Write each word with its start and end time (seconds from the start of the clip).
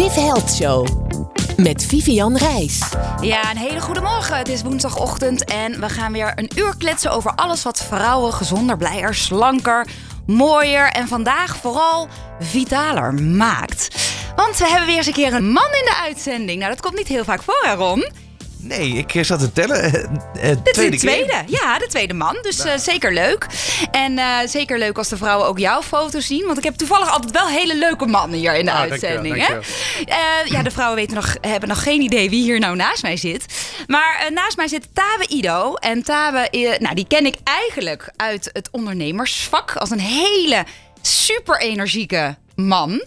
Viv 0.00 0.14
Health 0.14 0.54
Show 0.54 0.86
met 1.56 1.84
Vivian 1.84 2.36
Reis. 2.36 2.92
Ja, 3.20 3.50
een 3.50 3.56
hele 3.56 3.80
goede 3.80 4.00
morgen. 4.00 4.36
Het 4.36 4.48
is 4.48 4.62
woensdagochtend 4.62 5.44
en 5.44 5.80
we 5.80 5.88
gaan 5.88 6.12
weer 6.12 6.32
een 6.34 6.50
uur 6.56 6.76
kletsen 6.78 7.10
over 7.10 7.32
alles 7.34 7.62
wat 7.62 7.84
vrouwen 7.88 8.32
gezonder, 8.32 8.76
blijer, 8.76 9.14
slanker, 9.14 9.86
mooier 10.26 10.90
en 10.90 11.08
vandaag 11.08 11.56
vooral 11.56 12.08
vitaler 12.38 13.14
maakt. 13.14 13.96
Want 14.36 14.58
we 14.58 14.66
hebben 14.66 14.86
weer 14.86 14.96
eens 14.96 15.06
een 15.06 15.12
keer 15.12 15.34
een 15.34 15.50
man 15.50 15.72
in 15.72 15.84
de 15.84 15.98
uitzending. 16.02 16.58
Nou, 16.58 16.70
dat 16.70 16.80
komt 16.80 16.96
niet 16.96 17.08
heel 17.08 17.24
vaak 17.24 17.42
voor, 17.42 17.64
hè? 17.66 17.76
Nee, 18.62 18.88
ik 18.92 19.14
eh, 19.14 19.22
zat 19.24 19.38
te 19.40 19.52
tellen. 19.52 19.82
Eh, 19.82 20.50
eh, 20.50 20.56
Dit 20.62 20.74
tweede 20.74 20.94
is 20.94 21.00
de 21.00 21.06
tweede. 21.06 21.26
keer. 21.28 21.42
Ja, 21.46 21.78
de 21.78 21.86
tweede 21.86 22.14
man. 22.14 22.38
Dus 22.42 22.58
eh, 22.64 22.76
zeker 22.78 23.12
leuk. 23.12 23.46
En 23.90 24.18
zeker 24.48 24.78
leuk 24.78 24.98
als 24.98 25.08
de 25.08 25.16
vrouwen 25.16 25.46
ook 25.48 25.58
jouw 25.58 25.82
foto's 25.82 26.26
zien. 26.26 26.46
Want 26.46 26.58
ik 26.58 26.64
heb 26.64 26.74
toevallig 26.74 27.10
altijd 27.12 27.30
wel 27.32 27.46
hele 27.48 27.76
leuke 27.76 28.06
mannen 28.06 28.38
hier 28.38 28.54
in 28.54 28.64
de 28.64 28.70
Ah, 28.72 28.80
uitzending. 28.80 29.46
ja, 30.44 30.62
de 30.62 30.70
vrouwen 30.70 30.96
weten 30.96 31.14
nog, 31.14 31.36
hebben 31.40 31.68
nog 31.68 31.82
geen 31.82 32.00
idee 32.00 32.30
wie 32.30 32.42
hier 32.42 32.58
nou 32.58 32.76
naast 32.76 33.02
mij 33.02 33.16
zit. 33.16 33.44
Maar 33.86 34.28
naast 34.32 34.56
mij 34.56 34.68
zit 34.68 34.88
Tabe 34.94 35.26
Ido. 35.28 35.74
En 35.74 36.02
Tabe, 36.02 36.48
nou, 36.78 36.94
die 36.94 37.06
ken 37.06 37.26
ik 37.26 37.36
eigenlijk 37.44 38.10
uit 38.16 38.50
het 38.52 38.68
ondernemersvak. 38.70 39.76
Als 39.76 39.90
een 39.90 40.00
hele 40.00 40.64
super 41.02 41.60
energieke 41.60 42.36
man. 42.66 43.04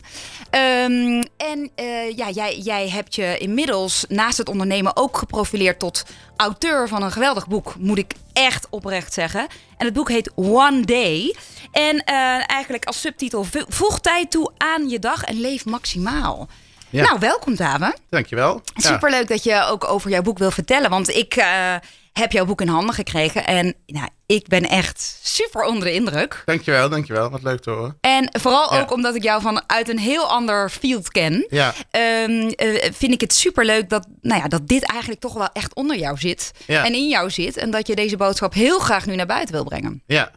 Ehm, 0.49 1.23
en 1.38 1.71
eh, 1.75 2.16
ja, 2.16 2.30
jij, 2.30 2.57
jij 2.57 2.89
hebt 2.89 3.16
je 3.16 3.38
inmiddels 3.38 4.05
naast 4.07 4.38
het 4.38 4.49
ondernemen 4.49 4.95
ook 4.95 5.17
geprofileerd 5.17 5.79
tot 5.79 6.03
auteur 6.38 6.88
van 6.88 7.03
een 7.03 7.12
geweldig 7.12 7.48
boek, 7.48 7.76
moet 7.79 7.98
ik 7.98 8.13
echt 8.34 8.67
oprecht 8.70 9.13
zeggen. 9.13 9.48
En 9.77 9.85
het 9.85 9.93
boek 9.93 10.09
heet 10.09 10.31
One 10.35 10.81
Day. 10.81 11.35
En 11.71 12.03
eh, 12.03 12.16
eigenlijk 12.49 12.85
als 12.85 13.02
subtitel: 13.02 13.43
"Vo- 13.43 13.66
Voeg 13.67 13.99
tijd 13.99 14.31
toe 14.31 14.52
aan 14.57 14.89
je 14.89 14.99
dag 14.99 15.23
en 15.23 15.39
leef 15.41 15.65
maximaal. 15.65 16.48
Ja. 16.94 17.04
Nou, 17.04 17.20
welkom 17.20 17.56
Tabe. 17.56 17.96
Dankjewel. 18.10 18.62
Superleuk 18.76 19.28
dat 19.28 19.44
je 19.44 19.64
ook 19.70 19.84
over 19.90 20.10
jouw 20.10 20.22
boek 20.22 20.38
wil 20.38 20.52
vertellen. 20.52 20.90
Want 20.90 21.10
ik 21.10 21.35
eh, 21.35 21.76
heb 22.13 22.32
jouw 22.32 22.46
boek 22.46 22.62
in 22.62 22.68
handen 22.68 22.96
gekregen. 22.96 23.46
En 23.46 23.76
nou, 23.85 24.08
ik 24.26 24.48
ben 24.48 24.63
echt 24.63 25.20
super 25.24 25.63
onder 25.63 25.84
de 25.84 25.94
indruk. 25.94 26.41
Dankjewel, 26.46 26.90
dankjewel. 26.90 27.30
Wat 27.30 27.44
leuk 27.44 27.62
te 27.62 27.70
horen. 27.70 27.98
En 28.02 28.30
vooral 28.41 28.74
Ja. 28.74 28.82
ook 28.82 28.91
omdat 28.91 29.16
ik 29.16 29.24
jou 29.24 29.41
vanuit 29.41 29.90
een 29.90 30.00
heel 30.00 30.26
ander 30.30 30.70
field 30.70 31.10
ken. 31.10 31.46
Ja, 31.50 31.74
ehm, 31.91 32.48
eh, 32.55 32.91
vind 32.94 33.13
ik 33.13 33.22
het 33.22 33.34
superleuk 33.34 33.90
dat, 33.90 34.07
nou 34.22 34.41
ja, 34.41 34.48
dat 34.48 34.68
dit 34.68 34.84
eigenlijk 34.84 35.22
toch 35.22 35.34
wel 35.34 35.50
echt 35.54 35.74
onder 35.76 35.98
jou 35.98 36.18
zit. 36.18 36.52
Ja. 36.68 36.85
En 36.85 36.94
in 36.94 37.07
jou 37.07 37.30
zit. 37.30 37.57
En 37.57 37.72
dat 37.72 37.88
je 37.88 37.96
deze 37.96 38.18
boodschap 38.18 38.54
heel 38.54 38.80
graag 38.80 39.05
nu 39.05 39.16
naar 39.16 39.26
buiten 39.26 39.54
wil 39.55 39.63
brengen. 39.63 40.04
ja. 40.05 40.32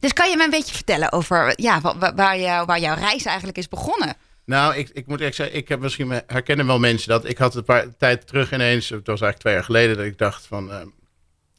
Dus 0.00 0.12
kan 0.12 0.30
je 0.30 0.36
me 0.36 0.44
een 0.44 0.50
beetje 0.50 0.74
vertellen 0.74 1.12
over 1.12 1.52
ja, 1.56 1.80
wa- 1.80 1.98
wa- 1.98 2.14
waar, 2.14 2.38
jou, 2.38 2.66
waar 2.66 2.80
jouw 2.80 2.94
reis 2.94 3.24
eigenlijk 3.24 3.58
is 3.58 3.68
begonnen? 3.68 4.16
Nou, 4.46 4.74
ik, 4.74 4.90
ik 4.92 5.06
moet 5.06 5.20
echt 5.20 5.34
zeggen, 5.34 5.56
ik 5.56 5.68
heb 5.68 5.80
misschien 5.80 6.22
herkennen 6.26 6.66
wel 6.66 6.78
mensen 6.78 7.08
dat. 7.08 7.28
Ik 7.28 7.38
had 7.38 7.54
een 7.54 7.64
paar 7.64 7.96
tijd 7.96 8.26
terug 8.26 8.52
ineens, 8.52 8.88
het 8.88 9.06
was 9.06 9.20
eigenlijk 9.20 9.38
twee 9.38 9.54
jaar 9.54 9.64
geleden, 9.64 9.96
dat 9.96 10.06
ik 10.06 10.18
dacht 10.18 10.46
van, 10.46 10.72
eh, 10.72 10.80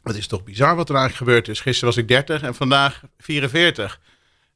wat 0.02 0.16
is 0.16 0.28
toch 0.28 0.44
bizar 0.44 0.76
wat 0.76 0.90
er 0.90 0.96
eigenlijk 0.96 1.26
gebeurd 1.30 1.48
is. 1.48 1.62
Gisteren 1.62 1.90
was 1.94 2.04
ik 2.04 2.08
30 2.08 2.42
en 2.42 2.56
vandaag 2.56 3.02
44. 3.18 4.00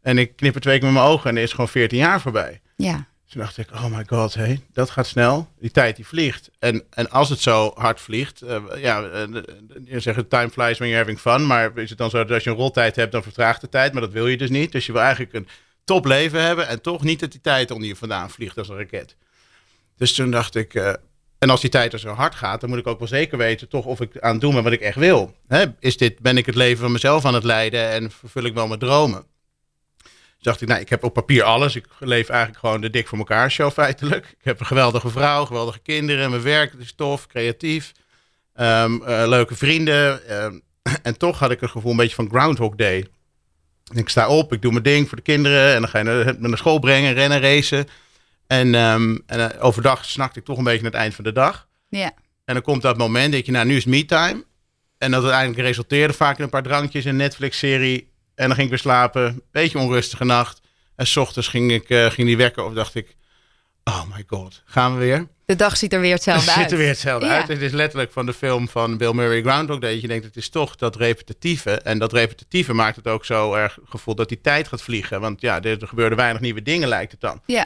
En 0.01 0.17
ik 0.17 0.35
knipper 0.35 0.61
twee 0.61 0.77
keer 0.77 0.85
met 0.85 0.93
mijn 0.93 1.05
ogen 1.05 1.29
en 1.29 1.37
er 1.37 1.43
is 1.43 1.51
gewoon 1.51 1.69
14 1.69 1.97
jaar 1.97 2.21
voorbij. 2.21 2.61
Ja. 2.75 3.07
Toen 3.29 3.41
dacht 3.41 3.57
ik, 3.57 3.71
oh 3.71 3.85
my 3.85 4.03
god, 4.07 4.33
hey, 4.33 4.61
dat 4.73 4.89
gaat 4.89 5.07
snel. 5.07 5.49
Die 5.59 5.71
tijd 5.71 5.95
die 5.95 6.07
vliegt. 6.07 6.49
En, 6.59 6.83
en 6.89 7.09
als 7.09 7.29
het 7.29 7.39
zo 7.39 7.71
hard 7.75 7.99
vliegt, 7.99 8.41
eh, 8.41 8.63
ja, 8.77 9.03
eh, 9.03 9.23
je 9.85 9.99
zegt 9.99 10.29
time 10.29 10.49
flies 10.49 10.77
when 10.77 10.89
you're 10.89 10.97
having 10.97 11.19
fun. 11.19 11.47
Maar 11.47 11.77
is 11.77 11.89
het 11.89 11.97
dan 11.97 12.09
zo 12.09 12.17
dat 12.17 12.31
als 12.31 12.43
je 12.43 12.49
een 12.49 12.55
roltijd 12.55 12.95
hebt, 12.95 13.11
dan 13.11 13.23
vertraagt 13.23 13.61
de 13.61 13.69
tijd. 13.69 13.93
Maar 13.93 14.01
dat 14.01 14.11
wil 14.11 14.27
je 14.27 14.37
dus 14.37 14.49
niet. 14.49 14.71
Dus 14.71 14.85
je 14.85 14.91
wil 14.91 15.01
eigenlijk 15.01 15.33
een 15.33 15.47
top 15.83 16.05
leven 16.05 16.41
hebben 16.41 16.67
en 16.67 16.81
toch 16.81 17.03
niet 17.03 17.19
dat 17.19 17.31
die 17.31 17.41
tijd 17.41 17.71
onder 17.71 17.87
je 17.87 17.95
vandaan 17.95 18.29
vliegt 18.29 18.57
als 18.57 18.69
een 18.69 18.77
raket. 18.77 19.15
Dus 19.97 20.13
toen 20.13 20.31
dacht 20.31 20.55
ik, 20.55 20.73
eh, 20.73 20.93
en 21.37 21.49
als 21.49 21.61
die 21.61 21.69
tijd 21.69 21.93
er 21.93 21.99
zo 21.99 22.13
hard 22.13 22.35
gaat, 22.35 22.61
dan 22.61 22.69
moet 22.69 22.79
ik 22.79 22.87
ook 22.87 22.99
wel 22.99 23.07
zeker 23.07 23.37
weten 23.37 23.69
toch 23.69 23.85
of 23.85 24.01
ik 24.01 24.19
aan 24.19 24.31
het 24.31 24.41
doen 24.41 24.53
ben 24.53 24.63
wat 24.63 24.71
ik 24.71 24.81
echt 24.81 24.97
wil. 24.97 25.35
Hè? 25.47 25.65
Is 25.79 25.97
dit, 25.97 26.19
ben 26.19 26.37
ik 26.37 26.45
het 26.45 26.55
leven 26.55 26.81
van 26.81 26.91
mezelf 26.91 27.25
aan 27.25 27.33
het 27.33 27.43
leiden 27.43 27.89
en 27.89 28.11
vervul 28.11 28.43
ik 28.43 28.53
wel 28.53 28.67
mijn 28.67 28.79
dromen? 28.79 29.25
Dus 30.41 30.49
dacht 30.51 30.61
ik, 30.61 30.67
nou, 30.67 30.81
ik 30.81 30.89
heb 30.89 31.03
op 31.03 31.13
papier 31.13 31.43
alles. 31.43 31.75
Ik 31.75 31.85
leef 31.99 32.29
eigenlijk 32.29 32.59
gewoon 32.59 32.81
de 32.81 32.89
dik 32.89 33.07
voor 33.07 33.17
elkaar 33.17 33.51
show 33.51 33.71
feitelijk. 33.71 34.25
Ik 34.25 34.45
heb 34.45 34.59
een 34.59 34.65
geweldige 34.65 35.09
vrouw, 35.09 35.45
geweldige 35.45 35.79
kinderen. 35.79 36.29
Mijn 36.29 36.41
werk 36.41 36.73
is 36.73 36.93
tof, 36.93 37.27
creatief. 37.27 37.91
Ehm, 38.53 39.01
eh, 39.01 39.27
leuke 39.27 39.55
vrienden. 39.55 40.27
ehm, 40.27 40.59
en 41.03 41.17
toch 41.17 41.39
had 41.39 41.51
ik 41.51 41.61
een 41.61 41.69
gevoel 41.69 41.91
een 41.91 41.97
beetje 41.97 42.15
van 42.15 42.29
Groundhog 42.29 42.75
Day. 42.75 43.05
Ik 43.93 44.09
sta 44.09 44.27
op, 44.27 44.53
ik 44.53 44.61
doe 44.61 44.71
mijn 44.71 44.83
ding 44.83 45.07
voor 45.07 45.17
de 45.17 45.23
kinderen. 45.23 45.73
En 45.73 45.81
dan 45.81 45.89
ga 45.89 45.97
je 45.97 46.03
naar, 46.03 46.35
naar 46.39 46.57
school 46.57 46.79
brengen, 46.79 47.13
rennen, 47.13 47.39
racen. 47.39 47.87
En, 48.47 48.75
ehm, 48.75 49.17
en 49.25 49.51
eh, 49.51 49.63
overdag 49.63 50.05
snakte 50.05 50.39
ik 50.39 50.45
toch 50.45 50.57
een 50.57 50.63
beetje 50.63 50.81
naar 50.81 50.91
het 50.91 50.99
eind 50.99 51.15
van 51.15 51.23
de 51.23 51.31
dag. 51.31 51.67
Ja. 51.89 52.11
En 52.45 52.53
dan 52.53 52.63
komt 52.63 52.81
dat 52.81 52.97
moment 52.97 53.33
dat 53.33 53.45
je, 53.45 53.51
nou, 53.51 53.65
nu 53.65 53.75
is 53.75 53.85
me 53.85 54.05
time. 54.05 54.43
En 54.97 55.11
dat 55.11 55.21
uiteindelijk 55.23 55.61
resulteerde 55.61 56.13
vaak 56.13 56.37
in 56.37 56.43
een 56.43 56.49
paar 56.49 56.63
drankjes, 56.63 57.05
een 57.05 57.15
Netflix-serie. 57.15 58.09
En 58.35 58.45
dan 58.45 58.51
ging 58.51 58.61
ik 58.61 58.69
weer 58.69 58.79
slapen. 58.79 59.41
Beetje 59.51 59.79
onrustige 59.79 60.25
nacht. 60.25 60.61
En 60.95 61.07
s 61.07 61.17
ochtends 61.17 61.47
ging, 61.47 61.71
ik, 61.71 61.89
eh, 61.89 62.05
ging 62.05 62.27
die 62.27 62.37
wekker 62.37 62.63
op. 62.63 62.75
dacht 62.75 62.95
ik, 62.95 63.15
oh 63.83 64.03
my 64.15 64.23
god, 64.27 64.61
gaan 64.65 64.93
we 64.93 64.99
weer? 64.99 65.27
De 65.45 65.55
dag 65.55 65.77
ziet 65.77 65.93
er 65.93 65.99
weer 65.99 66.13
hetzelfde 66.13 66.49
Het 66.49 66.55
uit. 66.57 66.63
ziet 66.63 66.71
er 66.71 66.77
weer 66.77 66.87
hetzelfde 66.87 67.25
Ja. 67.25 67.35
uit. 67.37 67.47
Het 67.47 67.61
is 67.61 67.71
letterlijk 67.71 68.11
van 68.11 68.25
de 68.25 68.33
film 68.33 68.69
van 68.69 68.97
Bill 68.97 69.13
Murray 69.13 69.41
Groundhog 69.41 69.79
Day. 69.79 69.91
Dat 69.91 70.01
je 70.01 70.07
denkt, 70.07 70.25
het 70.25 70.35
is 70.35 70.49
toch 70.49 70.75
dat 70.75 70.95
repetitieve. 70.95 71.71
En 71.71 71.99
dat 71.99 72.13
repetitieve 72.13 72.73
maakt 72.73 72.95
het 72.95 73.07
ook 73.07 73.25
zo 73.25 73.53
erg 73.53 73.77
gevoel 73.85 74.15
dat 74.15 74.29
die 74.29 74.41
tijd 74.41 74.67
gaat 74.67 74.81
vliegen. 74.81 75.21
Want 75.21 75.41
ja, 75.41 75.61
er 75.61 75.87
gebeurden 75.87 76.17
weinig 76.17 76.41
nieuwe 76.41 76.61
dingen 76.61 76.87
lijkt 76.87 77.11
het 77.11 77.21
dan. 77.21 77.41
Ja. 77.45 77.65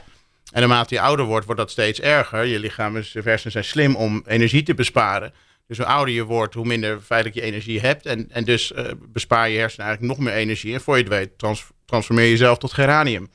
En 0.52 0.60
naarmate 0.60 0.94
je 0.94 1.02
ouder 1.02 1.26
wordt, 1.26 1.46
wordt 1.46 1.62
dat 1.62 1.72
steeds 1.72 2.00
erger. 2.00 2.46
Je 2.46 2.60
lichaam 2.60 2.98
is, 2.98 3.14
hersenen 3.14 3.52
zijn 3.52 3.64
slim 3.64 3.96
om 3.96 4.24
energie 4.28 4.64
te 4.64 4.74
besparen. 4.74 5.34
Dus 5.68 5.78
hoe 5.78 5.86
ouder 5.86 6.14
je 6.14 6.24
wordt, 6.24 6.54
hoe 6.54 6.66
minder 6.66 7.00
feitelijk 7.02 7.40
je 7.40 7.44
energie 7.46 7.80
hebt. 7.80 8.06
En, 8.06 8.32
en 8.32 8.44
dus 8.44 8.74
eh, 8.74 8.86
bespaar 9.08 9.50
je 9.50 9.58
hersenen 9.60 9.86
eigenlijk 9.88 10.18
nog 10.18 10.28
meer 10.28 10.36
energie. 10.36 10.74
En 10.74 10.82
voor 10.82 10.96
je 10.98 11.04
het 11.04 11.12
weet, 11.12 11.38
trans- 11.38 11.66
transformeer 11.86 12.26
je 12.26 12.32
jezelf 12.32 12.58
tot 12.58 12.74
geranium. 12.74 13.30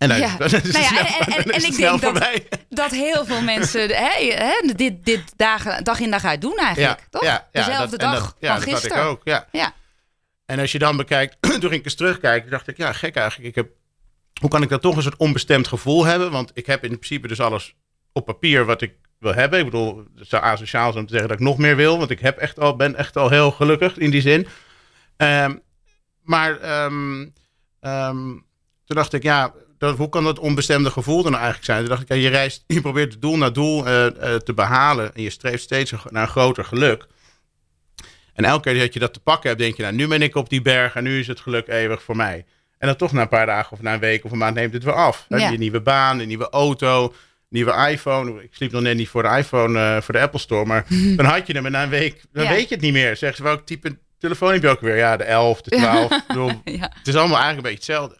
En 0.00 0.08
dan, 0.08 0.18
Ja. 0.18 0.36
dan 0.38 0.50
Nou 0.50 0.62
ja, 0.62 0.70
snel, 0.70 1.04
en- 1.36 1.44
ik 1.64 1.76
denk 1.76 1.78
dat- 1.78 2.00
voorbij. 2.00 2.48
dat 2.68 2.90
heel 2.90 3.24
veel 3.24 3.42
mensen 3.42 3.88
hè, 3.88 4.32
hè, 4.34 4.72
dit, 4.74 5.04
dit 5.04 5.32
dagen, 5.36 5.84
dag 5.84 6.00
in 6.00 6.10
dag 6.10 6.24
uit 6.24 6.40
doen 6.40 6.56
eigenlijk. 6.56 7.06
toch? 7.10 7.40
Dezelfde 7.52 7.96
dat- 7.96 8.00
dag 8.12 8.20
dat- 8.24 8.36
ja, 8.38 8.48
van 8.56 8.60
dat 8.60 8.70
had 8.70 8.80
gisteren. 8.80 9.02
ik 9.04 9.10
ook, 9.10 9.20
ja. 9.24 9.46
Ja. 9.52 9.72
En 10.46 10.58
als 10.58 10.72
je 10.72 10.78
dan 10.78 10.96
bekijkt, 10.96 11.36
toen 11.40 11.60
ging 11.60 11.72
ik 11.72 11.84
eens 11.84 11.94
terugkijken, 11.94 12.50
dacht 12.50 12.68
ik, 12.68 12.76
ja, 12.76 12.92
gek 12.92 13.16
eigenlijk. 13.16 13.48
Ik 13.48 13.54
heb, 13.54 13.68
hoe 14.40 14.50
kan 14.50 14.62
ik 14.62 14.68
dat 14.68 14.82
toch 14.82 14.96
een 14.96 15.02
soort 15.02 15.16
onbestemd 15.16 15.68
gevoel 15.68 16.04
hebben? 16.04 16.30
Want 16.30 16.50
ik 16.54 16.66
heb 16.66 16.82
in 16.84 16.90
principe 16.98 17.28
dus 17.28 17.40
alles 17.40 17.74
op 18.12 18.24
papier 18.24 18.64
wat 18.64 18.82
ik 18.82 18.92
wil 19.18 19.34
hebben. 19.34 19.58
Ik 19.58 19.64
bedoel, 19.64 20.04
het 20.16 20.28
zou 20.28 20.42
asociaal 20.42 20.92
zijn 20.92 21.04
om 21.04 21.06
te 21.06 21.12
zeggen 21.12 21.28
dat 21.28 21.38
ik 21.40 21.44
nog 21.46 21.58
meer 21.58 21.76
wil, 21.76 21.98
want 21.98 22.10
ik 22.10 22.20
heb 22.20 22.38
echt 22.38 22.58
al, 22.58 22.76
ben 22.76 22.96
echt 22.96 23.16
al 23.16 23.28
heel 23.28 23.50
gelukkig 23.50 23.96
in 23.98 24.10
die 24.10 24.20
zin. 24.20 24.46
Ehm, 25.16 25.56
maar 26.22 26.60
ehm, 26.60 27.26
ehm, 27.80 28.16
toen 28.84 28.96
dacht 28.96 29.12
ik, 29.12 29.22
ja, 29.22 29.52
dat, 29.80 29.96
hoe 29.96 30.08
kan 30.08 30.24
dat 30.24 30.38
onbestemde 30.38 30.90
gevoel 30.90 31.22
dan 31.22 31.34
eigenlijk 31.34 31.64
zijn? 31.64 31.78
Toen 31.78 31.88
dacht 31.88 32.02
ik, 32.02 32.08
ja, 32.08 32.14
je 32.14 32.28
reist, 32.28 32.64
je 32.66 32.80
probeert 32.80 33.20
doel 33.20 33.36
na 33.36 33.50
doel 33.50 33.86
eh, 33.86 34.06
eh, 34.06 34.40
te 34.40 34.54
behalen 34.54 35.14
en 35.14 35.22
je 35.22 35.30
streeft 35.30 35.62
steeds 35.62 35.92
naar 36.10 36.22
een 36.22 36.28
groter 36.28 36.64
geluk. 36.64 37.06
En 38.34 38.44
elke 38.44 38.70
keer 38.70 38.78
dat 38.80 38.92
je 38.94 38.98
dat 39.00 39.12
te 39.12 39.20
pakken 39.20 39.48
hebt, 39.48 39.60
denk 39.62 39.76
je, 39.76 39.82
nou, 39.82 39.94
nu 39.94 40.06
ben 40.08 40.22
ik 40.22 40.34
op 40.34 40.48
die 40.48 40.62
berg 40.62 40.94
en 40.94 41.02
nu 41.04 41.18
is 41.18 41.26
het 41.26 41.40
geluk 41.40 41.68
eeuwig 41.68 42.02
voor 42.02 42.16
mij. 42.16 42.44
En 42.78 42.86
dan 42.86 42.96
toch 42.96 43.12
na 43.12 43.20
een 43.22 43.28
paar 43.28 43.46
dagen 43.46 43.72
of 43.72 43.82
na 43.82 43.94
een 43.94 44.00
week 44.00 44.24
of 44.24 44.30
een 44.30 44.38
maand 44.38 44.54
neemt 44.54 44.72
het 44.72 44.84
weer 44.84 44.94
af. 44.94 45.24
Ja. 45.28 45.50
Je 45.50 45.58
nieuwe 45.58 45.80
baan, 45.80 46.18
een 46.18 46.28
nieuwe 46.28 46.50
auto, 46.50 47.14
nieuwe 47.48 47.88
iPhone. 47.90 48.42
Ik 48.42 48.54
sliep 48.54 48.72
nog 48.72 48.82
net 48.82 48.96
niet 48.96 49.08
voor 49.08 49.22
de 49.22 49.28
iPhone, 49.28 49.80
eh, 49.80 50.02
voor 50.02 50.14
de 50.14 50.20
Apple 50.20 50.40
Store, 50.40 50.64
maar 50.64 50.86
dan 51.16 51.24
had 51.26 51.46
je 51.46 51.52
hem 51.52 51.66
en 51.66 51.72
na 51.72 51.82
een 51.82 51.88
week, 51.88 52.22
dan 52.32 52.44
Ja. 52.44 52.50
weet 52.50 52.68
je 52.68 52.74
het 52.74 52.84
niet 52.84 52.92
meer. 52.92 53.16
Zeg 53.16 53.36
ze, 53.36 53.42
welk 53.42 53.66
type 53.66 53.98
telefoon 54.18 54.52
heb 54.52 54.62
je 54.62 54.68
ook 54.68 54.80
weer? 54.80 54.96
Ja, 54.96 55.16
de 55.16 55.24
11, 55.24 55.62
de 55.62 55.70
12. 55.70 56.12
Ik 56.12 56.26
bedoel, 56.28 56.60
Ja. 56.64 56.92
het 56.98 57.08
is 57.08 57.16
allemaal 57.16 57.38
eigenlijk 57.38 57.56
een 57.66 57.74
beetje 57.74 57.92
hetzelfde. 57.92 58.18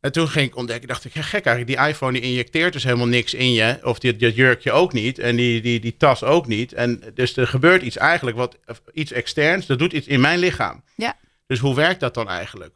En 0.00 0.12
toen 0.12 0.28
ging 0.28 0.46
ik 0.46 0.56
ontdekken, 0.56 0.88
dacht 0.88 1.04
ik, 1.04 1.14
ja, 1.14 1.22
gek 1.22 1.44
eigenlijk, 1.44 1.78
die 1.78 1.88
iPhone 1.88 2.12
die 2.12 2.22
injecteert 2.22 2.72
dus 2.72 2.84
helemaal 2.84 3.06
niks 3.06 3.34
in 3.34 3.52
je. 3.52 3.78
Of 3.82 3.98
die, 3.98 4.16
dat 4.16 4.34
jurkje 4.34 4.72
ook 4.72 4.92
niet. 4.92 5.18
En 5.18 5.36
die, 5.36 5.60
die, 5.60 5.80
die 5.80 5.96
tas 5.96 6.24
ook 6.24 6.46
niet. 6.46 6.72
En 6.72 7.02
dus 7.14 7.36
er 7.36 7.46
gebeurt 7.46 7.82
iets 7.82 7.96
eigenlijk, 7.96 8.36
wat, 8.36 8.58
iets 8.92 9.12
externs, 9.12 9.66
dat 9.66 9.78
doet 9.78 9.92
iets 9.92 10.06
in 10.06 10.20
mijn 10.20 10.38
lichaam. 10.38 10.82
Ja. 10.96 11.16
Dus 11.46 11.58
hoe 11.58 11.74
werkt 11.74 12.00
dat 12.00 12.14
dan 12.14 12.28
eigenlijk? 12.28 12.74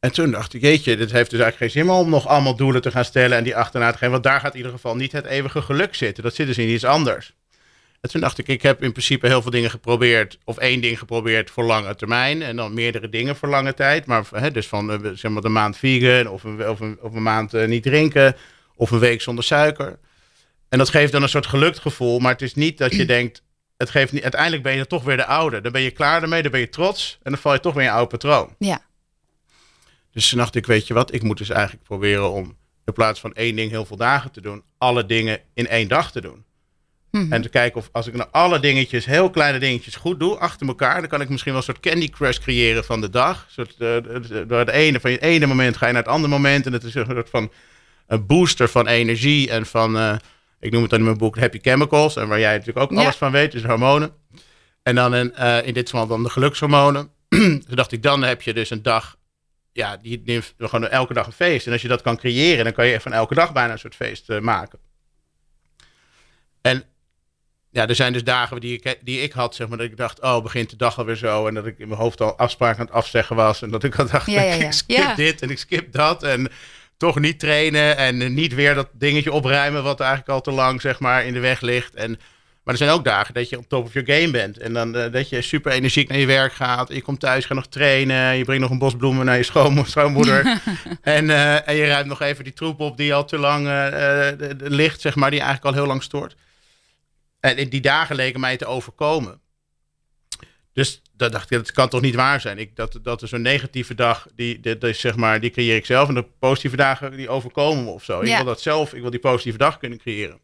En 0.00 0.12
toen 0.12 0.30
dacht 0.30 0.54
ik, 0.54 0.60
jeetje, 0.60 0.96
dit 0.96 1.12
heeft 1.12 1.30
dus 1.30 1.40
eigenlijk 1.40 1.56
geen 1.72 1.82
zin 1.82 1.92
meer 1.92 2.00
om 2.00 2.10
nog 2.10 2.26
allemaal 2.26 2.56
doelen 2.56 2.82
te 2.82 2.90
gaan 2.90 3.04
stellen 3.04 3.38
en 3.38 3.44
die 3.44 3.56
achterna 3.56 3.92
te 3.92 3.98
gaan. 3.98 4.10
Want 4.10 4.22
daar 4.22 4.40
gaat 4.40 4.52
in 4.52 4.56
ieder 4.56 4.72
geval 4.72 4.96
niet 4.96 5.12
het 5.12 5.24
eeuwige 5.24 5.62
geluk 5.62 5.94
zitten. 5.94 6.22
Dat 6.22 6.34
zit 6.34 6.46
dus 6.46 6.58
in 6.58 6.68
iets 6.68 6.84
anders. 6.84 7.34
En 8.04 8.10
toen 8.10 8.20
dacht 8.20 8.38
ik, 8.38 8.48
ik 8.48 8.62
heb 8.62 8.82
in 8.82 8.92
principe 8.92 9.26
heel 9.26 9.42
veel 9.42 9.50
dingen 9.50 9.70
geprobeerd. 9.70 10.38
Of 10.44 10.56
één 10.56 10.80
ding 10.80 10.98
geprobeerd 10.98 11.50
voor 11.50 11.64
lange 11.64 11.94
termijn. 11.94 12.42
En 12.42 12.56
dan 12.56 12.74
meerdere 12.74 13.08
dingen 13.08 13.36
voor 13.36 13.48
lange 13.48 13.74
tijd. 13.74 14.06
Maar 14.06 14.26
hè, 14.30 14.50
dus 14.50 14.66
van 14.66 14.92
eh, 14.92 15.10
zeg 15.14 15.30
maar 15.30 15.42
de 15.42 15.48
maand 15.48 15.76
vegan. 15.76 16.28
Of 16.28 16.42
een, 16.42 16.68
of 16.68 16.80
een, 16.80 16.98
of 17.00 17.14
een 17.14 17.22
maand 17.22 17.54
eh, 17.54 17.66
niet 17.66 17.82
drinken. 17.82 18.36
Of 18.76 18.90
een 18.90 18.98
week 18.98 19.22
zonder 19.22 19.44
suiker. 19.44 19.98
En 20.68 20.78
dat 20.78 20.88
geeft 20.88 21.12
dan 21.12 21.22
een 21.22 21.28
soort 21.28 21.46
geluksgevoel. 21.46 22.18
Maar 22.18 22.32
het 22.32 22.42
is 22.42 22.54
niet 22.54 22.78
dat 22.78 22.94
je 22.94 23.04
denkt... 23.16 23.42
Het 23.76 23.90
geeft 23.90 24.12
niet, 24.12 24.22
uiteindelijk 24.22 24.62
ben 24.62 24.76
je 24.76 24.86
toch 24.86 25.04
weer 25.04 25.16
de 25.16 25.26
oude. 25.26 25.60
Dan 25.60 25.72
ben 25.72 25.82
je 25.82 25.90
klaar 25.90 26.22
ermee, 26.22 26.42
dan 26.42 26.50
ben 26.50 26.60
je 26.60 26.68
trots. 26.68 27.18
En 27.22 27.30
dan 27.30 27.40
val 27.40 27.52
je 27.52 27.60
toch 27.60 27.74
weer 27.74 27.82
in 27.82 27.88
je 27.88 27.94
oude 27.94 28.10
patroon. 28.10 28.54
Ja. 28.58 28.82
Dus 30.12 30.28
toen 30.28 30.38
dacht 30.38 30.54
ik, 30.54 30.66
weet 30.66 30.86
je 30.86 30.94
wat, 30.94 31.14
ik 31.14 31.22
moet 31.22 31.38
dus 31.38 31.50
eigenlijk 31.50 31.84
proberen 31.84 32.30
om 32.30 32.56
in 32.84 32.92
plaats 32.92 33.20
van 33.20 33.32
één 33.32 33.56
ding 33.56 33.70
heel 33.70 33.84
veel 33.84 33.96
dagen 33.96 34.30
te 34.30 34.40
doen, 34.40 34.62
alle 34.78 35.06
dingen 35.06 35.40
in 35.54 35.68
één 35.68 35.88
dag 35.88 36.12
te 36.12 36.20
doen. 36.20 36.44
Mhm. 37.14 37.32
En 37.32 37.42
te 37.42 37.48
kijken 37.48 37.80
of 37.80 37.88
als 37.92 38.06
ik 38.06 38.14
nou 38.14 38.28
alle 38.30 38.60
dingetjes, 38.60 39.04
heel 39.04 39.30
kleine 39.30 39.58
dingetjes 39.58 39.96
goed 39.96 40.20
doe, 40.20 40.38
achter 40.38 40.66
elkaar, 40.66 41.00
dan 41.00 41.08
kan 41.08 41.20
ik 41.20 41.28
misschien 41.28 41.52
wel 41.52 41.60
een 41.60 41.66
soort 41.66 41.80
Candy 41.80 42.08
Crush 42.08 42.38
creëren 42.38 42.84
van 42.84 43.00
de 43.00 43.10
dag. 43.10 43.44
Een 43.46 43.52
soort, 43.66 43.74
eh, 43.80 44.40
door 44.48 44.58
het 44.58 44.68
ene, 44.68 45.00
van 45.00 45.10
je 45.10 45.18
ene 45.20 45.46
moment 45.46 45.76
ga 45.76 45.86
je 45.86 45.92
naar 45.92 46.02
het 46.02 46.10
andere 46.10 46.32
moment. 46.32 46.66
En 46.66 46.72
het 46.72 46.82
is 46.84 46.94
een 46.94 47.06
soort 47.06 47.30
van 47.30 47.52
een 48.06 48.26
booster 48.26 48.68
van 48.68 48.86
energie 48.86 49.50
en 49.50 49.66
van, 49.66 49.98
eh, 49.98 50.16
ik 50.60 50.70
noem 50.72 50.80
het 50.80 50.90
dan 50.90 50.98
in 50.98 51.04
mijn 51.04 51.18
boek 51.18 51.38
Happy 51.38 51.58
Chemicals. 51.62 52.16
En 52.16 52.28
waar 52.28 52.38
jij 52.40 52.52
natuurlijk 52.52 52.78
ook 52.78 52.90
Ja. 52.98 53.02
alles 53.02 53.16
van 53.16 53.32
weet, 53.32 53.52
dus 53.52 53.64
hormonen. 53.64 54.12
En 54.82 54.94
dan 54.94 55.12
een, 55.12 55.34
eh, 55.34 55.66
in 55.66 55.74
dit 55.74 55.90
geval 55.90 56.06
dan 56.06 56.22
de 56.22 56.30
gelukshormonen. 56.30 57.10
Toen 57.28 57.64
dacht 57.74 57.92
ik, 57.92 58.02
dan 58.02 58.22
heb 58.22 58.42
je 58.42 58.54
dus 58.54 58.70
een 58.70 58.82
dag, 58.82 59.16
ja, 59.72 59.96
die 59.96 60.22
neemt 60.24 60.54
gewoon 60.58 60.88
elke 60.88 61.14
dag 61.14 61.26
een 61.26 61.32
feest. 61.32 61.66
En 61.66 61.72
als 61.72 61.82
je 61.82 61.88
dat 61.88 62.02
kan 62.02 62.16
creëren, 62.16 62.64
dan 62.64 62.72
kan 62.72 62.86
je 62.86 63.00
van 63.00 63.12
elke 63.12 63.34
dag 63.34 63.52
bijna 63.52 63.72
een 63.72 63.78
soort 63.78 63.94
feest 63.94 64.40
maken. 64.40 64.78
En 66.60 66.84
ja, 67.74 67.88
er 67.88 67.94
zijn 67.94 68.12
dus 68.12 68.24
dagen 68.24 68.60
die 68.60 68.80
ik, 68.80 68.98
die 69.02 69.20
ik 69.20 69.32
had, 69.32 69.54
zeg 69.54 69.68
maar, 69.68 69.78
dat 69.78 69.86
ik 69.86 69.96
dacht, 69.96 70.20
oh, 70.20 70.42
begint 70.42 70.70
de 70.70 70.76
dag 70.76 70.98
alweer 70.98 71.16
zo. 71.16 71.46
En 71.46 71.54
dat 71.54 71.66
ik 71.66 71.78
in 71.78 71.88
mijn 71.88 72.00
hoofd 72.00 72.20
al 72.20 72.36
afspraken 72.36 72.78
aan 72.78 72.86
het 72.86 72.94
afzeggen 72.94 73.36
was. 73.36 73.62
En 73.62 73.70
dat 73.70 73.84
ik 73.84 73.98
al 73.98 74.06
dacht, 74.08 74.26
Ja, 74.30 74.42
ja, 74.42 74.54
ja. 74.62 74.64
ik 74.64 74.72
skip 74.72 75.16
dit 75.16 75.42
en 75.42 75.50
ik 75.50 75.58
skip 75.58 75.92
dat. 75.92 76.22
En 76.22 76.48
toch 76.96 77.18
niet 77.20 77.38
trainen 77.38 77.96
en 77.96 78.34
niet 78.34 78.54
weer 78.54 78.74
dat 78.74 78.88
dingetje 78.92 79.32
opruimen 79.32 79.82
wat 79.82 80.00
eigenlijk 80.00 80.30
al 80.30 80.40
te 80.40 80.50
lang, 80.50 80.80
zeg 80.80 81.00
maar, 81.00 81.24
in 81.24 81.32
de 81.32 81.40
weg 81.40 81.60
ligt. 81.60 81.94
En, 81.94 82.10
maar 82.64 82.74
er 82.74 82.76
zijn 82.80 82.90
ook 82.90 83.04
dagen 83.04 83.34
dat 83.34 83.48
je 83.48 83.58
op 83.58 83.68
top 83.68 83.84
of 83.84 83.92
your 83.92 84.12
game 84.12 84.30
bent. 84.30 84.58
En 84.58 84.72
dan 84.72 84.96
eh, 84.96 85.12
dat 85.12 85.28
je 85.28 85.42
super 85.42 85.72
energiek 85.72 86.08
naar 86.08 86.18
je 86.18 86.26
werk 86.26 86.52
gaat. 86.52 86.88
Je 86.92 87.02
komt 87.02 87.20
thuis, 87.20 87.44
gaat 87.44 87.56
nog 87.56 87.66
trainen. 87.66 88.36
Je 88.36 88.44
brengt 88.44 88.62
nog 88.62 88.70
een 88.70 88.78
bos 88.78 88.96
bloemen 88.96 89.26
naar 89.26 89.36
je 89.36 89.42
schoonmo- 89.42 89.84
schoonmoeder. 89.96 90.42
en, 91.02 91.30
eh, 91.30 91.68
en 91.68 91.74
je 91.76 91.86
ruimt 91.86 92.08
nog 92.08 92.20
even 92.20 92.44
die 92.44 92.52
troep 92.52 92.80
op 92.80 92.96
die 92.96 93.14
al 93.14 93.24
te 93.24 93.38
lang 93.38 93.66
eh, 93.68 94.28
ligt, 94.58 95.00
zeg 95.00 95.14
maar, 95.14 95.30
die 95.30 95.40
eigenlijk 95.40 95.68
al 95.68 95.80
heel 95.82 95.88
lang 95.88 96.02
stoort. 96.02 96.34
En 97.44 97.56
in 97.56 97.68
die 97.68 97.80
dagen 97.80 98.16
leken 98.16 98.40
mij 98.40 98.56
te 98.56 98.66
overkomen. 98.66 99.40
Dus 100.72 101.02
dat 101.12 101.32
dacht 101.32 101.50
ik, 101.50 101.58
dat 101.58 101.72
kan 101.72 101.88
toch 101.88 102.00
niet 102.00 102.14
waar 102.14 102.40
zijn. 102.40 102.58
Ik, 102.58 102.76
dat, 102.76 102.98
dat 103.02 103.22
is 103.22 103.30
zo'n 103.30 103.42
negatieve 103.42 103.94
dag, 103.94 104.26
die, 104.34 104.60
die, 104.60 104.92
zeg 104.92 105.16
maar, 105.16 105.40
die 105.40 105.50
creëer 105.50 105.76
ik 105.76 105.86
zelf. 105.86 106.08
En 106.08 106.14
de 106.14 106.26
positieve 106.38 106.76
dagen, 106.76 107.16
die 107.16 107.28
overkomen 107.28 107.84
me 107.84 107.90
of 107.90 108.04
zo. 108.04 108.20
Ik 108.20 108.36
wil 108.36 108.44
dat 108.44 108.60
zelf, 108.60 108.94
ik 108.94 109.00
wil 109.00 109.10
die 109.10 109.20
positieve 109.20 109.58
dag 109.58 109.78
kunnen 109.78 109.98
creëren. 109.98 110.38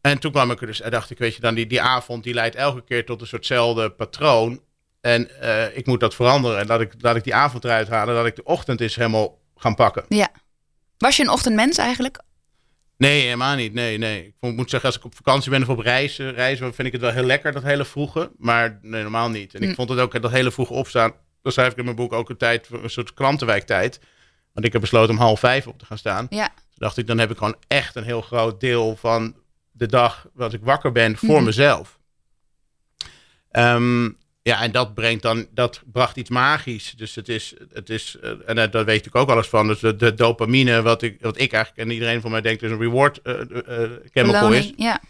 En 0.00 0.18
toen 0.18 0.32
kwam 0.32 0.50
ik 0.50 0.60
er 0.60 0.66
dus, 0.66 0.80
en 0.80 0.90
dacht 0.90 1.10
ik, 1.10 1.18
weet 1.18 1.34
je, 1.34 1.40
dan 1.40 1.54
die, 1.54 1.66
die 1.66 1.80
avond, 1.80 2.24
die 2.24 2.34
leidt 2.34 2.56
elke 2.56 2.84
keer 2.84 3.06
tot 3.06 3.20
een 3.20 3.26
soortzelfde 3.26 3.90
patroon. 3.90 4.62
En 5.00 5.40
eh, 5.40 5.76
ik 5.76 5.86
moet 5.86 6.00
dat 6.00 6.14
veranderen. 6.14 6.58
En 6.58 6.66
dat 6.66 6.80
ik, 6.80 6.92
laat 6.98 7.16
ik 7.16 7.24
die 7.24 7.34
avond 7.34 7.64
eruit 7.64 7.88
halen, 7.88 8.14
dat 8.14 8.26
ik 8.26 8.36
de 8.36 8.44
ochtend 8.44 8.80
is 8.80 8.96
helemaal 8.96 9.38
gaan 9.56 9.74
pakken. 9.74 10.04
Ja. 10.08 10.28
Was 10.98 11.16
je 11.16 11.22
een 11.22 11.30
ochtendmens 11.30 11.78
eigenlijk? 11.78 12.22
Nee, 13.00 13.22
helemaal 13.22 13.56
niet. 13.56 13.72
Nee, 13.72 13.98
nee. 13.98 14.34
Ik 14.40 14.54
moet 14.54 14.70
zeggen, 14.70 14.88
als 14.88 14.98
ik 14.98 15.04
op 15.04 15.14
vakantie 15.14 15.50
ben 15.50 15.62
of 15.62 15.68
op 15.68 15.78
reizen, 15.78 16.32
reizen 16.32 16.74
vind 16.74 16.86
ik 16.86 16.92
het 16.92 17.02
wel 17.02 17.10
heel 17.12 17.22
lekker, 17.24 17.52
dat 17.52 17.62
hele 17.62 17.84
vroege. 17.84 18.30
Maar 18.38 18.78
nee, 18.82 19.02
normaal 19.02 19.28
niet. 19.30 19.54
En 19.54 19.62
ik 19.62 19.68
Hm. 19.68 19.74
vond 19.74 19.88
het 19.88 19.98
ook, 19.98 20.22
dat 20.22 20.30
hele 20.30 20.50
vroege 20.50 20.72
opstaan, 20.72 21.12
dan 21.42 21.52
schrijf 21.52 21.72
ik 21.72 21.78
in 21.78 21.84
mijn 21.84 21.96
boek 21.96 22.12
ook 22.12 22.30
een 22.30 22.36
tijd, 22.36 22.68
een 22.70 22.90
soort 22.90 23.14
klantenwijktijd. 23.14 24.00
Want 24.52 24.66
ik 24.66 24.72
heb 24.72 24.80
besloten 24.80 25.14
om 25.14 25.20
half 25.20 25.40
vijf 25.40 25.66
op 25.66 25.78
te 25.78 25.84
gaan 25.84 25.98
staan. 25.98 26.26
Ja. 26.30 26.46
Toen 26.48 26.56
dacht 26.74 26.96
ik, 26.96 27.06
dan 27.06 27.18
heb 27.18 27.30
ik 27.30 27.36
gewoon 27.38 27.56
echt 27.68 27.96
een 27.96 28.04
heel 28.04 28.20
groot 28.22 28.60
deel 28.60 28.96
van 28.96 29.34
de 29.70 29.86
dag 29.86 30.26
dat 30.34 30.52
ik 30.52 30.60
wakker 30.62 30.92
ben 30.92 31.16
voor 31.16 31.34
Mhm. 31.36 31.44
mezelf. 31.44 31.98
Ehm, 33.50 34.08
ja, 34.42 34.62
en 34.62 34.72
dat 34.72 34.94
brengt 34.94 35.22
dan, 35.22 35.46
dat 35.50 35.82
bracht 35.92 36.16
iets 36.16 36.30
magisch. 36.30 36.94
Dus 36.96 37.14
het 37.14 37.28
is, 37.28 37.54
het 37.72 37.90
is 37.90 38.16
eh, 38.22 38.30
en 38.46 38.56
daar 38.56 38.70
daar 38.70 38.84
weet 38.84 39.04
natuurlijk 39.04 39.16
ook 39.16 39.30
alles 39.30 39.46
van. 39.48 39.66
Dus 39.66 39.78
de, 39.80 39.96
de 39.96 40.14
dopamine, 40.14 40.82
wat 40.82 41.02
ik, 41.02 41.16
wat 41.20 41.40
ik 41.40 41.52
eigenlijk 41.52 41.88
en 41.88 41.94
iedereen 41.94 42.20
van 42.20 42.30
mij 42.30 42.40
denkt, 42.40 42.62
is 42.62 42.70
een 42.70 42.78
reward 42.78 43.20
eh, 43.22 43.40
eh, 43.40 43.42
eh, 43.42 43.90
chemical 44.12 44.40
Beloning, 44.40 44.64
is, 44.64 44.72
Ja. 44.76 45.00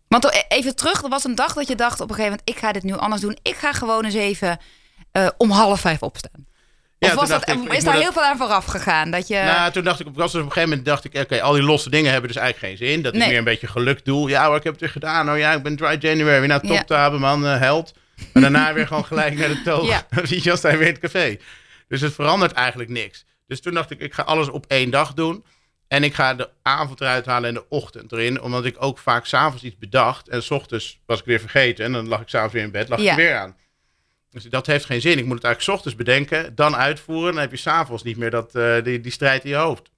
Want 0.07 0.25
e- 0.25 0.43
even 0.47 0.75
terug, 0.75 1.03
er 1.03 1.09
was 1.09 1.23
een 1.23 1.35
dag 1.35 1.53
dat 1.53 1.67
je 1.67 1.75
dacht 1.75 2.01
op 2.01 2.09
een 2.09 2.15
gegeven 2.15 2.37
moment... 2.37 2.49
ik 2.49 2.57
ga 2.57 2.71
dit 2.71 2.83
nu 2.83 2.93
anders 2.93 3.21
doen. 3.21 3.37
Ik 3.41 3.55
ga 3.55 3.73
gewoon 3.73 4.05
eens 4.05 4.13
even 4.13 4.59
eh, 5.11 5.27
om 5.37 5.49
half 5.49 5.79
vijf 5.79 6.03
opstaan. 6.03 6.47
Ja, 6.99 7.15
was 7.15 7.29
dat, 7.29 7.49
ik, 7.49 7.73
is 7.73 7.83
daar 7.83 7.93
dat- 7.93 8.01
heel 8.01 8.11
veel 8.11 8.21
aan 8.23 8.37
vooraf 8.37 8.65
gegaan? 8.65 9.11
Dat 9.11 9.27
je... 9.27 9.35
Nou, 9.35 9.71
toen 9.71 9.83
dacht 9.83 9.99
ik, 9.99 10.07
op, 10.07 10.15
was 10.15 10.31
dus 10.31 10.41
op 10.41 10.45
een 10.47 10.51
gegeven 10.53 10.69
moment 10.69 10.87
dacht 10.87 11.03
ik, 11.05 11.15
oké, 11.17 11.41
al 11.41 11.53
die 11.53 11.63
losse 11.63 11.89
dingen 11.89 12.11
hebben 12.11 12.31
dus 12.31 12.41
eigenlijk 12.41 12.79
geen 12.79 12.87
zin. 12.87 13.01
Dat 13.01 13.13
is 13.13 13.19
Nee. 13.19 13.27
meer 13.29 13.37
een 13.37 13.43
beetje 13.43 13.67
gelukdoel. 13.67 14.27
Ja 14.27 14.45
hoor, 14.47 14.55
ik 14.55 14.63
heb 14.63 14.71
het 14.71 14.81
weer 14.81 14.89
gedaan. 14.91 15.31
Oh 15.31 15.37
ja, 15.37 15.53
ik 15.53 15.63
ben 15.63 15.75
dry 15.75 15.97
January. 15.99 16.45
Nou, 16.47 16.61
top 16.61 16.71
Ja. 16.71 16.83
taben, 16.83 17.19
man, 17.19 17.45
eh, 17.45 17.59
held. 17.59 17.93
En 18.33 18.41
daarna 18.41 18.73
weer 18.73 18.87
gewoon 18.87 19.05
gelijk 19.05 19.37
naar 19.37 19.47
de 19.47 19.61
toog. 19.71 19.87
Ja. 19.87 20.05
Dan 20.15 20.27
zie 20.27 20.43
je 20.43 20.51
als 20.51 20.61
hij 20.61 20.77
weer 20.77 20.87
in 20.87 20.93
het 20.93 21.01
café. 21.01 21.37
Dus 21.87 22.01
het 22.01 22.13
verandert 22.13 22.51
eigenlijk 22.51 22.89
niks. 22.89 23.25
Dus 23.47 23.61
toen 23.61 23.73
dacht 23.73 23.91
ik, 23.91 23.99
ik 23.99 24.13
ga 24.13 24.23
alles 24.23 24.49
op 24.49 24.65
één 24.67 24.89
dag 24.89 25.13
doen. 25.13 25.43
En 25.87 26.03
ik 26.03 26.13
ga 26.13 26.33
de 26.33 26.49
avond 26.61 27.01
eruit 27.01 27.25
halen 27.25 27.47
en 27.49 27.53
de 27.53 27.65
ochtend 27.69 28.11
erin. 28.11 28.41
Omdat 28.41 28.65
ik 28.65 28.75
ook 28.79 28.97
vaak 28.97 29.25
s'avonds 29.25 29.63
iets 29.63 29.77
bedacht. 29.77 30.27
En 30.29 30.43
s 30.43 30.51
ochtends 30.51 30.99
was 31.05 31.19
ik 31.19 31.25
weer 31.25 31.39
vergeten. 31.39 31.85
En 31.85 31.91
dan 31.91 32.07
lag 32.07 32.21
ik 32.21 32.29
s'avonds 32.29 32.53
weer 32.53 32.63
in 32.63 32.71
bed, 32.71 32.89
lag 32.89 32.99
Ja. 32.99 33.11
ik 33.11 33.17
er 33.17 33.23
weer 33.25 33.35
aan. 33.37 33.55
Dus 34.31 34.43
dat 34.43 34.65
heeft 34.65 34.85
geen 34.85 35.01
zin. 35.01 35.17
Ik 35.17 35.25
moet 35.25 35.35
het 35.35 35.43
eigenlijk 35.43 35.77
ochtends 35.77 35.97
bedenken, 35.97 36.55
dan 36.55 36.75
uitvoeren. 36.75 37.33
Dan 37.33 37.41
heb 37.41 37.51
je 37.51 37.57
s'avonds 37.57 38.03
niet 38.03 38.17
meer 38.17 38.31
dat, 38.31 38.55
eh, 38.55 38.83
die, 38.83 38.99
die 39.01 39.11
strijd 39.11 39.43
in 39.43 39.49
je 39.49 39.55
hoofd. 39.55 39.91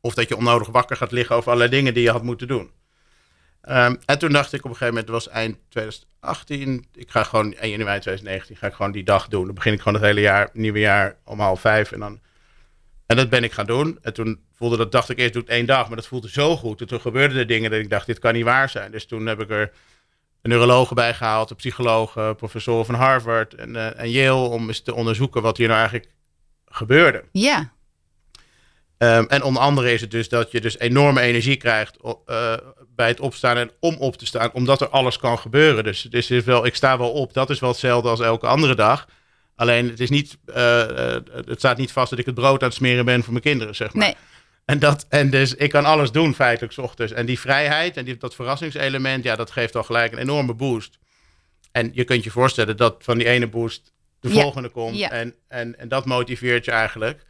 Of 0.00 0.14
dat 0.14 0.28
je 0.28 0.36
onnodig 0.36 0.68
wakker 0.68 0.96
gaat 0.96 1.12
liggen 1.12 1.36
over 1.36 1.50
allerlei 1.50 1.70
dingen 1.76 1.94
die 1.94 2.02
je 2.02 2.10
had 2.10 2.22
moeten 2.22 2.48
doen. 2.48 2.70
Ehm, 3.62 3.94
en 4.04 4.18
toen 4.18 4.32
dacht 4.32 4.52
ik 4.52 4.64
op 4.64 4.70
een 4.70 4.76
gegeven 4.76 4.94
moment, 4.94 5.12
het 5.12 5.24
was 5.24 5.28
eind 5.28 5.56
2018. 5.68 6.86
Ik 6.94 7.10
ga 7.10 7.22
gewoon, 7.22 7.54
1 7.60 7.70
januari 7.70 8.00
2019, 8.00 8.56
ga 8.56 8.66
ik 8.66 8.74
gewoon 8.74 8.92
die 8.92 9.04
dag 9.04 9.28
doen. 9.28 9.44
Dan 9.44 9.54
begin 9.54 9.72
ik 9.72 9.78
gewoon 9.78 9.94
het 9.94 10.06
hele 10.06 10.20
jaar, 10.20 10.50
nieuwe 10.52 10.78
jaar 10.78 11.16
om 11.24 11.40
half 11.40 11.60
vijf. 11.60 11.92
En, 11.92 12.00
dan, 12.00 12.20
en 13.06 13.16
dat 13.16 13.28
ben 13.28 13.44
ik 13.44 13.52
gaan 13.52 13.66
doen. 13.66 13.98
En 14.02 14.12
toen 14.12 14.40
voelde 14.52 14.76
dat, 14.76 14.92
dacht 14.92 15.08
ik 15.08 15.18
eerst, 15.18 15.32
doe 15.32 15.42
het 15.42 15.50
één 15.50 15.66
dag. 15.66 15.86
Maar 15.86 15.96
dat 15.96 16.06
voelde 16.06 16.30
zo 16.30 16.56
goed. 16.56 16.80
En 16.80 16.86
toen 16.86 17.00
gebeurden 17.00 17.38
er 17.38 17.46
dingen 17.46 17.70
dat 17.70 17.80
ik 17.80 17.90
dacht, 17.90 18.06
dit 18.06 18.18
kan 18.18 18.34
niet 18.34 18.44
waar 18.44 18.68
zijn. 18.68 18.90
Dus 18.90 19.06
toen 19.06 19.26
heb 19.26 19.40
ik 19.40 19.50
er 19.50 19.72
een 20.42 20.50
neuroloog 20.50 20.92
bij 20.92 21.14
gehaald, 21.14 21.50
een 21.50 21.56
psycholoog, 21.56 22.12
professor 22.36 22.84
van 22.84 22.94
Harvard 22.94 23.54
en, 23.54 23.76
eh, 23.76 24.00
en 24.00 24.10
Yale. 24.10 24.48
Om 24.48 24.68
eens 24.68 24.82
te 24.82 24.94
onderzoeken 24.94 25.42
wat 25.42 25.56
hier 25.56 25.66
nou 25.66 25.78
eigenlijk 25.78 26.10
gebeurde. 26.66 27.24
Ja, 27.32 27.72
Ehm, 29.02 29.24
en 29.28 29.42
onder 29.42 29.62
andere 29.62 29.92
is 29.92 30.00
het 30.00 30.10
dus 30.10 30.28
dat 30.28 30.50
je 30.50 30.60
dus 30.60 30.78
enorme 30.78 31.20
energie 31.20 31.56
krijgt 31.56 31.96
eh, 32.26 32.54
bij 32.94 33.08
het 33.08 33.20
opstaan 33.20 33.56
en 33.56 33.70
om 33.80 33.96
op 33.98 34.16
te 34.16 34.26
staan, 34.26 34.52
omdat 34.52 34.80
er 34.80 34.88
alles 34.88 35.18
kan 35.18 35.38
gebeuren. 35.38 35.84
Dus 35.84 36.02
het 36.02 36.14
is 36.14 36.26
dus 36.26 36.44
wel, 36.44 36.66
ik 36.66 36.74
sta 36.74 36.98
wel 36.98 37.10
op, 37.10 37.32
dat 37.32 37.50
is 37.50 37.60
wel 37.60 37.70
hetzelfde 37.70 38.08
als 38.08 38.20
elke 38.20 38.46
andere 38.46 38.74
dag. 38.74 39.06
Alleen 39.56 39.88
het 39.88 40.00
is 40.00 40.10
niet, 40.10 40.38
eh, 40.46 40.86
het 41.46 41.58
staat 41.58 41.76
niet 41.76 41.92
vast 41.92 42.10
dat 42.10 42.18
ik 42.18 42.26
het 42.26 42.34
brood 42.34 42.62
aan 42.62 42.68
het 42.68 42.76
smeren 42.76 43.04
ben 43.04 43.22
voor 43.22 43.32
mijn 43.32 43.44
kinderen, 43.44 43.74
zeg 43.74 43.92
maar. 43.92 44.04
nee. 44.04 44.16
En, 44.64 44.78
dat, 44.78 45.06
en 45.08 45.30
dus 45.30 45.54
ik 45.54 45.70
kan 45.70 45.84
alles 45.84 46.10
doen 46.12 46.34
feitelijk 46.34 46.72
's 46.72 46.78
ochtends. 46.78 47.12
En 47.12 47.26
die 47.26 47.40
vrijheid 47.40 47.96
en 47.96 48.04
die, 48.04 48.16
dat 48.16 48.34
verrassingselement, 48.34 49.24
ja, 49.24 49.36
dat 49.36 49.50
geeft 49.50 49.76
al 49.76 49.82
gelijk 49.82 50.12
een 50.12 50.18
enorme 50.18 50.54
boost. 50.54 50.98
En 51.72 51.90
je 51.94 52.04
kunt 52.04 52.24
je 52.24 52.30
voorstellen 52.30 52.76
dat 52.76 52.96
van 52.98 53.18
die 53.18 53.26
ene 53.28 53.46
boost 53.48 53.92
de 54.20 54.28
Ja, 54.34 54.40
volgende 54.40 54.68
komt. 54.68 54.96
ja. 54.96 55.10
En, 55.10 55.34
en, 55.48 55.78
en 55.78 55.88
dat 55.88 56.04
motiveert 56.04 56.64
je 56.64 56.70
eigenlijk. 56.70 57.24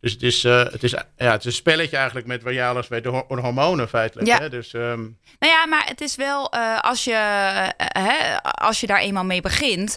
Dus 0.00 0.12
het 0.12 0.22
is, 0.22 0.44
eh, 0.44 0.64
het, 0.64 0.82
is, 0.82 0.90
ja, 1.16 1.30
het 1.30 1.40
is 1.40 1.44
een 1.46 1.52
spelletje 1.52 1.96
eigenlijk 1.96 2.26
met 2.26 2.42
waar 2.42 2.52
je 2.52 2.64
alles 2.64 2.88
weet, 2.88 3.02
de 3.02 3.08
hormonen 3.28 3.88
feitelijk. 3.88 4.28
Ja. 4.28 4.38
Hè? 4.38 4.48
Dus 4.50 4.72
ehm, 4.74 5.00
Nou 5.38 5.52
ja, 5.52 5.66
maar 5.66 5.86
het 5.86 6.00
is 6.00 6.16
wel 6.16 6.50
eh, 6.52 6.80
als, 6.80 7.04
je, 7.04 7.12
eh, 7.12 8.02
hè, 8.02 8.42
als 8.42 8.80
je 8.80 8.86
daar 8.86 9.00
eenmaal 9.00 9.24
mee 9.24 9.40
begint. 9.40 9.96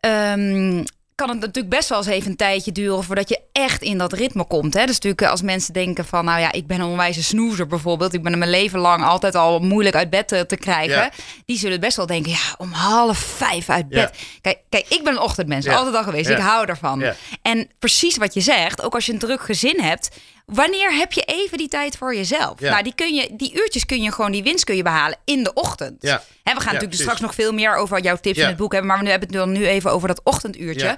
ehm, 0.00 0.84
kan 1.22 1.30
het 1.30 1.40
natuurlijk 1.40 1.74
best 1.74 1.88
wel 1.88 1.98
eens 1.98 2.06
even 2.06 2.30
een 2.30 2.36
tijdje 2.36 2.72
duren 2.72 3.04
voordat 3.04 3.28
je 3.28 3.40
echt 3.52 3.82
in 3.82 3.98
dat 3.98 4.12
ritme 4.12 4.44
komt. 4.44 4.74
Hè? 4.74 4.86
Dus 4.86 4.94
natuurlijk 4.94 5.22
als 5.22 5.42
mensen 5.42 5.72
denken 5.72 6.04
van, 6.04 6.24
nou 6.24 6.40
ja, 6.40 6.52
ik 6.52 6.66
ben 6.66 6.80
een 6.80 6.86
onwijze 6.86 7.22
snoezer 7.22 7.66
bijvoorbeeld. 7.66 8.12
Ik 8.12 8.22
ben 8.22 8.38
mijn 8.38 8.50
leven 8.50 8.78
lang 8.78 9.04
altijd 9.04 9.34
al 9.34 9.58
moeilijk 9.58 9.96
uit 9.96 10.10
bed 10.10 10.28
te, 10.28 10.46
te 10.46 10.56
krijgen. 10.56 10.96
Ja. 10.96 11.10
Die 11.46 11.58
zullen 11.58 11.80
best 11.80 11.96
wel 11.96 12.06
denken, 12.06 12.30
ja, 12.30 12.54
om 12.58 12.72
half 12.72 13.18
vijf 13.18 13.68
uit 13.68 13.88
bed. 13.88 13.98
Ja. 13.98 14.10
Kijk, 14.40 14.58
kijk, 14.68 14.86
ik 14.88 15.04
ben 15.04 15.12
een 15.12 15.20
ochtendmens, 15.20 15.66
altijd 15.68 15.94
al 15.94 16.02
geweest. 16.02 16.30
Ik 16.30 16.38
hou 16.38 16.66
ervan. 16.66 17.04
En 17.42 17.68
precies 17.78 18.16
wat 18.16 18.34
je 18.34 18.40
zegt, 18.40 18.82
ook 18.82 18.94
als 18.94 19.06
je 19.06 19.12
een 19.12 19.18
druk 19.18 19.40
gezin 19.40 19.80
hebt, 19.80 20.08
wanneer 20.54 20.92
heb 20.94 21.12
je 21.12 21.20
even 21.22 21.58
die 21.58 21.68
tijd 21.68 21.96
voor 21.96 22.14
jezelf? 22.14 22.60
Ja. 22.60 22.70
Nou, 22.70 22.82
die, 22.82 22.94
kun 22.94 23.14
je, 23.14 23.28
die 23.32 23.54
uurtjes 23.54 23.86
kun 23.86 24.02
je 24.02 24.12
gewoon, 24.12 24.32
die 24.32 24.42
winst 24.42 24.64
kun 24.64 24.76
je 24.76 24.82
behalen 24.82 25.18
in 25.24 25.42
de 25.42 25.52
ochtend. 25.52 25.96
Ja. 26.00 26.10
Hè, 26.12 26.22
we 26.42 26.42
gaan 26.44 26.54
natuurlijk 26.54 26.78
precies. 26.80 27.00
straks 27.00 27.20
nog 27.20 27.34
veel 27.34 27.52
meer 27.52 27.76
over 27.76 28.00
jouw 28.00 28.16
tips 28.16 28.38
in 28.38 28.46
het 28.46 28.56
boek 28.56 28.72
hebben, 28.72 28.90
maar 28.90 29.02
we 29.02 29.10
hebben 29.10 29.28
het 29.28 29.38
dan 29.38 29.52
nu 29.52 29.66
even 29.66 29.90
over 29.90 30.08
dat 30.08 30.20
ochtenduurtje. 30.24 30.86
Ja. 30.86 30.96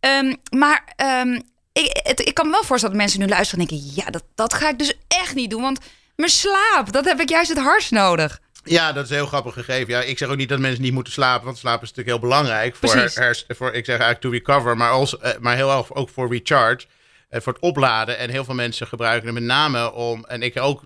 Ehm, 0.00 0.34
maar 0.50 0.84
ehm, 0.96 1.40
ik, 1.72 2.00
het, 2.02 2.20
ik 2.20 2.34
kan 2.34 2.46
me 2.46 2.52
wel 2.52 2.64
voorstellen 2.64 2.96
dat 2.96 3.04
mensen 3.04 3.20
nu 3.20 3.28
luisteren 3.28 3.60
en 3.66 3.76
denken, 3.76 3.92
ja, 3.94 4.10
dat, 4.10 4.22
dat 4.34 4.54
ga 4.54 4.68
ik 4.68 4.78
dus 4.78 4.92
echt 5.08 5.34
niet 5.34 5.50
doen, 5.50 5.62
want 5.62 5.78
mijn 6.16 6.30
slaap, 6.30 6.92
dat 6.92 7.04
heb 7.04 7.20
ik 7.20 7.28
juist 7.28 7.48
het 7.48 7.58
hardst 7.58 7.90
nodig. 7.90 8.40
Ja, 8.64 8.92
dat 8.92 9.04
is 9.04 9.10
een 9.10 9.16
heel 9.16 9.26
grappig 9.26 9.54
gegeven. 9.54 9.92
Ja, 9.92 10.00
ik 10.00 10.18
zeg 10.18 10.28
ook 10.28 10.36
niet 10.36 10.48
dat 10.48 10.58
mensen 10.58 10.82
niet 10.82 10.92
moeten 10.92 11.12
slapen, 11.12 11.44
want 11.44 11.58
slapen 11.58 11.82
is 11.82 11.88
natuurlijk 11.88 12.18
heel 12.18 12.28
belangrijk. 12.28 12.76
Voor, 12.76 12.94
hers- 12.94 13.44
voor 13.48 13.72
ik 13.72 13.84
zeg 13.84 13.98
eigenlijk 14.00 14.20
to 14.20 14.30
recover, 14.30 14.76
maar, 14.76 14.90
als, 14.90 15.18
eh, 15.18 15.30
maar 15.40 15.56
heel 15.56 15.70
erg 15.76 15.94
ook 15.94 16.08
voor 16.08 16.28
recharge. 16.32 16.86
Voor 17.30 17.52
het 17.52 17.62
opladen. 17.62 18.18
En 18.18 18.30
heel 18.30 18.44
veel 18.44 18.54
mensen 18.54 18.86
gebruiken 18.86 19.24
het 19.26 19.34
met 19.34 19.42
name 19.42 19.92
om, 19.92 20.24
en 20.24 20.42
ik 20.42 20.54
heb 20.54 20.62
ook 20.62 20.82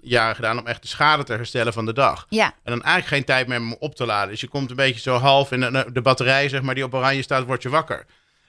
jaren 0.00 0.34
gedaan, 0.34 0.58
om 0.58 0.66
echt 0.66 0.82
de 0.82 0.88
schade 0.88 1.22
te 1.24 1.32
herstellen 1.32 1.72
van 1.72 1.86
de 1.86 1.92
dag. 1.92 2.26
Ja, 2.28 2.46
En 2.46 2.72
dan 2.72 2.82
eigenlijk 2.82 3.06
geen 3.06 3.24
tijd 3.24 3.46
meer 3.46 3.58
om 3.58 3.76
op 3.78 3.94
te 3.94 4.06
laden. 4.06 4.30
Dus 4.30 4.40
je 4.40 4.48
komt 4.48 4.70
een 4.70 4.76
beetje 4.76 5.00
zo 5.00 5.16
half 5.16 5.52
in 5.52 5.60
de, 5.60 5.86
de 5.92 6.02
batterij, 6.02 6.48
zeg 6.48 6.62
maar, 6.62 6.74
die 6.74 6.84
op 6.84 6.94
oranje 6.94 7.22
staat, 7.22 7.44
word 7.44 7.62
je 7.62 7.68
wakker. 7.68 8.06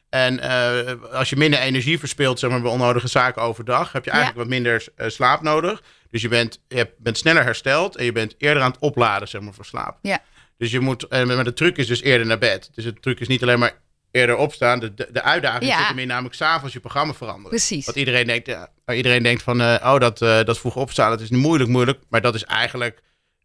En 0.09 0.39
eh, 0.39 1.13
als 1.13 1.29
je 1.29 1.35
minder 1.35 1.59
energie 1.59 1.99
verspilt, 1.99 2.39
zeg 2.39 2.49
maar, 2.49 2.61
bij 2.61 2.71
onnodige 2.71 3.07
zaken 3.07 3.41
overdag, 3.41 3.91
heb 3.91 4.05
je 4.05 4.11
eigenlijk 4.11 4.39
wat 4.41 4.49
minder 4.49 4.85
eh, 4.95 5.09
slaap 5.09 5.41
nodig. 5.41 5.81
Dus 6.09 6.21
je 6.21 6.27
bent, 6.27 6.59
je 6.67 6.89
bent 6.97 7.17
sneller 7.17 7.43
hersteld 7.43 7.95
en 7.95 8.05
je 8.05 8.11
bent 8.11 8.35
eerder 8.37 8.63
aan 8.63 8.71
het 8.71 8.79
opladen, 8.79 9.27
zeg 9.27 9.41
maar, 9.41 9.53
voor 9.53 9.65
slaap. 9.65 9.97
ja, 10.01 10.21
Dus 10.57 10.71
je 10.71 10.79
moet, 10.79 11.07
en 11.07 11.27
maar 11.27 11.43
de 11.43 11.53
truc 11.53 11.77
is 11.77 11.87
dus 11.87 12.01
eerder 12.01 12.27
naar 12.27 12.37
bed. 12.37 12.69
Dus 12.73 12.83
de 12.83 12.93
truc 12.93 13.19
is 13.19 13.27
niet 13.27 13.41
alleen 13.41 13.59
maar 13.59 13.73
eerder 14.11 14.35
opstaan. 14.37 14.79
De, 14.79 14.93
de, 14.93 15.21
uitdaging 15.21 15.71
Ja. 15.71 15.77
zit 15.77 15.87
hem 15.87 15.99
in 15.99 16.07
namelijk 16.07 16.35
s'avonds 16.35 16.73
je 16.73 16.79
programma 16.79 17.13
veranderen. 17.13 17.49
precies. 17.49 17.85
Want 17.85 17.97
iedereen 17.97 18.25
denkt, 18.27 18.47
ja, 18.47 18.69
iedereen 18.93 19.23
denkt 19.23 19.43
van, 19.43 19.61
eh, 19.61 19.93
oh, 19.93 19.99
dat, 19.99 20.21
eh, 20.21 20.43
dat 20.43 20.59
vroeg 20.59 20.75
opstaan, 20.75 21.09
dat 21.09 21.21
is 21.21 21.29
moeilijk, 21.29 21.69
moeilijk. 21.69 21.99
Maar 22.09 22.21
dat 22.21 22.35
is 22.35 22.43
eigenlijk, 22.43 23.01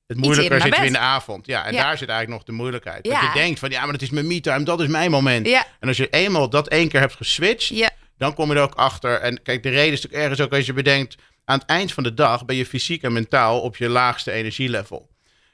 het 0.06 0.16
moeilijker 0.16 0.61
zit 0.61 0.78
in 0.78 0.92
de 0.92 0.99
avond. 0.99 1.46
Ja, 1.46 1.64
en 1.64 1.73
Ja. 1.75 1.82
daar 1.82 1.99
zit 1.99 2.08
eigenlijk 2.08 2.38
nog 2.38 2.46
de 2.49 2.62
moeilijkheid. 2.62 3.04
Dat 3.04 3.20
je 3.20 3.30
denkt 3.35 3.58
van, 3.58 3.70
ja, 3.70 3.82
maar 3.82 3.92
dat 3.92 4.02
is 4.02 4.11
mijn 4.11 4.26
me-time, 4.26 4.64
dat 4.64 4.80
is 4.80 4.88
mijn 4.88 5.11
moment. 5.11 5.46
Ja, 5.46 5.66
En 5.80 5.88
als 5.88 5.96
je 5.96 6.08
eenmaal 6.11 6.50
dat 6.50 6.68
één 6.68 6.88
keer 6.88 7.00
hebt 7.00 7.14
geswitcht, 7.14 7.68
ja, 7.68 7.90
dan 8.18 8.35
kom 8.35 8.50
je 8.50 8.56
er 8.56 8.62
ook 8.62 8.75
achter. 8.75 9.20
En 9.20 9.42
kijk, 9.42 9.62
de 9.62 9.68
reden 9.68 9.92
is 9.92 10.02
natuurlijk 10.02 10.23
ergens 10.23 10.40
ook 10.40 10.52
als 10.54 10.66
je 10.66 10.73
bedenkt, 10.73 11.16
aan 11.44 11.58
het 11.58 11.68
eind 11.68 11.92
van 11.92 12.02
de 12.02 12.14
dag 12.14 12.44
ben 12.44 12.56
je 12.56 12.66
fysiek 12.66 13.02
en 13.02 13.12
mentaal 13.12 13.61
op 13.61 13.76
je 13.76 13.88
laagste 13.88 14.32
energielevel. 14.32 15.08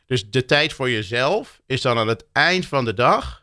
Dus 0.07 0.31
de 0.31 0.45
tijd 0.45 0.73
voor 0.73 0.91
jezelf 0.91 1.61
is 1.67 1.81
dan 1.81 1.99
aan 1.99 2.09
het 2.09 2.25
eind 2.33 2.67
van 2.67 2.85
de 2.85 2.95
dag, 2.95 3.42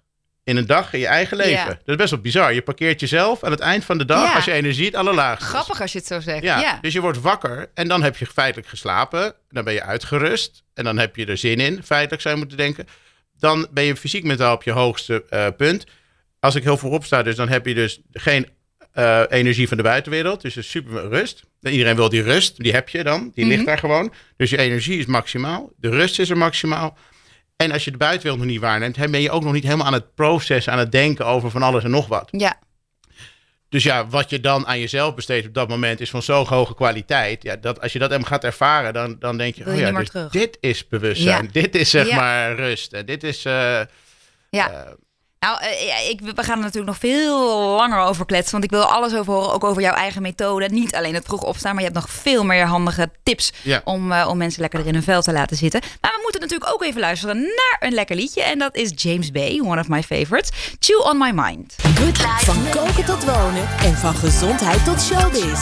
in 0.50 0.58
een 0.58 0.66
dag 0.66 0.94
in 0.94 1.00
je 1.00 1.08
eigen 1.08 1.38
leven. 1.38 1.52
Ja. 1.54 1.66
Dat 1.66 1.78
is 1.86 1.96
best 1.96 2.10
wel 2.10 2.20
bizar. 2.22 2.54
Je 2.54 2.62
parkeert 2.62 3.00
jezelf 3.00 3.44
aan 3.44 3.52
het 3.52 3.60
eind 3.60 3.86
van 3.86 3.98
de 3.98 4.06
dag, 4.06 4.28
Ja. 4.28 4.34
als 4.36 4.46
je 4.46 4.52
energie 4.52 4.86
het 4.86 4.96
allerlaagste 4.96 5.44
is. 5.46 5.50
grappig 5.52 5.82
als 5.82 5.92
je 5.92 5.98
het 5.98 6.08
zo 6.08 6.20
zegt. 6.20 6.44
Ja, 6.44 6.60
Ja, 6.60 6.78
dus 6.82 6.94
je 6.94 7.02
wordt 7.02 7.22
wakker 7.22 7.70
en 7.74 7.88
dan 7.88 8.04
heb 8.04 8.18
je 8.18 8.26
feitelijk 8.26 8.68
geslapen. 8.70 9.34
Dan 9.50 9.64
ben 9.64 9.74
je 9.74 9.84
uitgerust 9.84 10.64
en 10.74 10.84
dan 10.84 10.98
heb 10.98 11.16
je 11.16 11.26
er 11.26 11.38
zin 11.38 11.60
in, 11.60 11.84
feitelijk 11.84 12.22
zou 12.22 12.34
je 12.34 12.40
moeten 12.40 12.58
denken. 12.58 12.88
Dan 13.40 13.68
ben 13.72 13.84
je 13.84 13.96
fysiek 13.96 14.24
mentaal 14.24 14.54
op 14.56 14.64
je 14.64 14.72
hoogste 14.72 15.24
eh, 15.30 15.48
punt. 15.58 15.86
Als 16.40 16.56
ik 16.56 16.64
heel 16.64 16.78
voorop 16.78 17.06
sta, 17.06 17.24
dus 17.24 17.36
dan 17.36 17.50
heb 17.50 17.66
je 17.66 17.74
dus 17.74 18.00
geen 18.12 18.48
eh, 18.94 19.22
energie 19.30 19.68
van 19.68 19.78
de 19.78 19.84
buitenwereld. 19.84 20.42
Dus 20.42 20.56
het 20.56 20.64
is 20.64 20.70
super 20.70 21.08
rust. 21.10 21.44
En 21.62 21.72
iedereen 21.72 21.96
wil 21.96 22.10
die 22.10 22.22
rust, 22.22 22.58
die 22.64 22.72
heb 22.72 22.90
je 22.90 23.04
dan. 23.04 23.32
Die 23.34 23.46
Mhm. 23.46 23.54
ligt 23.54 23.66
daar 23.66 23.78
gewoon. 23.78 24.14
Dus 24.38 24.50
je 24.50 24.58
energie 24.58 25.00
is 25.00 25.06
maximaal. 25.06 25.70
De 25.78 25.90
rust 25.90 26.20
is 26.20 26.30
er 26.30 26.38
maximaal. 26.38 26.98
En 27.64 27.72
als 27.72 27.86
je 27.86 27.92
de 27.92 27.98
buitenwereld 27.98 28.42
nog 28.42 28.52
niet 28.52 28.62
waarneemt, 28.62 29.12
ben 29.12 29.22
je 29.22 29.32
ook 29.32 29.44
nog 29.44 29.54
niet 29.54 29.64
helemaal 29.64 29.86
aan 29.86 29.94
het 29.94 30.16
processen, 30.16 30.74
aan 30.74 30.80
het 30.80 30.92
denken 30.92 31.26
over 31.26 31.52
van 31.52 31.64
alles 31.64 31.84
en 31.84 31.90
nog 31.92 32.08
wat. 32.08 32.28
ja, 32.32 32.60
Dus 33.70 33.84
ja, 33.84 34.08
wat 34.08 34.30
je 34.30 34.40
dan 34.40 34.68
aan 34.68 34.80
jezelf 34.80 35.16
besteedt 35.16 35.48
op 35.48 35.54
dat 35.54 35.68
moment 35.70 36.00
is 36.00 36.10
van 36.10 36.22
zo'n 36.22 36.48
hoge 36.48 36.76
kwaliteit. 36.76 37.44
Ja, 37.44 37.56
dat, 37.56 37.82
als 37.82 37.94
je 37.94 38.00
dat 38.00 38.10
hem 38.10 38.24
gaat 38.24 38.44
ervaren, 38.44 38.94
dan, 38.94 39.16
dan 39.20 39.38
denk 39.38 39.56
je, 39.56 39.66
oh 39.66 39.78
ja, 39.78 39.92
dus 39.92 40.10
dit 40.32 40.58
is 40.60 40.88
bewustzijn. 40.88 41.44
Ja. 41.44 41.50
Dit 41.52 41.76
is 41.76 41.90
zeg 41.90 42.08
Ja. 42.08 42.16
maar 42.16 42.56
rust. 42.56 42.94
En 42.94 43.06
dit 43.06 43.24
is... 43.24 43.46
eh, 43.46 43.82
ja. 44.50 44.70
eh, 44.72 44.92
Nou, 45.40 45.58
eh, 45.62 46.10
ik, 46.10 46.20
we 46.36 46.44
gaan 46.44 46.58
er 46.58 46.64
natuurlijk 46.64 46.86
nog 46.86 46.98
veel 46.98 47.60
langer 47.76 48.00
over 48.00 48.26
kletsen. 48.26 48.52
Want 48.52 48.64
ik 48.64 48.70
wil 48.70 48.84
alles 48.84 49.16
over 49.16 49.34
horen, 49.34 49.54
ook 49.54 49.64
over 49.64 49.82
jouw 49.82 49.94
eigen 49.94 50.22
methode. 50.22 50.70
Niet 50.70 50.96
alleen 50.96 51.14
het 51.14 51.26
vroeg 51.26 51.42
opstaan, 51.44 51.72
maar 51.76 51.84
je 51.84 51.90
hebt 51.90 52.00
nog 52.06 52.10
veel 52.10 52.44
meer 52.44 52.66
handige 52.66 53.12
tips 53.24 53.52
Ja. 53.62 53.82
om, 53.84 54.12
eh, 54.12 54.28
om 54.30 54.38
mensen 54.38 54.62
lekker 54.62 54.86
in 54.88 54.94
hun 54.94 55.04
vel 55.04 55.22
te 55.22 55.32
laten 55.32 55.58
zitten. 55.58 55.82
Maar 56.02 56.12
we 56.12 56.20
moeten 56.22 56.42
natuurlijk 56.42 56.72
ook 56.74 56.84
even 56.84 57.00
luisteren 57.02 57.38
naar 57.38 57.78
een 57.80 57.94
lekker 57.94 58.16
liedje. 58.16 58.44
En 58.44 58.60
dat 58.60 58.76
is 58.76 58.92
James 58.96 59.32
Bay, 59.32 59.60
one 59.64 59.80
of 59.80 59.88
my 59.88 60.04
favorites. 60.04 60.50
Chew 60.80 61.06
on 61.06 61.18
my 61.18 61.32
mind. 61.32 61.76
Good 61.96 62.18
life. 62.18 62.46
Van 62.52 62.70
koken 62.70 63.06
tot 63.06 63.24
wonen 63.26 63.68
en 63.84 63.96
van 63.98 64.16
gezondheid 64.16 64.86
tot 64.86 65.02
showbiz. 65.02 65.60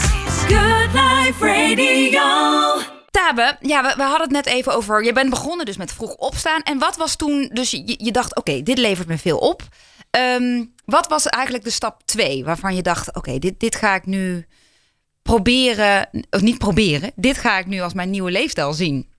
Good 0.47 0.93
Life 0.93 1.45
Radio. 1.45 2.96
Tabe, 3.11 3.57
ja, 3.61 3.81
we, 3.83 3.93
we 3.95 4.03
hadden 4.03 4.21
het 4.21 4.45
net 4.45 4.45
even 4.45 4.73
over. 4.73 5.03
Je 5.03 5.13
bent 5.13 5.29
begonnen 5.29 5.65
dus 5.65 5.77
met 5.77 5.93
vroeg 5.93 6.15
opstaan. 6.15 6.61
En 6.61 6.79
wat 6.79 6.97
was 6.97 7.15
toen, 7.15 7.49
dus 7.53 7.71
je, 7.71 7.95
je 7.97 8.11
dacht, 8.11 8.35
oké, 8.35 8.63
dit 8.63 8.77
levert 8.77 9.07
me 9.07 9.17
veel 9.17 9.37
op. 9.37 9.61
Ehm, 10.11 10.63
wat 10.85 11.07
was 11.07 11.25
eigenlijk 11.25 11.63
de 11.63 11.69
stap 11.69 12.01
twee 12.05 12.43
waarvan 12.43 12.75
je 12.75 12.81
dacht, 12.81 13.15
oké, 13.15 13.39
dit, 13.39 13.59
dit 13.59 13.75
ga 13.75 13.95
ik 13.95 14.05
nu 14.05 14.45
proberen, 15.21 16.09
of 16.29 16.41
niet 16.41 16.57
proberen, 16.57 17.11
dit 17.15 17.37
ga 17.37 17.57
ik 17.57 17.65
nu 17.65 17.81
als 17.81 17.93
mijn 17.93 18.09
nieuwe 18.09 18.31
leefstijl 18.31 18.73
zien. 18.73 19.09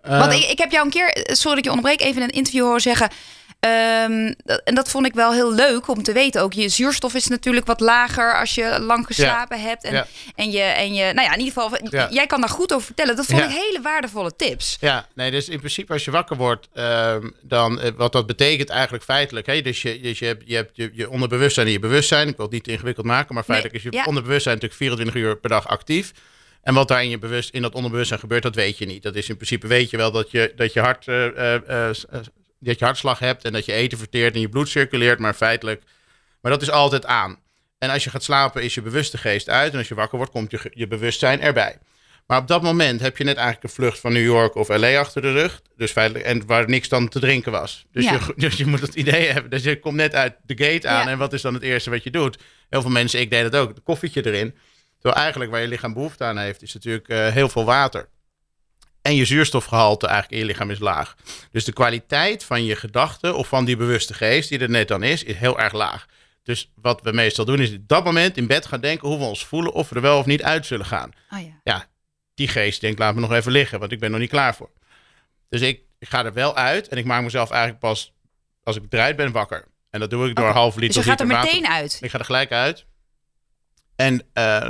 Want 0.00 0.32
eh, 0.32 0.38
ik, 0.38 0.50
ik 0.50 0.58
heb 0.58 0.70
jou 0.70 0.84
een 0.84 0.90
keer, 0.90 1.12
eh, 1.12 1.34
sorry 1.34 1.48
dat 1.48 1.58
ik 1.58 1.64
je 1.64 1.70
onderbreek, 1.70 2.00
even 2.00 2.22
in 2.22 2.28
een 2.28 2.34
interview 2.34 2.64
horen 2.64 2.80
zeggen. 2.80 3.10
Ehm, 3.60 4.32
dat- 4.44 4.60
en 4.64 4.74
dat 4.74 4.90
vond 4.90 5.06
ik 5.06 5.14
wel 5.14 5.32
heel 5.32 5.54
leuk 5.54 5.88
om 5.88 6.02
te 6.02 6.12
weten 6.12 6.42
ook. 6.42 6.52
Je 6.52 6.68
zuurstof 6.68 7.14
is 7.14 7.26
natuurlijk 7.26 7.66
wat 7.66 7.80
lager 7.80 8.38
als 8.38 8.54
je 8.54 8.78
lang 8.80 9.06
geslapen 9.06 9.60
hebt. 9.60 9.84
En, 9.84 9.92
Ja. 9.92 10.06
en, 10.34 10.50
je, 10.50 10.60
en 10.60 10.94
je, 10.94 11.12
nou 11.12 11.26
ja, 11.26 11.32
in 11.34 11.38
ieder 11.40 11.52
geval, 11.62 11.78
Ja. 11.90 12.08
jij 12.10 12.26
kan 12.26 12.40
daar 12.40 12.48
goed 12.50 12.72
over 12.72 12.86
vertellen. 12.86 13.16
Dat 13.16 13.26
vond 13.26 13.40
ik 13.42 13.48
hele 13.48 13.80
waardevolle 13.82 14.36
tips. 14.36 14.76
Ja, 14.80 15.06
nee, 15.14 15.30
dus 15.30 15.48
in 15.48 15.58
principe 15.58 15.92
als 15.92 16.04
je 16.04 16.10
wakker 16.10 16.36
wordt, 16.36 16.68
ehm, 16.74 17.28
dan 17.42 17.80
eh, 17.80 17.90
wat 17.96 18.12
dat 18.12 18.26
betekent 18.26 18.68
eigenlijk 18.68 19.04
feitelijk. 19.04 19.46
Hè? 19.46 19.60
Dus 19.60 19.82
je, 19.82 20.00
dus 20.00 20.18
je 20.18 20.26
hebt, 20.26 20.42
je, 20.46 20.54
hebt 20.54 20.70
je, 20.76 20.90
je 20.94 21.10
onderbewustzijn 21.10 21.66
en 21.66 21.72
je 21.72 21.78
bewustzijn. 21.78 22.28
Ik 22.28 22.36
wil 22.36 22.44
het 22.44 22.54
niet 22.54 22.64
te 22.64 22.70
ingewikkeld 22.70 23.06
maken, 23.06 23.34
maar 23.34 23.44
feitelijk 23.44 23.74
is 23.76 23.82
je 23.82 24.04
onderbewustzijn 24.06 24.54
natuurlijk 24.54 24.80
24 24.82 25.22
uur 25.22 25.36
per 25.36 25.50
dag 25.50 25.68
actief. 25.68 26.12
En 26.62 26.74
wat 26.74 26.88
daar 26.88 27.02
in, 27.02 27.10
je 27.10 27.18
bewust, 27.18 27.50
in 27.54 27.62
dat 27.62 27.74
onderbewustzijn 27.74 28.20
gebeurt, 28.20 28.42
dat 28.42 28.54
weet 28.54 28.78
je 28.78 28.86
niet. 28.86 29.02
Dat 29.02 29.14
is 29.14 29.28
in 29.28 29.34
principe 29.36 29.66
weet 29.66 29.90
je 29.90 29.96
wel 29.96 30.10
dat 30.12 30.30
je, 30.30 30.52
dat 30.56 30.72
je, 30.72 30.80
hart, 30.80 31.08
eh, 31.08 31.54
eh, 31.54 31.94
dat 32.58 32.78
je 32.78 32.84
hartslag 32.84 33.18
hebt 33.18 33.44
en 33.44 33.52
dat 33.52 33.64
je 33.64 33.72
eten 33.72 33.98
verteert 33.98 34.34
en 34.34 34.40
je 34.40 34.48
bloed 34.48 34.68
circuleert, 34.68 35.18
maar 35.18 35.34
feitelijk. 35.34 35.82
Maar 36.40 36.52
dat 36.52 36.62
is 36.62 36.70
altijd 36.70 37.06
aan. 37.06 37.38
En 37.78 37.90
als 37.90 38.04
je 38.04 38.10
gaat 38.10 38.22
slapen, 38.22 38.62
is 38.62 38.74
je 38.74 38.82
bewuste 38.82 39.18
geest 39.18 39.48
uit. 39.48 39.72
En 39.72 39.78
als 39.78 39.88
je 39.88 39.94
wakker 39.94 40.16
wordt, 40.16 40.32
komt 40.32 40.50
je, 40.50 40.70
je 40.74 40.86
bewustzijn 40.86 41.40
erbij. 41.40 41.78
Maar 42.26 42.38
op 42.38 42.48
dat 42.48 42.62
moment 42.62 43.00
heb 43.00 43.16
je 43.16 43.24
net 43.24 43.36
eigenlijk 43.36 43.64
een 43.64 43.82
vlucht 43.82 44.00
van 44.00 44.12
New 44.12 44.24
York 44.24 44.54
of 44.54 44.68
LA 44.68 44.98
achter 44.98 45.22
de 45.22 45.32
rug. 45.32 45.62
Dus 45.76 45.90
feitelijk, 45.92 46.24
en 46.24 46.46
waar 46.46 46.68
niks 46.68 46.88
dan 46.88 47.08
te 47.08 47.20
drinken 47.20 47.52
was. 47.52 47.86
Dus, 47.92 48.04
Ja. 48.04 48.12
je, 48.12 48.32
dus 48.36 48.56
je 48.56 48.66
moet 48.66 48.80
het 48.80 48.94
idee 48.94 49.26
hebben. 49.26 49.50
Dus 49.50 49.62
je 49.62 49.78
komt 49.78 49.94
net 49.96 50.14
uit 50.14 50.36
de 50.46 50.64
gate 50.64 50.88
aan. 50.88 51.04
Ja. 51.04 51.10
En 51.10 51.18
wat 51.18 51.32
is 51.32 51.42
dan 51.42 51.54
het 51.54 51.62
eerste 51.62 51.90
wat 51.90 52.02
je 52.02 52.10
doet? 52.10 52.38
Heel 52.68 52.80
veel 52.80 52.90
mensen, 52.90 53.20
ik 53.20 53.30
deed 53.30 53.42
het 53.42 53.56
ook, 53.56 53.68
een 53.68 53.82
koffietje 53.82 54.26
erin. 54.26 54.54
Terwijl 54.94 55.22
eigenlijk 55.22 55.50
waar 55.50 55.60
je 55.60 55.68
lichaam 55.68 55.92
behoefte 55.92 56.24
aan 56.24 56.38
heeft, 56.38 56.62
is 56.62 56.74
natuurlijk 56.74 57.08
eh, 57.08 57.28
heel 57.28 57.48
veel 57.48 57.64
water. 57.64 58.08
En 59.02 59.14
je 59.14 59.24
zuurstofgehalte 59.24 60.06
eigenlijk 60.06 60.34
in 60.34 60.46
je 60.46 60.52
lichaam 60.52 60.70
is 60.70 60.78
laag. 60.78 61.16
Dus 61.50 61.64
de 61.64 61.72
kwaliteit 61.72 62.44
van 62.44 62.64
je 62.64 62.76
gedachten 62.76 63.36
of 63.36 63.48
van 63.48 63.64
die 63.64 63.76
bewuste 63.76 64.14
geest, 64.14 64.48
die 64.48 64.58
er 64.58 64.70
net 64.70 64.88
dan 64.88 65.02
is, 65.02 65.24
is 65.24 65.36
heel 65.36 65.58
erg 65.58 65.72
laag. 65.72 66.06
Dus 66.42 66.70
wat 66.74 67.02
we 67.02 67.12
meestal 67.12 67.44
doen, 67.44 67.60
is 67.60 67.72
op 67.72 67.88
dat 67.88 68.04
moment 68.04 68.36
in 68.36 68.46
bed 68.46 68.66
gaan 68.66 68.80
denken 68.80 69.08
hoe 69.08 69.18
we 69.18 69.24
ons 69.24 69.44
voelen, 69.46 69.72
of 69.72 69.88
we 69.88 69.94
er 69.94 70.00
wel 70.02 70.18
of 70.18 70.26
niet 70.26 70.42
uit 70.42 70.66
zullen 70.66 70.86
gaan 70.86 71.10
Oh 71.32 71.40
ja. 71.40 71.60
ja, 71.64 71.86
die 72.34 72.48
geest 72.48 72.80
denkt, 72.80 72.98
laat 72.98 73.14
me 73.14 73.20
nog 73.20 73.32
even 73.32 73.52
liggen, 73.52 73.78
want 73.78 73.92
ik 73.92 74.00
ben 74.00 74.10
nog 74.10 74.20
niet 74.20 74.30
klaar 74.30 74.54
voor. 74.54 74.70
Dus 75.48 75.60
ik, 75.60 75.80
ik 75.98 76.08
ga 76.08 76.24
er 76.24 76.32
wel 76.32 76.56
uit 76.56 76.88
en 76.88 76.96
ik 76.98 77.04
maak 77.04 77.22
mezelf 77.22 77.50
eigenlijk 77.50 77.80
pas, 77.80 78.12
als 78.62 78.76
ik 78.76 78.82
eruit 78.88 79.16
ben, 79.16 79.32
wakker. 79.32 79.64
En 79.90 80.00
dat 80.00 80.10
doe 80.10 80.28
ik 80.28 80.36
door 80.36 80.46
een 80.46 80.52
half 80.52 80.74
liter 80.74 80.94
Dus 80.94 81.04
je 81.04 81.10
gaat 81.10 81.20
er 81.20 81.26
water. 81.26 81.44
meteen 81.44 81.66
uit. 81.66 81.98
Ik 82.00 82.10
ga 82.10 82.18
er 82.18 82.24
gelijk 82.24 82.52
uit. 82.52 82.84
En, 83.96 84.22
eh, 84.32 84.68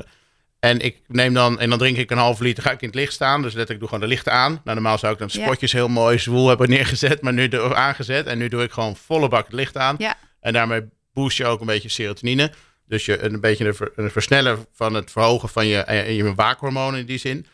en 0.61 0.81
ik 0.81 1.01
neem 1.07 1.35
dan, 1.35 1.59
en 1.61 1.69
dan 1.71 1.79
drink 1.79 1.97
ik 1.97 2.11
een 2.11 2.19
half 2.19 2.41
liter, 2.41 2.63
ga 2.63 2.71
ik 2.71 2.81
in 2.81 2.87
het 2.89 2.97
licht 2.97 3.13
staan. 3.13 3.43
Dus 3.43 3.53
letterlijk 3.53 3.79
doe 3.81 3.89
gewoon 3.89 4.03
de 4.09 4.15
lichten 4.15 4.33
aan. 4.33 4.51
Nou, 4.53 4.61
normaal 4.65 4.99
zou 4.99 5.13
ik 5.13 5.19
dan 5.19 5.29
Ja. 5.33 5.43
spotjes 5.43 5.73
heel 5.73 5.89
mooi 5.89 6.19
zwoel 6.19 6.49
hebben 6.49 6.69
neergezet, 6.71 7.21
maar 7.23 7.33
nu 7.33 7.49
de, 7.49 7.75
aangezet. 7.75 8.27
En 8.27 8.39
nu 8.39 8.49
doe 8.49 8.63
ik 8.63 8.73
gewoon 8.73 8.97
volle 8.97 9.29
bak 9.29 9.45
het 9.45 9.55
licht 9.55 9.77
aan. 9.77 9.95
Ja. 9.99 10.17
En 10.41 10.53
daarmee 10.53 10.83
boost 11.13 11.37
je 11.37 11.47
ook 11.47 11.61
een 11.61 11.67
beetje 11.67 11.89
serotonine. 11.89 12.53
Dus 12.87 13.05
je 13.05 13.23
een 13.23 13.41
beetje 13.41 13.67
een, 13.67 13.75
ver- 13.75 13.93
een 13.97 14.11
versneller 14.11 14.59
van 14.73 14.95
het 14.95 15.11
verhogen 15.11 15.49
van 15.49 15.67
je, 15.67 15.79
eh, 15.79 16.17
je 16.17 16.35
waakhormonen 16.35 17.01
in 17.01 17.07
die 17.07 17.19
zin. 17.19 17.47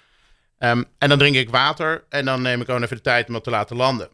Ehm, 0.59 0.83
en 0.99 1.09
dan 1.09 1.19
drink 1.19 1.37
ik 1.37 1.51
water 1.51 2.05
en 2.09 2.25
dan 2.25 2.43
neem 2.43 2.61
ik 2.61 2.67
gewoon 2.67 2.83
even 2.83 2.97
de 2.97 3.03
tijd 3.03 3.29
om 3.29 3.35
het 3.35 3.45
te 3.45 3.51
laten 3.51 3.77
landen. 3.77 4.09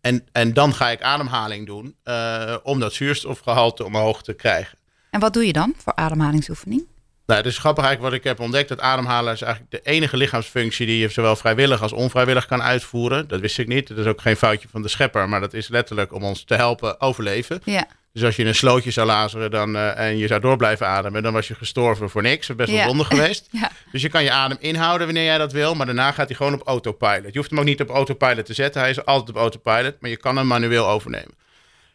en, 0.00 0.26
en 0.32 0.52
dan 0.52 0.74
ga 0.74 0.88
ik 0.90 1.02
ademhaling 1.02 1.66
doen 1.66 1.96
eh, 2.02 2.56
om 2.62 2.80
dat 2.80 2.92
zuurstofgehalte 2.92 3.84
omhoog 3.84 4.22
te 4.22 4.32
krijgen. 4.34 4.78
En 5.10 5.20
wat 5.20 5.32
doe 5.32 5.46
je 5.46 5.52
dan 5.52 5.74
voor 5.76 5.94
ademhalingsoefening? 5.94 6.86
Nou, 7.26 7.38
het 7.40 7.48
is 7.50 7.58
grappig 7.58 7.84
eigenlijk 7.84 8.14
wat 8.14 8.22
ik 8.24 8.28
heb 8.28 8.40
ontdekt. 8.44 8.68
Dat 8.68 8.80
ademhalen 8.80 9.32
is 9.32 9.42
eigenlijk 9.42 9.72
de 9.72 9.90
enige 9.90 10.16
lichaamsfunctie 10.16 10.86
die 10.86 10.98
je 10.98 11.08
zowel 11.08 11.36
vrijwillig 11.36 11.82
als 11.82 11.92
onvrijwillig 11.92 12.46
kan 12.46 12.62
uitvoeren. 12.62 13.28
Dat 13.28 13.40
wist 13.40 13.58
ik 13.58 13.66
niet. 13.66 13.88
Dat 13.88 13.98
is 13.98 14.06
ook 14.06 14.20
geen 14.20 14.36
foutje 14.36 14.68
van 14.70 14.82
de 14.82 14.88
schepper, 14.88 15.28
maar 15.28 15.40
dat 15.40 15.54
is 15.54 15.68
letterlijk 15.68 16.12
om 16.12 16.22
ons 16.24 16.44
te 16.44 16.54
helpen 16.54 17.00
overleven. 17.00 17.60
Ja. 17.64 17.86
Dus 18.12 18.24
als 18.24 18.36
je 18.36 18.42
in 18.42 18.48
een 18.48 18.54
slootje 18.54 18.90
zou 18.90 19.06
lazeren 19.06 19.50
dan, 19.50 19.76
eh, 19.76 19.98
en 19.98 20.16
je 20.18 20.26
zou 20.26 20.40
door 20.40 20.56
blijven 20.56 20.86
ademen, 20.86 21.22
dan 21.22 21.32
was 21.32 21.48
je 21.48 21.54
gestorven 21.54 22.10
voor 22.10 22.22
niks. 22.22 22.46
Dat 22.46 22.58
is 22.58 22.64
best 22.64 22.70
wel 22.70 22.78
Ja. 22.80 22.86
zonde 22.88 23.04
geweest. 23.04 23.48
Ja. 23.60 23.70
Dus 23.92 24.02
je 24.02 24.08
kan 24.08 24.24
je 24.24 24.30
adem 24.30 24.56
inhouden 24.60 25.06
wanneer 25.06 25.24
jij 25.24 25.38
dat 25.38 25.52
wil, 25.52 25.74
maar 25.74 25.86
daarna 25.86 26.12
gaat 26.12 26.26
hij 26.28 26.36
gewoon 26.36 26.54
op 26.54 26.66
autopilot. 26.66 27.32
Je 27.32 27.38
hoeft 27.38 27.50
hem 27.50 27.58
ook 27.58 27.64
niet 27.64 27.80
op 27.80 27.90
autopilot 27.90 28.46
te 28.46 28.54
zetten. 28.54 28.80
Hij 28.80 28.90
is 28.90 29.04
altijd 29.04 29.28
op 29.30 29.36
autopilot, 29.36 29.96
maar 30.00 30.10
je 30.10 30.16
kan 30.16 30.36
hem 30.36 30.46
manueel 30.46 30.88
overnemen. 30.88 31.34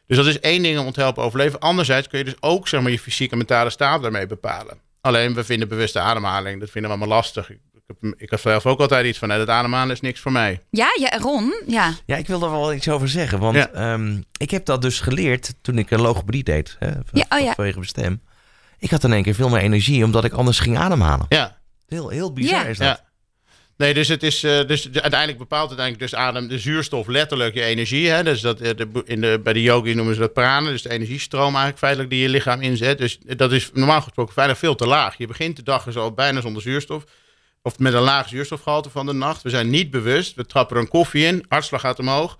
Dus 0.08 0.18
dat 0.18 0.26
is 0.26 0.40
één 0.40 0.64
ding 0.64 0.80
om 0.80 0.92
te 0.92 1.00
helpen 1.00 1.24
overleven. 1.24 1.60
Anderzijds 1.60 2.08
kun 2.08 2.18
je 2.20 2.26
dus 2.26 2.36
ook 2.40 2.68
zeg 2.68 2.82
maar, 2.82 2.92
je 2.92 3.00
fysieke 3.00 3.32
en 3.32 3.38
mentale 3.38 3.70
staat 3.70 4.02
daarmee 4.02 4.28
bepalen. 4.28 4.90
Alleen 5.02 5.34
we 5.34 5.44
vinden 5.44 5.68
bewuste 5.68 6.00
ademhaling, 6.00 6.60
dat 6.60 6.70
vinden 6.70 6.92
we 6.92 6.98
allemaal 6.98 7.16
lastig. 7.18 7.50
Ik, 7.50 7.60
heb, 7.88 8.14
ik 8.18 8.30
heb 8.30 8.40
zelf 8.40 8.66
ook 8.66 8.80
altijd 8.80 9.06
iets 9.06 9.18
van, 9.18 9.28
nee, 9.28 9.38
dat 9.38 9.48
ademhalen 9.50 9.92
is 9.92 10.02
niks 10.02 10.20
voor 10.20 10.32
mij. 10.32 10.62
Ja, 10.70 10.88
ja, 11.00 11.18
Ron, 11.18 11.54
ja. 11.68 11.94
Ja, 12.06 12.16
ik 12.18 12.28
wil 12.28 12.44
er 12.44 12.52
wel 12.52 12.74
iets 12.74 12.90
over 12.90 13.10
zeggen. 13.10 13.40
Want 13.40 13.56
Ja. 13.56 13.70
ehm, 13.70 14.22
ik 14.38 14.52
heb 14.52 14.66
dat 14.66 14.82
dus 14.82 15.00
geleerd 15.00 15.54
toen 15.62 15.78
ik 15.78 15.92
een 15.92 16.02
logopedie 16.02 16.44
deed. 16.44 16.76
Hè, 16.80 16.92
van- 16.92 17.04
Ja, 17.12 17.26
oh 17.30 17.40
ja. 17.46 17.54
Vanwege 17.54 17.76
mijn 17.78 17.90
stem. 17.90 18.22
Ik 18.80 18.90
had 18.92 19.04
in 19.04 19.14
één 19.14 19.24
keer 19.24 19.36
veel 19.36 19.50
meer 19.50 19.62
energie, 19.62 20.04
omdat 20.04 20.24
ik 20.24 20.34
anders 20.34 20.60
ging 20.60 20.78
ademhalen. 20.78 21.26
Ja, 21.30 21.60
Heel, 21.88 22.10
heel 22.10 22.34
bizar 22.34 22.60
Ja. 22.64 22.66
is 22.66 22.78
dat. 22.78 23.04
Nee, 23.82 23.94
dus 23.94 24.08
het 24.08 24.24
is 24.24 24.44
eh, 24.44 24.68
dus 24.68 24.82
de- 24.84 25.02
uiteindelijk 25.02 25.40
bepaalt 25.40 25.68
uiteindelijk 25.68 26.10
dus 26.12 26.20
adem 26.20 26.48
de 26.48 26.60
zuurstof 26.60 27.08
letterlijk 27.08 27.54
je 27.54 27.62
energie. 27.64 28.10
Hè? 28.10 28.24
Dus 28.24 28.42
dat 28.42 28.60
eh, 28.62 28.70
in 29.06 29.22
de, 29.22 29.40
bij 29.44 29.54
de 29.54 29.62
yogi 29.62 29.94
noemen 29.94 30.14
ze 30.14 30.20
dat 30.20 30.34
prana, 30.34 30.70
dus 30.70 30.82
de 30.82 30.90
energiestroom 30.90 31.48
eigenlijk 31.48 31.78
feitelijk 31.78 32.10
die 32.10 32.22
je 32.22 32.30
lichaam 32.30 32.62
inzet. 32.62 32.98
Dus 32.98 33.18
dat 33.38 33.52
is 33.52 33.70
normaal 33.74 34.02
gesproken 34.02 34.34
feitelijk 34.34 34.66
veel 34.66 34.76
te 34.76 34.88
laag. 34.88 35.18
Je 35.18 35.28
begint 35.28 35.56
de 35.56 35.64
dag 35.64 35.84
dus 35.84 35.98
al 35.98 36.12
bijna 36.12 36.42
zonder 36.42 36.62
zuurstof. 36.62 37.04
Of 37.62 37.80
met 37.80 37.94
een 37.94 38.02
laag 38.02 38.28
zuurstofgehalte 38.28 38.90
van 38.90 39.06
de 39.06 39.14
nacht. 39.14 39.42
We 39.42 39.50
zijn 39.50 39.70
niet 39.70 39.92
bewust. 39.92 40.36
We 40.36 40.46
trappen 40.46 40.78
een 40.78 40.88
koffie 40.88 41.26
in. 41.26 41.46
Hartslag 41.48 41.82
gaat 41.82 42.00
omhoog. 42.00 42.38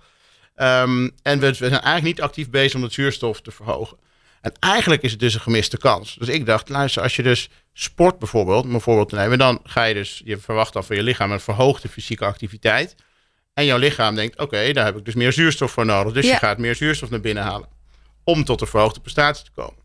Ehm, 0.54 1.08
en 1.22 1.38
we, 1.38 1.46
we 1.46 1.54
zijn 1.54 1.70
eigenlijk 1.70 2.02
niet 2.04 2.20
actief 2.20 2.50
bezig 2.50 2.74
om 2.74 2.82
het 2.82 2.92
zuurstof 2.92 3.40
te 3.40 3.50
verhogen. 3.50 3.96
En 4.40 4.52
eigenlijk 4.60 5.02
is 5.02 5.10
het 5.10 5.20
dus 5.20 5.34
een 5.34 5.40
gemiste 5.40 5.78
kans. 5.78 6.14
Dus 6.18 6.28
ik 6.28 6.46
dacht, 6.46 6.68
luister, 6.68 7.02
als 7.02 7.16
je 7.16 7.22
dus 7.22 7.48
sport 7.72 8.18
bijvoorbeeld, 8.18 8.64
om 8.64 8.74
een 8.74 8.80
voorbeeld 8.80 9.08
te 9.08 9.14
nemen, 9.16 9.38
dan 9.38 9.60
ga 9.64 9.84
je 9.84 9.94
dus, 9.94 10.22
je 10.24 10.38
verwacht 10.38 10.72
dan 10.72 10.84
van 10.84 10.96
je 10.96 11.02
lichaam 11.02 11.32
een 11.32 11.40
verhoogde 11.40 11.88
fysieke 11.88 12.24
activiteit. 12.24 12.94
En 13.54 13.64
jouw 13.64 13.78
lichaam 13.78 14.14
denkt, 14.14 14.38
oké, 14.38 14.72
daar 14.72 14.84
heb 14.84 14.96
ik 14.96 15.04
dus 15.04 15.14
meer 15.14 15.32
zuurstof 15.32 15.70
voor 15.72 15.86
nodig. 15.86 16.12
Dus 16.12 16.24
Ja. 16.26 16.32
je 16.32 16.38
gaat 16.38 16.58
meer 16.58 16.74
zuurstof 16.74 17.10
naar 17.10 17.20
binnen 17.20 17.42
halen. 17.42 17.68
Om 18.24 18.44
tot 18.44 18.60
een 18.60 18.66
verhoogde 18.66 19.00
prestatie 19.00 19.44
te 19.44 19.50
komen. 19.50 19.80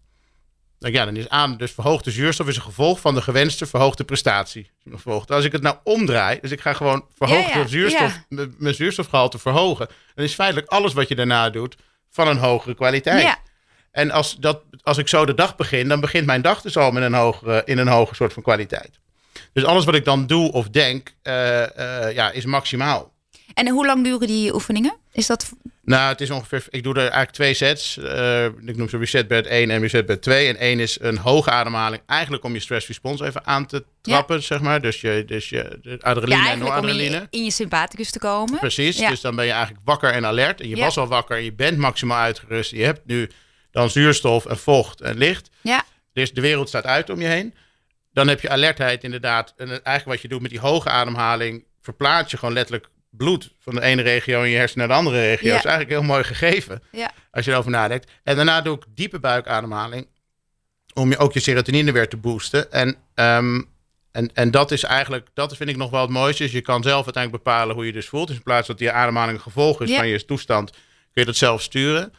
Nou 0.79 0.93
ja, 0.93 1.05
dan 1.05 1.15
is 1.15 1.29
aan, 1.29 1.57
dus 1.57 1.71
verhoogde 1.71 2.11
zuurstof 2.11 2.47
is 2.47 2.55
een 2.55 2.61
gevolg 2.61 2.99
van 2.99 3.15
de 3.15 3.21
gewenste 3.21 3.65
verhoogde 3.65 4.03
prestatie. 4.03 4.71
Als 5.27 5.45
ik 5.45 5.51
het 5.51 5.61
nou 5.61 5.75
omdraai, 5.83 6.39
dus 6.41 6.51
ik 6.51 6.61
ga 6.61 6.73
gewoon 6.73 7.05
verhoogde 7.17 7.51
Ja, 7.51 7.59
ja, 7.59 7.67
zuurstof, 7.67 8.19
mijn 8.57 8.75
zuurstofgehalte 8.75 9.39
verhogen, 9.39 9.87
dan 10.15 10.25
is 10.25 10.33
feitelijk 10.33 10.67
alles 10.67 10.93
wat 10.93 11.07
je 11.07 11.15
daarna 11.15 11.49
doet 11.49 11.75
van 12.09 12.27
een 12.27 12.37
hogere 12.37 12.75
kwaliteit. 12.75 13.21
Ja. 13.21 13.39
En 13.91 14.11
als, 14.11 14.35
dat, 14.35 14.61
als 14.83 14.97
ik 14.97 15.07
zo 15.07 15.25
de 15.25 15.33
dag 15.33 15.55
begin, 15.55 15.87
dan 15.87 15.99
begint 15.99 16.25
mijn 16.25 16.41
dag 16.41 16.61
dus 16.61 16.77
al 16.77 16.91
met 16.91 17.03
een 17.03 17.13
hogere, 17.13 17.61
in 17.65 17.77
een 17.77 17.87
hoger 17.87 18.15
soort 18.15 18.33
van 18.33 18.43
kwaliteit. 18.43 18.99
Dus 19.53 19.63
alles 19.65 19.85
wat 19.85 19.95
ik 19.95 20.05
dan 20.05 20.27
doe 20.27 20.51
of 20.51 20.69
denk, 20.69 21.13
eh, 21.21 22.05
eh, 22.07 22.13
ja, 22.15 22.31
is 22.31 22.45
maximaal. 22.45 23.15
En 23.53 23.67
hoe 23.69 23.85
lang 23.85 24.03
duren 24.03 24.27
die 24.27 24.53
oefeningen? 24.53 24.95
Is 25.11 25.27
dat... 25.27 25.51
Nou, 25.81 26.09
het 26.11 26.21
is 26.21 26.29
ongeveer, 26.29 26.65
ik 26.69 26.83
doe 26.83 26.93
er 26.93 26.99
eigenlijk 26.99 27.31
twee 27.31 27.53
sets. 27.53 27.97
Eh, 27.97 28.45
ik 28.45 28.75
noem 28.77 28.89
ze 28.89 28.97
reset 28.97 29.27
bed 29.27 29.45
1 29.47 29.69
en 29.69 29.79
reset 29.81 30.05
bed 30.05 30.21
2. 30.21 30.47
En 30.47 30.57
één 30.57 30.79
is 30.79 30.97
een 31.01 31.17
hoge 31.17 31.49
ademhaling, 31.49 32.01
eigenlijk 32.05 32.43
om 32.43 32.53
je 32.53 32.59
stress 32.59 32.87
response 32.87 33.25
even 33.25 33.45
aan 33.45 33.65
te 33.65 33.85
trappen, 34.01 34.43
zeg 34.43 34.61
maar. 34.61 34.81
Dus 34.81 35.01
je, 35.01 35.23
dus 35.25 35.49
je 35.49 35.79
adrenaline 36.01 36.27
Ja, 36.27 36.39
en 36.39 36.45
eigenlijk 36.45 36.53
om 36.53 36.59
in 36.59 36.59
noradrenaline. 36.59 37.27
je, 37.31 37.37
in 37.37 37.43
je 37.43 37.51
sympathicus 37.51 38.11
te 38.11 38.19
komen. 38.19 38.59
Precies, 38.59 38.97
Ja. 38.97 39.09
dus 39.09 39.21
dan 39.21 39.35
ben 39.35 39.45
je 39.45 39.51
eigenlijk 39.51 39.81
wakker 39.85 40.11
en 40.11 40.25
alert. 40.25 40.61
En 40.61 40.67
je 40.69 40.75
was 40.77 40.97
al 40.97 41.07
wakker 41.07 41.37
en 41.37 41.43
je 41.43 41.53
bent 41.53 41.77
maximaal 41.77 42.19
uitgerust. 42.19 42.71
Je 42.71 42.83
hebt 42.83 43.01
nu 43.05 43.29
dan 43.77 43.89
zuurstof 43.89 44.45
en 44.45 44.57
vocht 44.57 45.01
en 45.01 45.17
licht. 45.17 45.49
Ja, 45.61 45.83
Dus 46.13 46.33
de 46.33 46.41
wereld 46.41 46.67
staat 46.67 46.85
uit 46.85 47.09
om 47.09 47.21
je 47.21 47.27
heen. 47.27 47.53
Dan 48.13 48.27
heb 48.27 48.41
je 48.41 48.49
alertheid 48.49 49.03
inderdaad. 49.03 49.53
En 49.57 49.67
eigenlijk 49.69 50.05
wat 50.05 50.21
je 50.21 50.27
doet 50.27 50.41
met 50.41 50.51
die 50.51 50.59
hoge 50.59 50.89
ademhaling... 50.89 51.65
verplaats 51.81 52.31
je 52.31 52.37
gewoon 52.37 52.53
letterlijk 52.53 52.89
bloed 53.09 53.53
van 53.59 53.75
de 53.75 53.81
ene 53.81 54.01
regio 54.01 54.41
in 54.43 54.49
je 54.49 54.57
hersenen 54.57 54.87
naar 54.87 54.97
de 54.97 55.03
andere 55.03 55.21
regio. 55.21 55.47
Ja. 55.47 55.53
Dat 55.53 55.65
is 55.65 55.69
eigenlijk 55.69 55.99
heel 55.99 56.09
mooi 56.09 56.23
gegeven 56.23 56.83
ja. 56.91 57.11
als 57.31 57.45
je 57.45 57.51
erover 57.51 57.71
nadenkt. 57.71 58.11
En 58.23 58.35
daarna 58.35 58.61
doe 58.61 58.75
ik 58.75 58.83
diepe 58.89 59.19
buikademhaling. 59.19 60.07
Om 60.93 61.09
je 61.09 61.17
ook 61.17 61.33
je 61.33 61.39
serotonine 61.39 61.91
weer 61.91 62.07
te 62.07 62.17
boosten. 62.17 62.71
En, 62.71 62.95
ehm, 63.13 63.61
en, 64.11 64.29
en 64.33 64.51
dat 64.51 64.71
is 64.71 64.83
eigenlijk, 64.83 65.27
dat 65.33 65.57
vind 65.57 65.69
ik 65.69 65.77
nog 65.77 65.89
wel 65.89 66.01
het 66.01 66.09
mooiste. 66.09 66.43
Dus 66.43 66.51
je 66.51 66.61
kan 66.61 66.83
zelf 66.83 67.03
uiteindelijk 67.05 67.43
bepalen 67.43 67.75
hoe 67.75 67.85
je 67.85 67.91
dus 67.91 68.07
voelt. 68.07 68.27
Dus 68.27 68.35
in 68.37 68.43
plaats 68.43 68.67
dat 68.67 68.77
die 68.77 68.91
ademhaling 68.91 69.37
een 69.37 69.43
gevolg 69.43 69.81
is 69.81 69.89
Ja. 69.89 69.97
van 69.97 70.07
je 70.07 70.25
toestand, 70.25 70.71
kun 70.71 70.79
je 71.13 71.25
dat 71.25 71.35
zelf 71.35 71.61
sturen. 71.61 72.13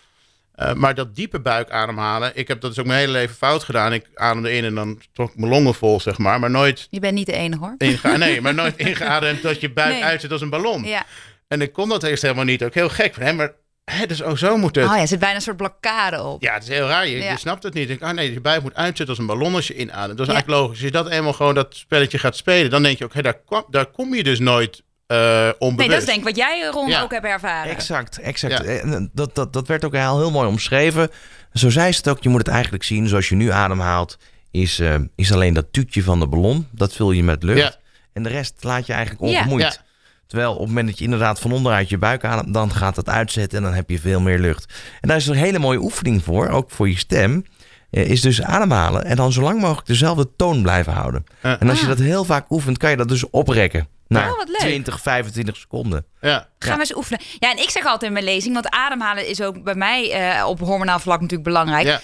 Eh, 0.58 0.72
maar 0.74 0.94
dat 0.94 1.14
diepe 1.14 1.40
buikademhalen, 1.40 2.30
ik 2.34 2.48
heb 2.48 2.60
dat 2.60 2.70
dus 2.70 2.78
ook 2.80 2.86
mijn 2.86 2.98
hele 2.98 3.12
leven 3.12 3.36
fout 3.36 3.62
gedaan. 3.64 3.92
Ik 3.92 4.06
ademde 4.14 4.52
in 4.52 4.64
en 4.64 4.74
dan 4.74 5.00
trok 5.12 5.30
ik 5.30 5.36
mijn 5.36 5.50
longen 5.52 5.74
vol, 5.74 6.00
zeg 6.00 6.18
maar. 6.18 6.40
Maar 6.40 6.50
nooit, 6.50 6.86
Je 6.90 7.00
bent 7.00 7.14
niet 7.14 7.26
de 7.26 7.32
enige 7.32 7.60
hoor. 7.60 7.74
nee, 8.18 8.40
maar 8.40 8.54
nooit 8.54 8.76
ingeademd 8.76 9.42
dat 9.42 9.60
je 9.60 9.72
buik 9.72 9.92
Nee. 9.92 10.04
uitzet 10.04 10.32
als 10.32 10.40
een 10.40 10.50
ballon. 10.50 10.84
Ja. 10.84 11.04
En 11.48 11.60
ik 11.60 11.72
kon 11.72 11.88
dat 11.88 12.02
eerst 12.02 12.22
helemaal 12.22 12.44
niet. 12.44 12.64
Ook 12.64 12.74
heel 12.74 12.88
gek 12.88 13.14
van 13.14 13.22
hem, 13.22 13.36
maar 13.36 13.52
hè, 13.84 14.06
dus, 14.06 14.22
oh, 14.22 14.36
zo 14.36 14.56
moet 14.56 14.74
het. 14.76 14.84
Oh 14.84 14.94
ja, 14.94 15.00
er 15.00 15.08
zit 15.08 15.18
bijna 15.18 15.34
een 15.34 15.40
soort 15.40 15.56
blokkade 15.56 16.22
op. 16.22 16.42
Ja, 16.42 16.54
het 16.54 16.62
is 16.62 16.68
heel 16.68 16.86
raar. 16.88 17.06
Je, 17.06 17.16
Ja. 17.16 17.30
je 17.30 17.38
snapt 17.38 17.62
het 17.62 17.74
niet. 17.74 17.90
Ik, 17.90 18.02
ah 18.02 18.10
nee, 18.14 18.32
je 18.32 18.40
buik 18.40 18.62
moet 18.62 18.74
uitzetten 18.74 19.08
als 19.08 19.18
een 19.18 19.26
ballon 19.26 19.54
als 19.54 19.66
je 19.66 19.74
inademt. 19.76 20.18
Dat 20.18 20.26
is 20.28 20.32
eigenlijk 20.32 20.60
logisch. 20.60 20.76
Als 20.76 20.86
je 20.86 20.90
dat 20.90 21.08
eenmaal 21.08 21.32
gewoon 21.32 21.54
dat 21.54 21.74
spelletje 21.76 22.18
gaat 22.18 22.36
spelen, 22.36 22.70
dan 22.70 22.82
denk 22.82 22.98
je 22.98 23.04
ook, 23.04 23.14
hé, 23.14 23.22
daar, 23.22 23.38
kwam- 23.46 23.66
daar 23.70 23.86
kom 23.86 24.14
je 24.14 24.22
dus 24.22 24.38
nooit 24.38 24.82
eh 25.08 25.48
onbewust. 25.58 25.76
Nee, 25.76 25.88
dat 25.88 25.98
is 25.98 26.04
denk 26.04 26.18
ik 26.18 26.24
wat 26.24 26.36
jij, 26.36 26.68
Ron, 26.72 26.88
Ja. 26.88 27.02
ook 27.02 27.10
hebt 27.12 27.24
ervaren. 27.24 27.70
Exact, 27.72 28.18
exact. 28.18 28.52
Ja. 28.52 28.62
En 28.64 29.10
dat, 29.12 29.34
dat, 29.34 29.52
dat 29.52 29.66
werd 29.68 29.84
ook 29.84 29.94
heel, 29.94 30.18
heel 30.18 30.30
mooi 30.30 30.48
omschreven. 30.48 31.10
Zo 31.52 31.70
zei 31.70 31.92
ze 31.92 31.98
het 31.98 32.08
ook, 32.08 32.22
je 32.22 32.28
moet 32.28 32.38
het 32.46 32.48
eigenlijk 32.48 32.84
zien 32.84 33.08
zoals 33.08 33.28
je 33.28 33.34
nu 33.34 33.50
ademhaalt. 33.50 34.18
Is, 34.50 34.78
eh, 34.78 34.94
is 35.14 35.32
alleen 35.32 35.54
dat 35.54 35.66
tuutje 35.72 36.02
van 36.02 36.20
de 36.20 36.26
ballon, 36.28 36.66
dat 36.72 36.92
vul 36.92 37.10
je 37.12 37.22
met 37.24 37.42
lucht. 37.42 37.58
Ja. 37.58 37.74
En 38.12 38.22
de 38.22 38.28
rest 38.28 38.54
laat 38.64 38.86
je 38.86 38.92
eigenlijk 38.92 39.22
ongemoeid. 39.22 39.62
Ja. 39.62 39.86
Terwijl 40.26 40.52
op 40.52 40.58
het 40.58 40.68
moment 40.68 40.86
dat 40.86 40.98
je 40.98 41.04
inderdaad 41.04 41.40
van 41.40 41.52
onderuit 41.52 41.88
je 41.88 41.98
buik 41.98 42.24
ademt, 42.24 42.54
dan 42.54 42.72
gaat 42.72 42.96
het 42.96 43.08
uitzetten 43.08 43.58
en 43.58 43.64
dan 43.64 43.74
heb 43.74 43.90
je 43.90 43.98
veel 44.00 44.20
meer 44.20 44.38
lucht. 44.38 44.72
En 45.00 45.08
daar 45.08 45.16
is 45.16 45.26
een 45.26 45.34
hele 45.34 45.58
mooie 45.58 45.78
oefening 45.80 46.24
voor, 46.24 46.48
ook 46.48 46.70
voor 46.70 46.88
je 46.88 46.98
stem. 46.98 47.44
eh, 47.90 48.10
Is 48.10 48.20
dus 48.20 48.42
ademhalen 48.42 49.04
en 49.04 49.16
dan 49.16 49.32
zo 49.32 49.40
lang 49.42 49.60
mogelijk 49.60 49.86
dezelfde 49.86 50.28
toon 50.36 50.62
blijven 50.62 50.92
houden. 50.92 51.24
En 51.42 51.68
als 51.68 51.78
je 51.78 51.82
Ah. 51.84 51.88
dat 51.90 51.98
heel 51.98 52.24
vaak 52.24 52.50
oefent, 52.50 52.78
kan 52.78 52.90
je 52.90 52.96
dat 52.96 53.08
dus 53.08 53.30
oprekken. 53.30 53.88
Naar 54.08 54.30
Oh, 54.30 54.36
wat 54.36 54.48
leuk. 54.48 54.58
20, 54.58 55.00
25 55.00 55.56
seconden. 55.56 56.06
Ja. 56.20 56.48
Gaan 56.58 56.74
we 56.74 56.80
eens 56.80 56.94
oefenen. 56.96 57.20
Ja, 57.38 57.50
en 57.50 57.58
ik 57.58 57.70
zeg 57.70 57.84
altijd 57.84 58.02
in 58.02 58.12
mijn 58.12 58.24
lezing, 58.24 58.54
want 58.54 58.70
ademhalen 58.70 59.26
is 59.28 59.40
ook 59.40 59.62
bij 59.62 59.74
mij 59.74 60.10
eh, 60.12 60.46
op 60.46 60.58
hormonaal 60.60 60.98
vlak 60.98 61.20
natuurlijk 61.20 61.48
belangrijk. 61.48 61.86
Ja. 61.86 62.00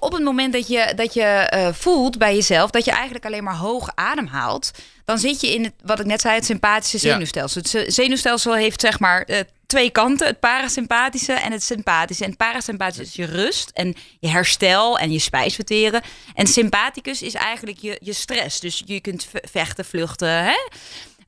Op 0.00 0.12
het 0.12 0.22
moment 0.22 0.52
dat 0.52 0.68
je, 0.68 0.92
dat 0.96 1.14
je 1.14 1.22
eh, 1.22 1.68
voelt 1.72 2.18
bij 2.18 2.34
jezelf 2.34 2.70
dat 2.70 2.84
je 2.84 2.90
eigenlijk 2.90 3.24
alleen 3.26 3.44
maar 3.44 3.56
hoog 3.56 3.90
ademhaalt, 3.94 4.70
dan 5.04 5.18
zit 5.18 5.40
je 5.40 5.54
in 5.54 5.64
het, 5.64 5.72
wat 5.84 6.00
ik 6.00 6.06
net 6.06 6.20
zei, 6.20 6.34
het 6.34 6.44
sympathische 6.44 7.06
Ja. 7.06 7.12
zenuwstelsel. 7.12 7.60
Het 7.60 7.70
ze- 7.70 7.84
zenuwstelsel 7.88 8.54
heeft 8.54 8.80
zeg 8.80 8.98
maar 8.98 9.22
eh, 9.22 9.40
twee 9.66 9.90
kanten, 9.90 10.26
het 10.26 10.40
parasympathische 10.40 11.32
en 11.32 11.52
het 11.52 11.62
sympathische. 11.62 12.22
En 12.24 12.28
het 12.28 12.38
parasympathische 12.38 13.02
is 13.02 13.14
je 13.14 13.24
rust 13.36 13.70
en 13.72 13.94
je 14.20 14.28
herstel 14.28 14.98
en 14.98 15.12
je 15.12 15.18
spijsverteren. 15.18 16.02
En 16.34 16.46
sympathicus 16.46 17.22
is 17.22 17.34
eigenlijk 17.34 17.78
je, 17.78 17.96
je 18.00 18.12
stress. 18.12 18.60
Dus 18.60 18.82
je 18.86 19.00
kunt 19.00 19.26
vechten, 19.50 19.84
vluchten. 19.84 20.44
Hè? 20.44 20.56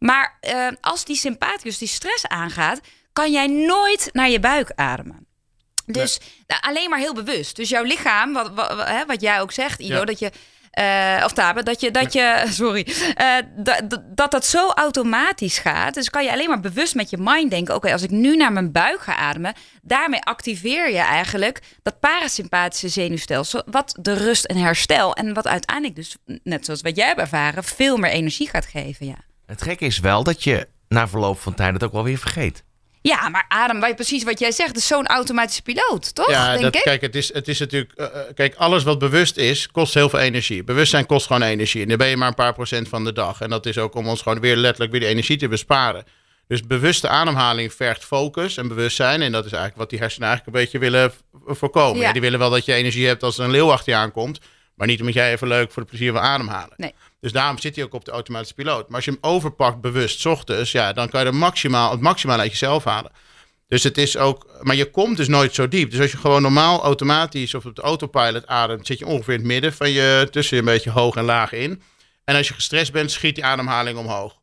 Maar 0.07 0.37
eh, 0.41 0.67
als 0.81 1.05
die 1.05 1.17
sympathicus 1.17 1.79
die 1.79 1.89
stress 1.89 2.27
aangaat, 2.27 2.81
kan 3.13 3.33
jij 3.33 3.47
nooit 3.47 4.09
naar 4.13 4.29
je 4.31 4.41
buik 4.41 4.73
ademen. 4.75 5.27
Dus 5.87 6.21
nou, 6.47 6.61
alleen 6.65 6.91
maar 6.91 6.99
heel 6.99 7.15
bewust. 7.15 7.57
Dus 7.57 7.69
jouw 7.69 7.83
lichaam, 7.83 8.33
wat, 8.33 8.51
wat, 8.55 8.75
wat- 8.75 8.89
hè, 8.89 9.07
wat 9.07 9.21
jij 9.21 9.41
ook 9.41 9.53
zegt, 9.53 9.81
Ido, 9.81 9.95
Ja. 9.99 10.05
dat 10.05 10.19
je. 10.19 10.31
eh, 10.71 11.23
of 11.25 11.33
Tabe, 11.33 11.63
dat 11.63 11.81
je, 11.81 11.91
dat 11.91 12.13
je, 12.13 12.45
sorry, 12.61 12.87
eh, 13.15 13.37
dat, 13.57 13.91
dat- 13.91 14.03
dat 14.17 14.31
dat 14.31 14.47
zo 14.47 14.69
automatisch 14.71 15.59
gaat. 15.59 15.95
Dus 15.95 16.11
kan 16.11 16.25
je 16.25 16.31
alleen 16.33 16.49
maar 16.49 16.61
bewust 16.61 16.95
met 16.95 17.11
je 17.11 17.17
mind 17.21 17.51
denken: 17.51 17.75
oké, 17.75 17.93
als 17.93 18.03
ik 18.03 18.11
nu 18.11 18.37
naar 18.37 18.53
mijn 18.53 18.73
buik 18.73 19.01
ga 19.01 19.17
ademen, 19.17 19.55
daarmee 19.83 20.21
activeer 20.23 20.91
je 20.91 20.99
eigenlijk 20.99 21.61
dat 21.83 22.01
parasympathische 22.01 22.89
zenuwstelsel, 22.89 23.63
wat 23.67 23.97
de 24.01 24.13
rust 24.15 24.45
en 24.45 24.57
herstel 24.57 25.15
en 25.15 25.35
wat 25.35 25.47
uiteindelijk 25.47 25.97
dus, 25.97 26.17
net 26.43 26.65
zoals 26.65 26.81
wat 26.81 26.97
jij 26.97 27.07
hebt 27.07 27.21
ervaren, 27.21 27.65
veel 27.65 27.97
meer 27.97 28.11
energie 28.11 28.49
gaat 28.49 28.67
geven. 28.67 29.07
Ja. 29.07 29.17
Het 29.47 29.63
gekke 29.63 29.85
is 29.85 29.99
wel 29.99 30.23
dat 30.25 30.45
je 30.45 30.67
na 30.89 31.09
verloop 31.09 31.39
van 31.41 31.55
tijd 31.55 31.73
het 31.73 31.85
ook 31.85 31.93
wel 31.93 32.05
weer 32.05 32.19
vergeet. 32.19 32.65
Ja, 33.03 33.29
maar 33.29 33.45
Adem, 33.49 33.81
wat- 33.81 33.95
precies 33.95 34.25
wat 34.25 34.39
jij 34.39 34.53
zegt, 34.53 34.77
is 34.77 34.87
zo'n 34.87 35.07
automatische 35.07 35.63
piloot, 35.63 36.15
toch? 36.15 36.31
Ja, 36.31 36.51
denk 36.51 36.63
dat, 36.63 36.75
ik. 36.75 36.83
kijk, 36.83 37.01
het 37.01 37.15
is, 37.15 37.33
het 37.33 37.49
is 37.49 37.59
natuurlijk. 37.59 37.93
eh, 37.93 38.05
eh, 38.07 38.13
kijk, 38.35 38.55
alles 38.55 38.83
wat 38.83 38.99
bewust 38.99 39.37
is, 39.37 39.71
kost 39.71 39.95
heel 39.95 40.09
veel 40.09 40.19
energie. 40.19 40.65
Bewustzijn 40.65 41.07
kost 41.07 41.27
gewoon 41.27 41.43
energie. 41.43 41.83
En 41.83 41.89
dan 41.89 41.97
ben 41.97 42.07
je 42.09 42.17
maar 42.17 42.29
een 42.29 42.35
paar 42.35 42.53
procent 42.55 42.89
van 42.89 43.05
de 43.05 43.13
dag. 43.13 43.41
En 43.41 43.51
dat 43.51 43.67
is 43.67 43.79
ook 43.79 43.95
om 43.95 44.09
ons 44.09 44.23
gewoon 44.23 44.41
weer 44.41 44.57
letterlijk 44.57 44.91
weer 44.91 45.01
die 45.01 45.09
energie 45.09 45.37
te 45.37 45.49
besparen. 45.49 46.05
Dus 46.49 46.63
bewuste 46.63 47.09
ademhaling 47.09 47.73
vergt 47.75 48.05
focus 48.05 48.57
en 48.57 48.69
bewustzijn. 48.69 49.23
En 49.23 49.33
dat 49.33 49.45
is 49.45 49.51
eigenlijk 49.53 49.81
wat 49.81 49.91
die 49.91 49.99
hersenen 49.99 50.29
eigenlijk 50.29 50.57
een 50.57 50.63
beetje 50.63 50.79
willen 50.79 51.13
voorkomen. 51.47 52.01
Ja. 52.01 52.07
Ja, 52.07 52.13
Die 52.13 52.21
willen 52.21 52.39
wel 52.39 52.51
dat 52.51 52.65
je 52.65 52.73
energie 52.73 53.07
hebt 53.07 53.23
als 53.23 53.39
er 53.39 53.45
een 53.45 53.51
leeuw 53.51 53.73
achter 53.73 53.93
je 53.93 53.99
aankomt. 53.99 54.39
Maar 54.77 54.87
niet 54.87 55.01
omdat 55.01 55.15
jij 55.15 55.33
even 55.33 55.49
leuk 55.49 55.73
voor 55.73 55.83
het 55.83 55.91
plezier 55.91 56.13
van 56.13 56.21
ademhalen. 56.21 56.75
Nee. 56.77 56.95
Dus 57.21 57.33
daarom 57.33 57.59
zit 57.59 57.77
hij 57.77 57.85
ook 57.85 57.95
op 57.95 58.05
de 58.05 58.11
automatische 58.11 58.55
piloot. 58.55 58.87
Maar 58.87 58.97
als 58.97 59.05
je 59.05 59.11
hem 59.11 59.21
overpakt 59.21 59.81
bewust 59.81 60.27
ochtends, 60.27 60.73
ja, 60.73 60.93
dan 60.93 61.09
kan 61.09 61.21
je 61.21 61.27
er 61.27 61.35
maximaal, 61.35 61.91
het 61.91 62.01
maximaal 62.01 62.39
uit 62.39 62.51
jezelf 62.51 62.85
halen. 62.85 63.13
Dus 63.69 63.83
het 63.83 63.99
is 63.99 64.17
ook, 64.17 64.47
maar 64.63 64.77
je 64.77 64.91
komt 64.91 65.17
dus 65.17 65.29
nooit 65.29 65.55
zo 65.55 65.69
diep. 65.69 65.91
Dus 65.91 66.01
als 66.01 66.11
je 66.11 66.17
gewoon 66.17 66.43
normaal 66.43 66.83
automatisch 66.83 67.55
of 67.55 67.65
op 67.65 67.77
de 67.77 67.83
autopilot 67.83 68.47
ademt, 68.47 68.87
zit 68.87 68.99
je 68.99 69.07
ongeveer 69.07 69.35
in 69.35 69.41
het 69.41 69.49
midden 69.49 69.73
van 69.73 69.91
je, 69.91 70.29
tussen 70.31 70.59
een 70.59 70.65
beetje 70.65 70.91
hoog 70.91 71.17
en 71.17 71.25
laag 71.25 71.53
in. 71.53 71.83
En 72.25 72.37
als 72.37 72.49
je 72.49 72.55
gestrest 72.55 72.93
bent, 72.93 73.11
schiet 73.11 73.35
die 73.35 73.45
ademhaling 73.45 73.99
omhoog. 73.99 74.39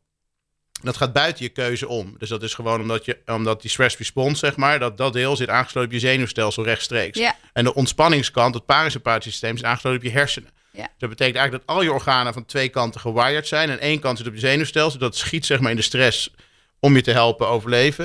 Dat 0.84 0.96
gaat 0.96 1.12
buiten 1.12 1.44
je 1.44 1.50
keuze 1.50 1.88
om. 1.88 2.14
Dus 2.18 2.28
dat 2.28 2.42
is 2.42 2.54
gewoon 2.54 2.80
omdat, 2.80 3.04
je, 3.04 3.18
omdat 3.26 3.60
die 3.60 3.70
stress 3.70 3.96
response, 3.96 4.36
zeg 4.36 4.56
maar, 4.56 4.78
dat, 4.78 4.96
dat 4.96 5.12
deel 5.12 5.36
zit 5.36 5.48
aangesloten 5.48 5.90
op 5.90 5.94
je 5.94 6.06
zenuwstelsel 6.06 6.64
rechtstreeks. 6.64 7.18
Ja. 7.18 7.36
En 7.52 7.64
de 7.64 7.74
ontspanningskant, 7.74 8.54
het 8.54 8.66
parasympathische 8.66 9.30
systeem, 9.30 9.54
is 9.54 9.64
aangesloten 9.64 9.98
op 9.98 10.04
je 10.04 10.12
hersenen. 10.12 10.50
Ja. 10.70 10.82
Dus 10.82 10.98
dat 10.98 11.08
betekent 11.08 11.36
eigenlijk 11.36 11.66
dat 11.66 11.76
al 11.76 11.82
je 11.82 11.92
organen 11.92 12.32
van 12.32 12.44
twee 12.44 12.68
kanten 12.68 13.00
gewired 13.00 13.46
zijn. 13.46 13.70
En 13.70 13.78
één 13.78 14.00
kant 14.00 14.18
zit 14.18 14.26
op 14.26 14.34
je 14.34 14.40
zenuwstelsel. 14.40 14.98
Dat 14.98 15.16
schiet 15.16 15.46
zeg 15.46 15.60
maar 15.60 15.70
in 15.70 15.76
de 15.76 15.82
stress 15.82 16.34
om 16.78 16.94
je 16.94 17.02
te 17.02 17.10
helpen 17.10 17.48
overleven. 17.48 18.04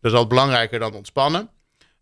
Dat 0.00 0.12
is 0.12 0.18
al 0.18 0.26
belangrijker 0.26 0.78
dan 0.78 0.94
ontspannen. 0.94 1.50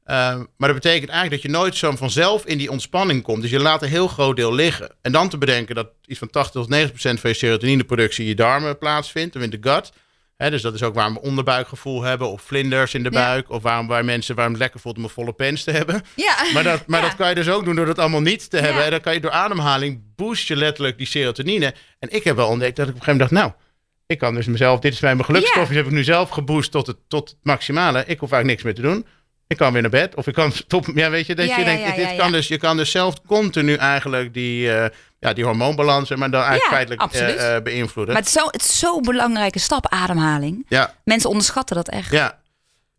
Uh, 0.06 0.14
maar 0.56 0.72
dat 0.72 0.82
betekent 0.82 1.10
eigenlijk 1.10 1.42
dat 1.42 1.52
je 1.52 1.58
nooit 1.58 1.76
zo 1.76 1.90
vanzelf 1.96 2.44
in 2.44 2.58
die 2.58 2.70
ontspanning 2.70 3.22
komt. 3.22 3.42
Dus 3.42 3.50
je 3.50 3.60
laat 3.60 3.82
een 3.82 3.88
heel 3.88 4.08
groot 4.08 4.36
deel 4.36 4.54
liggen. 4.54 4.94
En 5.02 5.12
dan 5.12 5.28
te 5.28 5.38
bedenken 5.38 5.74
dat 5.74 5.88
iets 6.04 6.18
van 6.18 6.30
80 6.30 6.60
tot 6.60 6.70
90 6.70 6.90
procent 6.90 7.20
van 7.20 7.30
je 7.30 7.36
serotonineproductie 7.36 8.22
in 8.22 8.28
je 8.28 8.34
darmen 8.34 8.78
plaatsvindt, 8.78 9.36
of 9.36 9.42
in 9.42 9.50
de 9.50 9.58
gut. 9.60 9.92
Dus 10.36 10.62
dat 10.62 10.74
is 10.74 10.82
ook 10.82 10.94
waarom 10.94 11.14
we 11.14 11.20
onderbuikgevoel 11.20 12.02
hebben, 12.02 12.30
of 12.30 12.42
vlinders 12.42 12.94
in 12.94 13.02
de 13.02 13.10
Ja. 13.12 13.18
buik, 13.20 13.50
of 13.50 13.62
waarom 13.62 13.88
wij 13.88 14.02
mensen 14.02 14.34
waarom 14.34 14.52
het 14.52 14.62
lekker 14.62 14.80
voelt 14.80 14.96
om 14.96 15.02
een 15.04 15.08
volle 15.10 15.32
pens 15.32 15.64
te 15.64 15.70
hebben. 15.70 16.02
Ja. 16.16 16.34
Maar, 16.54 16.62
dat, 16.62 16.86
maar 16.86 17.00
Ja. 17.00 17.06
dat 17.06 17.16
kan 17.16 17.28
je 17.28 17.34
dus 17.34 17.48
ook 17.48 17.64
doen 17.64 17.76
door 17.76 17.86
dat 17.86 17.98
allemaal 17.98 18.20
niet 18.20 18.50
te 18.50 18.56
hebben. 18.58 18.84
En 18.84 18.90
dan 18.90 19.00
kan 19.00 19.14
je 19.14 19.20
door 19.20 19.30
ademhaling 19.30 20.00
boost 20.16 20.48
je 20.48 20.56
letterlijk 20.56 20.98
die 20.98 21.06
serotonine. 21.06 21.74
En 21.98 22.08
ik 22.14 22.24
heb 22.24 22.36
wel 22.36 22.48
ontdekt 22.48 22.76
dat 22.76 22.88
ik 22.88 22.94
op 22.94 22.98
een 23.00 23.04
gegeven 23.04 23.26
moment 23.28 23.46
dacht, 23.50 23.60
nou, 23.60 23.72
ik 24.06 24.18
kan 24.18 24.34
dus 24.34 24.46
mezelf, 24.46 24.80
dit 24.80 24.92
is 24.92 25.00
mijn 25.00 25.24
gelukstofjes, 25.24 25.68
Ja. 25.68 25.74
heb 25.76 25.86
ik 25.86 25.92
nu 25.92 26.04
zelf 26.04 26.28
geboost 26.28 26.70
tot 26.70 26.86
het, 26.86 26.96
tot 27.08 27.28
het 27.30 27.38
maximale. 27.42 27.98
Ik 28.06 28.18
hoef 28.18 28.32
eigenlijk 28.32 28.46
niks 28.46 28.62
meer 28.62 28.74
te 28.74 28.82
doen. 28.94 29.06
Ik 29.48 29.56
kan 29.56 29.72
weer 29.72 29.82
naar 29.82 29.90
bed. 29.90 30.14
Of 30.14 30.26
ik 30.26 30.34
kan 30.34 30.52
top. 30.66 30.86
Ja, 30.94 31.10
weet 31.10 31.26
je, 31.26 31.34
dat 31.34 31.54
je 31.54 31.64
denkt, 31.64 31.96
dit 31.96 32.16
kan 32.16 32.32
dus, 32.32 32.48
je 32.48 32.58
kan 32.58 32.76
dus 32.76 32.90
zelf 32.90 33.22
continu 33.26 33.74
eigenlijk 33.74 34.34
die, 34.34 34.72
eh, 34.72 34.90
ja, 35.28 35.34
die 35.34 35.44
hormoonbalans, 35.44 36.10
maar 36.14 36.30
dan 36.30 36.42
eigenlijk 36.42 36.70
Ja, 36.70 36.76
feitelijk 36.76 37.12
eh, 37.40 37.56
eh, 37.56 37.62
beïnvloeden. 37.62 38.14
Maar 38.14 38.22
het 38.22 38.32
is 38.34 38.78
zo- 38.78 38.88
zo'n 38.92 39.02
belangrijke 39.02 39.58
stap, 39.58 39.86
ademhaling. 39.88 40.66
ja, 40.68 40.94
Mensen 41.04 41.28
onderschatten 41.30 41.76
dat 41.76 41.88
echt. 41.88 42.10
ja. 42.10 42.38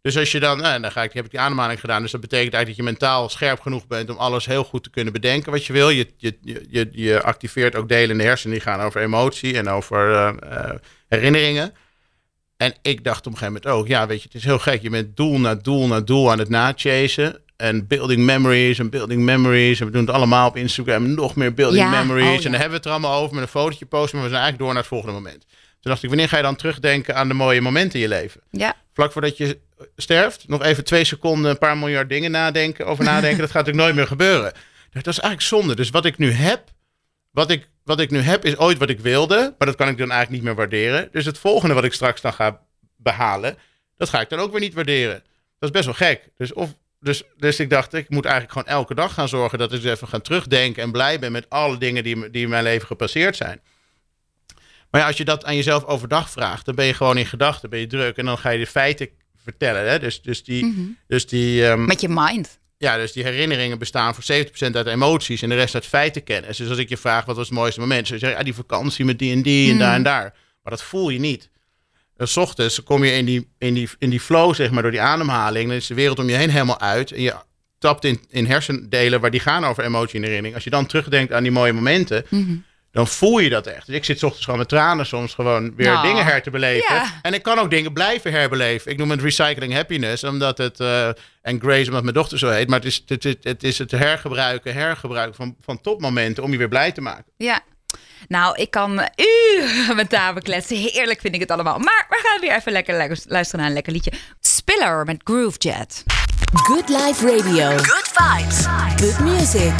Dus 0.01 0.17
als 0.17 0.31
je 0.31 0.39
dan, 0.39 0.57
nou, 0.61 0.81
dan 0.81 0.91
ga 0.91 1.03
ik, 1.03 1.13
heb 1.13 1.25
ik 1.25 1.31
die 1.31 1.39
ademhaling 1.39 1.79
gedaan. 1.79 2.01
Dus 2.01 2.11
dat 2.11 2.21
betekent 2.21 2.53
eigenlijk 2.53 2.85
dat 2.85 2.95
je 2.95 3.05
mentaal 3.05 3.29
scherp 3.29 3.59
genoeg 3.61 3.87
bent 3.87 4.09
om 4.09 4.17
alles 4.17 4.45
heel 4.45 4.63
goed 4.63 4.83
te 4.83 4.89
kunnen 4.89 5.13
bedenken 5.13 5.51
wat 5.51 5.65
je 5.65 5.73
wil. 5.73 5.89
Je, 5.89 6.07
je, 6.17 6.37
je, 6.69 6.89
je, 6.91 7.21
activeert 7.21 7.75
ook 7.75 7.89
delen 7.89 8.09
in 8.09 8.17
de 8.17 8.23
hersenen 8.23 8.55
die 8.55 8.63
gaan 8.63 8.79
over 8.81 9.01
emotie 9.01 9.57
en 9.57 9.69
over 9.69 10.35
herinneringen. 11.07 11.73
En 12.57 12.73
ik 12.81 13.03
dacht 13.03 13.19
op 13.27 13.31
een 13.31 13.37
gegeven 13.37 13.61
moment 13.63 13.79
ook, 13.81 13.87
ja, 13.87 14.07
weet 14.07 14.17
je, 14.21 14.23
het 14.27 14.35
is 14.37 14.43
heel 14.43 14.59
gek. 14.59 14.81
Je 14.81 14.89
bent 14.89 15.15
doel 15.17 15.39
na 15.39 15.55
doel 15.55 15.87
na 15.87 15.99
doel 16.01 16.31
aan 16.31 16.39
het 16.39 16.49
nachasen. 16.49 17.41
En 17.57 17.87
building 17.87 18.21
memories 18.25 18.79
en 18.79 18.89
building 18.89 19.21
memories. 19.21 19.79
En 19.79 19.85
we 19.85 19.91
doen 19.91 20.05
het 20.05 20.15
allemaal 20.15 20.47
op 20.47 20.55
Instagram. 20.55 21.13
Nog 21.13 21.35
meer 21.35 21.53
building 21.53 21.83
Ja, 21.83 21.89
memories. 22.03 22.25
oh, 22.27 22.35
En 22.35 22.41
dan 22.41 22.51
hebben 22.51 22.69
we 22.69 22.75
het 22.75 22.85
er 22.85 22.91
allemaal 22.91 23.21
over 23.21 23.33
met 23.35 23.43
een 23.43 23.49
fotootje 23.49 23.85
posten. 23.85 24.17
Maar 24.19 24.27
we 24.27 24.33
zijn 24.33 24.43
eigenlijk 24.43 24.57
door 24.57 24.67
naar 24.73 24.77
het 24.77 24.87
volgende 24.87 25.13
moment. 25.13 25.45
Toen 25.81 25.91
dacht 25.91 26.03
ik, 26.03 26.09
wanneer 26.09 26.29
ga 26.29 26.37
je 26.37 26.43
dan 26.43 26.55
terugdenken 26.55 27.15
aan 27.15 27.27
de 27.27 27.33
mooie 27.33 27.61
momenten 27.61 27.93
in 27.93 28.01
je 28.01 28.07
leven? 28.07 28.41
Ja. 28.51 28.75
vlak 28.93 29.11
voordat 29.11 29.37
je 29.37 29.59
sterft, 29.95 30.47
nog 30.47 30.63
even 30.63 30.83
twee 30.83 31.03
seconden 31.03 31.51
een 31.51 31.57
paar 31.57 31.77
miljard 31.77 32.09
dingen 32.09 32.31
nadenken, 32.31 32.85
over 32.85 33.03
nadenken. 33.13 33.39
dat 33.39 33.51
gaat 33.51 33.65
natuurlijk 33.65 33.83
nooit 33.83 33.95
meer 33.95 34.07
gebeuren. 34.07 34.51
Dat 34.91 35.07
is 35.07 35.19
eigenlijk 35.19 35.41
zonde. 35.41 35.75
Dus 35.75 35.89
wat 35.89 36.05
ik 36.05 36.17
nu 36.17 36.31
heb, 36.31 36.63
wat 37.31 37.49
ik, 37.51 37.67
wat 37.83 37.99
ik 37.99 38.11
nu 38.11 38.19
heb, 38.19 38.45
is 38.45 38.57
ooit 38.57 38.77
wat 38.77 38.89
ik 38.89 38.99
wilde, 38.99 39.55
maar 39.57 39.67
dat 39.67 39.75
kan 39.77 39.87
ik 39.87 39.97
dan 39.97 40.11
eigenlijk 40.11 40.31
niet 40.31 40.43
meer 40.43 40.55
waarderen. 40.55 41.09
Dus 41.11 41.25
het 41.25 41.37
volgende 41.37 41.73
wat 41.75 41.83
ik 41.83 41.93
straks 41.93 42.21
dan 42.21 42.33
ga 42.33 42.59
behalen, 42.95 43.57
dat 43.97 44.09
ga 44.09 44.21
ik 44.21 44.29
dan 44.29 44.39
ook 44.39 44.51
weer 44.51 44.61
niet 44.61 44.73
waarderen. 44.73 45.23
Dat 45.59 45.69
is 45.69 45.71
best 45.71 45.85
wel 45.85 45.93
gek. 45.93 46.29
Dus, 46.37 46.53
of, 46.53 46.69
dus, 46.99 47.23
dus 47.37 47.59
ik 47.59 47.69
dacht, 47.69 47.93
ik 47.93 48.09
moet 48.09 48.25
eigenlijk 48.25 48.53
gewoon 48.53 48.77
elke 48.77 48.95
dag 48.95 49.13
gaan 49.13 49.27
zorgen 49.27 49.57
dat 49.57 49.73
ik 49.73 49.83
eens 49.83 49.93
even 49.93 50.07
ga 50.07 50.19
terugdenken 50.19 50.83
en 50.83 50.91
blij 50.91 51.19
ben 51.19 51.31
met 51.31 51.49
alle 51.49 51.77
dingen 51.77 52.03
die, 52.03 52.29
die 52.29 52.43
in 52.43 52.49
mijn 52.49 52.63
leven 52.63 52.87
gepasseerd 52.87 53.35
zijn. 53.35 53.61
Maar 54.89 55.01
ja, 55.01 55.07
als 55.07 55.17
je 55.17 55.25
dat 55.25 55.45
aan 55.45 55.55
jezelf 55.55 55.83
overdag 55.83 56.29
vraagt, 56.29 56.65
dan 56.65 56.75
ben 56.75 56.85
je 56.85 56.93
gewoon 56.93 57.17
in 57.17 57.25
gedachten, 57.25 57.69
ben 57.69 57.79
je 57.79 57.87
druk 57.87 58.17
en 58.17 58.25
dan 58.25 58.37
ga 58.37 58.49
je 58.49 58.59
de 58.59 58.67
feiten 58.67 59.09
vertellen. 59.43 59.89
Hè? 59.89 59.99
Dus, 59.99 60.21
dus, 60.21 60.43
die, 60.43 60.95
dus, 61.07 61.27
die, 61.27 61.67
ehm, 61.67 61.85
Met 61.85 62.01
je 62.01 62.09
mind. 62.09 62.59
ja, 62.77 62.97
dus 62.97 63.11
die 63.11 63.23
herinneringen 63.23 63.79
bestaan 63.79 64.15
voor 64.15 64.23
70% 64.23 64.75
uit 64.75 64.87
emoties 64.87 65.41
en 65.41 65.49
de 65.49 65.55
rest 65.55 65.73
uit 65.73 65.85
feitenkennis. 65.85 66.57
Dus 66.57 66.69
als 66.69 66.77
ik 66.77 66.89
je 66.89 66.97
vraag 66.97 67.25
wat 67.25 67.35
was 67.35 67.47
het 67.47 67.57
mooiste 67.57 67.79
moment, 67.79 68.07
dan 68.07 68.19
zeg 68.19 68.29
je 68.29 68.35
ja, 68.35 68.43
die 68.43 68.53
vakantie 68.53 69.05
met 69.05 69.19
die 69.19 69.31
en 69.31 69.41
die 69.41 69.71
en 69.71 69.77
daar 69.77 69.95
en 69.95 70.03
daar. 70.03 70.33
Maar 70.63 70.71
dat 70.71 70.83
voel 70.83 71.09
je 71.09 71.19
niet. 71.19 71.49
En 72.17 72.27
's 72.27 72.37
ochtends 72.37 72.83
kom 72.83 73.03
je 73.03 73.11
in 73.11 73.25
die, 73.25 73.47
in, 73.57 73.73
die, 73.73 73.89
in 73.99 74.09
die 74.09 74.19
flow, 74.19 74.55
zeg 74.55 74.71
maar, 74.71 74.81
door 74.81 74.91
die 74.91 75.01
ademhaling. 75.01 75.67
Dan 75.67 75.77
is 75.77 75.87
de 75.87 75.93
wereld 75.93 76.19
om 76.19 76.29
je 76.29 76.35
heen 76.35 76.49
helemaal 76.49 76.79
uit. 76.79 77.11
En 77.11 77.21
je 77.21 77.33
tapt 77.79 78.03
in, 78.05 78.21
in 78.29 78.45
hersendelen 78.45 79.21
waar 79.21 79.31
die 79.31 79.39
gaan 79.39 79.65
over 79.65 79.83
emotie 79.83 80.15
en 80.15 80.21
herinnering. 80.21 80.55
Als 80.55 80.63
je 80.63 80.69
dan 80.69 80.85
terugdenkt 80.85 81.33
aan 81.33 81.43
die 81.43 81.51
mooie 81.51 81.73
momenten, 81.73 82.25
dan 82.91 83.07
voel 83.07 83.39
je 83.39 83.49
dat 83.49 83.67
echt. 83.67 83.85
Dus 83.85 83.95
ik 83.95 84.05
zit 84.05 84.19
's 84.19 84.23
ochtends 84.23 84.43
gewoon 84.45 84.59
met 84.59 84.69
tranen 84.69 85.05
soms 85.05 85.33
gewoon 85.33 85.75
weer 85.75 85.91
Nou, 85.91 86.07
dingen 86.07 86.25
her 86.25 86.41
te 86.41 86.49
beleven. 86.49 86.95
En 87.21 87.33
ik 87.33 87.43
kan 87.43 87.59
ook 87.59 87.69
dingen 87.69 87.93
blijven 87.93 88.31
herbeleven. 88.31 88.91
Ik 88.91 88.97
noem 88.97 89.11
het 89.11 89.21
recycling 89.21 89.73
happiness, 89.73 90.23
omdat 90.23 90.57
het, 90.57 90.79
eh, 90.79 91.07
en 91.41 91.59
Grace 91.59 91.85
omdat 91.85 92.03
mijn 92.03 92.15
dochter 92.15 92.37
zo 92.37 92.49
heet, 92.49 92.67
maar 92.67 92.79
het 92.79 92.87
is 92.87 93.03
het, 93.05 93.23
het, 93.23 93.43
het, 93.43 93.63
is 93.63 93.77
het 93.77 93.91
hergebruiken, 93.91 94.73
hergebruiken 94.73 95.35
van, 95.35 95.55
van 95.61 95.81
topmomenten 95.81 96.43
om 96.43 96.51
je 96.51 96.57
weer 96.57 96.67
blij 96.67 96.91
te 96.91 97.01
maken. 97.01 97.31
Ja. 97.37 97.61
Nou, 98.27 98.55
ik 98.55 98.71
kan 98.71 98.91
uren 99.15 99.95
met 99.95 100.09
kletsen. 100.41 100.77
Heerlijk 100.77 101.21
vind 101.21 101.33
ik 101.33 101.39
het 101.39 101.51
allemaal. 101.51 101.79
Maar 101.79 102.05
we 102.09 102.19
gaan 102.23 102.39
weer 102.41 102.55
even 102.55 102.71
lekker 102.71 102.97
lu- 102.97 103.15
luisteren 103.25 103.59
naar 103.59 103.67
een 103.69 103.73
lekker 103.75 103.93
liedje. 103.93 104.11
Spiller 104.39 105.05
met 105.05 105.21
Groove 105.23 105.57
Jet. 105.57 106.03
Good 106.53 106.89
Life 106.89 107.25
Radio. 107.37 107.77
Good 107.77 108.11
vibes. 108.13 108.65
Good 109.01 109.19
music. 109.19 109.71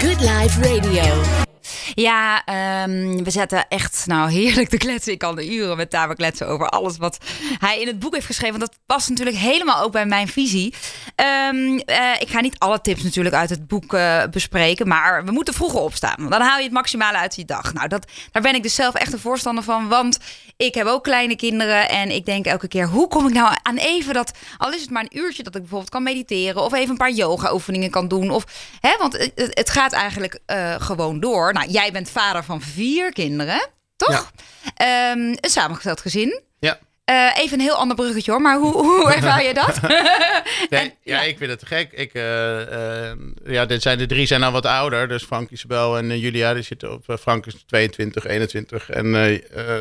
Good 0.00 0.20
Life 0.20 0.60
Radio. 0.60 1.51
Ja, 1.94 2.44
ehm, 2.44 3.22
we 3.22 3.30
zetten 3.30 3.68
echt 3.68 4.02
nou 4.06 4.30
heerlijk 4.30 4.68
te 4.68 4.76
kletsen. 4.76 5.12
Ik 5.12 5.18
kan 5.18 5.36
de 5.36 5.54
uren 5.54 5.76
met 5.76 5.90
Tabe 5.90 6.14
kletsen 6.16 6.48
over 6.48 6.68
alles 6.68 6.96
wat 6.96 7.18
hij 7.58 7.80
in 7.80 7.86
het 7.86 7.98
boek 7.98 8.14
heeft 8.14 8.26
geschreven. 8.26 8.58
Want 8.58 8.70
dat 8.70 8.80
past 8.86 9.08
natuurlijk 9.08 9.36
helemaal 9.36 9.82
ook 9.82 9.92
bij 9.92 10.06
mijn 10.06 10.28
visie. 10.28 10.74
Ehm, 11.14 11.78
eh, 11.84 12.10
ik 12.18 12.28
ga 12.28 12.40
niet 12.40 12.58
alle 12.58 12.80
tips 12.80 13.02
natuurlijk 13.02 13.34
uit 13.34 13.50
het 13.50 13.66
boek 13.66 13.94
eh, 13.94 14.22
bespreken. 14.30 14.88
Maar 14.88 15.24
we 15.24 15.30
moeten 15.32 15.54
vroeger 15.54 15.80
opstaan. 15.80 16.14
Want 16.18 16.30
dan 16.30 16.40
haal 16.40 16.58
je 16.58 16.64
het 16.64 16.72
maximale 16.72 17.16
uit 17.18 17.36
je 17.36 17.44
dag. 17.44 17.72
Nou, 17.72 17.88
dat, 17.88 18.06
daar 18.32 18.42
ben 18.42 18.54
ik 18.54 18.62
dus 18.62 18.74
zelf 18.74 18.94
echt 18.94 19.12
een 19.12 19.18
voorstander 19.18 19.64
van. 19.64 19.88
Want 19.88 20.18
ik 20.56 20.74
heb 20.74 20.86
ook 20.86 21.02
kleine 21.04 21.36
kinderen. 21.36 21.88
En 21.88 22.10
ik 22.10 22.24
denk 22.26 22.46
elke 22.46 22.68
keer, 22.68 22.86
hoe 22.88 23.08
kom 23.08 23.26
ik 23.26 23.32
nou 23.34 23.56
aan 23.62 23.76
even 23.76 24.14
dat... 24.14 24.32
Al 24.58 24.72
is 24.72 24.80
het 24.80 24.90
maar 24.90 25.02
een 25.08 25.18
uurtje 25.18 25.42
dat 25.42 25.54
ik 25.54 25.60
bijvoorbeeld 25.60 25.90
kan 25.90 26.02
mediteren. 26.02 26.62
Of 26.62 26.72
even 26.72 26.90
een 26.90 26.96
paar 26.96 27.10
yoga 27.10 27.52
oefeningen 27.52 27.90
kan 27.90 28.08
doen. 28.08 28.30
Of, 28.30 28.44
hè, 28.80 28.96
want 28.98 29.12
het, 29.12 29.32
het- 29.34 29.58
het 29.58 29.70
gaat 29.70 29.92
eigenlijk 29.92 30.38
eh, 30.46 30.74
gewoon 30.78 31.20
door. 31.20 31.52
Nou, 31.52 31.70
jij 31.70 31.81
bent 31.90 32.10
vader 32.10 32.44
van 32.44 32.60
vier 32.62 33.12
kinderen, 33.12 33.68
toch? 33.96 34.32
Ehm, 34.76 35.18
een 35.18 35.38
samengesteld 35.40 36.00
gezin. 36.00 36.40
Ja. 36.58 36.78
Eh, 37.04 37.30
even 37.36 37.58
een 37.58 37.64
heel 37.64 37.74
ander 37.74 37.96
bruggetje 37.96 38.30
hoor, 38.30 38.40
maar 38.40 38.58
hoe, 38.58 38.72
hoe 38.72 39.12
ervaar 39.12 39.42
je 39.44 39.54
dat? 39.54 39.80
Nee, 40.70 40.80
En- 40.80 40.94
ja, 41.02 41.22
ik 41.22 41.36
vind 41.38 41.50
het 41.50 41.58
te 41.58 41.66
gek. 41.66 41.92
Ik, 41.92 42.14
eh, 42.14 43.10
eh, 43.10 43.16
ja, 43.44 43.66
dit 43.66 43.82
zijn, 43.82 43.98
de 43.98 44.06
drie 44.06 44.26
zijn 44.26 44.42
al 44.42 44.52
wat 44.52 44.66
ouder. 44.66 45.08
Dus 45.08 45.22
Frank, 45.22 45.50
Isabel 45.50 45.98
en 45.98 46.18
Julia, 46.18 46.54
die 46.54 46.62
zitten 46.62 46.92
op... 46.92 47.16
Frank 47.20 47.46
is 47.46 47.54
22, 47.66 48.24
21 48.26 48.90
en, 48.90 49.14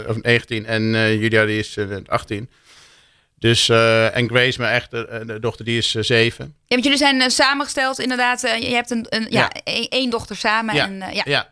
of 0.08 0.22
19 0.22 0.66
en 0.66 0.92
Julia 1.18 1.46
die 1.46 1.60
is 1.60 1.78
eh, 1.78 1.88
18. 2.08 2.50
Dus, 3.40 3.70
en 3.70 4.28
Grace, 4.30 4.60
mijn 4.60 4.74
echte 4.74 5.24
de 5.26 5.40
dochter, 5.40 5.66
die 5.66 5.78
is 5.78 5.92
7. 5.92 6.46
Ja, 6.46 6.52
want 6.68 6.84
jullie 6.84 6.98
zijn 7.00 7.32
samengesteld 7.32 8.00
inderdaad. 8.00 8.42
je 8.42 8.74
hebt 8.74 8.90
een, 8.92 9.06
een, 9.10 9.28
ja. 9.30 9.40
Ja. 9.40 9.52
één- 9.64 9.90
één 9.90 10.10
dochter 10.10 10.36
samen. 10.36 10.76
Ja, 10.76 10.86
En, 10.86 10.98
ja. 11.14 11.22
ja. 11.26 11.51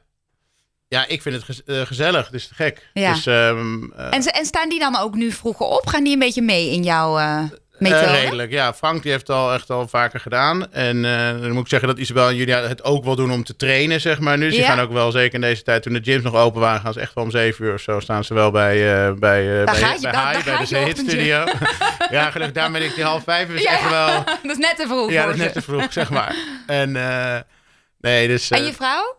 Ja, 0.90 1.06
ik 1.08 1.22
vind 1.22 1.36
het 1.36 1.44
gez- 1.44 1.62
eh, 1.66 1.82
gezellig. 1.82 2.32
Is 2.32 2.48
te 2.48 2.54
gek. 2.54 2.90
Ja. 2.94 3.14
Dus, 3.14 3.26
ehm, 3.26 3.84
eh, 3.98 4.14
En, 4.14 4.46
staan 4.46 4.70
die 4.70 4.80
dan 4.80 4.98
ook 4.98 5.16
nu 5.16 5.32
vroeger 5.32 5.66
op? 5.66 5.88
Gaan 5.88 6.04
die 6.04 6.14
een 6.14 6.20
beetje 6.20 6.42
mee 6.42 6.72
in 6.72 6.84
jouw 6.84 7.18
eh 7.18 7.40
methode? 7.78 8.12
Redelijk, 8.12 8.52
ja. 8.52 8.74
Frank 8.74 9.02
die 9.04 9.12
heeft 9.12 9.28
het 9.28 9.36
al 9.38 9.54
echt 9.54 9.70
al 9.70 9.88
vaker 9.88 10.20
gedaan. 10.20 10.72
En 10.74 11.02
dan 11.42 11.52
moet 11.52 11.62
ik 11.64 11.70
zeggen 11.70 11.88
dat 11.88 11.98
Isabel 11.98 12.28
en 12.28 12.36
Julia 12.36 12.62
het 12.62 12.84
ook 12.84 13.04
wel 13.04 13.16
doen 13.16 13.32
om 13.32 13.44
te 13.44 13.56
trainen, 13.56 14.02
zeg 14.02 14.20
maar. 14.20 14.38
Nu, 14.38 14.52
ze 14.52 14.58
Ja. 14.60 14.66
gaan 14.68 14.80
ook 14.80 14.92
wel, 14.92 15.12
zeker 15.12 15.34
in 15.34 15.42
deze 15.42 15.64
tijd, 15.64 15.84
toen 15.84 15.94
de 15.94 16.00
gyms 16.04 16.24
nog 16.24 16.36
open 16.36 16.62
waren, 16.62 16.82
gaan 16.82 16.94
ze 16.94 17.00
echt 17.00 17.14
wel 17.14 17.24
om 17.24 17.32
zeven 17.32 17.66
uur 17.66 17.74
of 17.74 17.82
zo 17.82 18.00
staan 18.00 18.24
ze 18.24 18.34
wel 18.34 18.52
bij, 18.52 18.78
bij, 19.16 19.64
bij, 19.64 19.76
gaat 19.76 19.96
je- 19.96 20.02
bij 20.02 20.12
daar- 20.12 20.22
Hai, 20.24 20.34
daar 20.34 20.44
bij 20.44 20.52
de 20.52 20.58
gaat 20.58 20.70
je 20.70 20.76
Zehit 20.76 20.98
Studio. 20.98 21.44
ja, 22.18 22.32
gelukkig, 22.32 22.56
daar 22.56 22.72
ben 22.72 22.84
ik 22.84 22.96
die 22.96 23.04
half 23.04 23.24
vijf, 23.24 23.60
Ja, 23.62 23.72
echt 23.72 23.90
wel... 23.90 24.08
dat 24.44 24.52
is 24.52 24.58
net 24.58 24.76
te 24.78 24.86
vroeg 24.88 25.12
Ja, 25.12 25.26
dat 25.26 25.34
is 25.34 25.40
net 25.40 25.54
te 25.54 25.62
vroeg, 25.62 25.94
zeg 25.94 26.10
maar. 26.10 26.36
En 26.68 26.92
nee, 28.02 28.28
dus... 28.28 28.50
En 28.50 28.64
je 28.66 28.74
vrouw? 28.74 29.18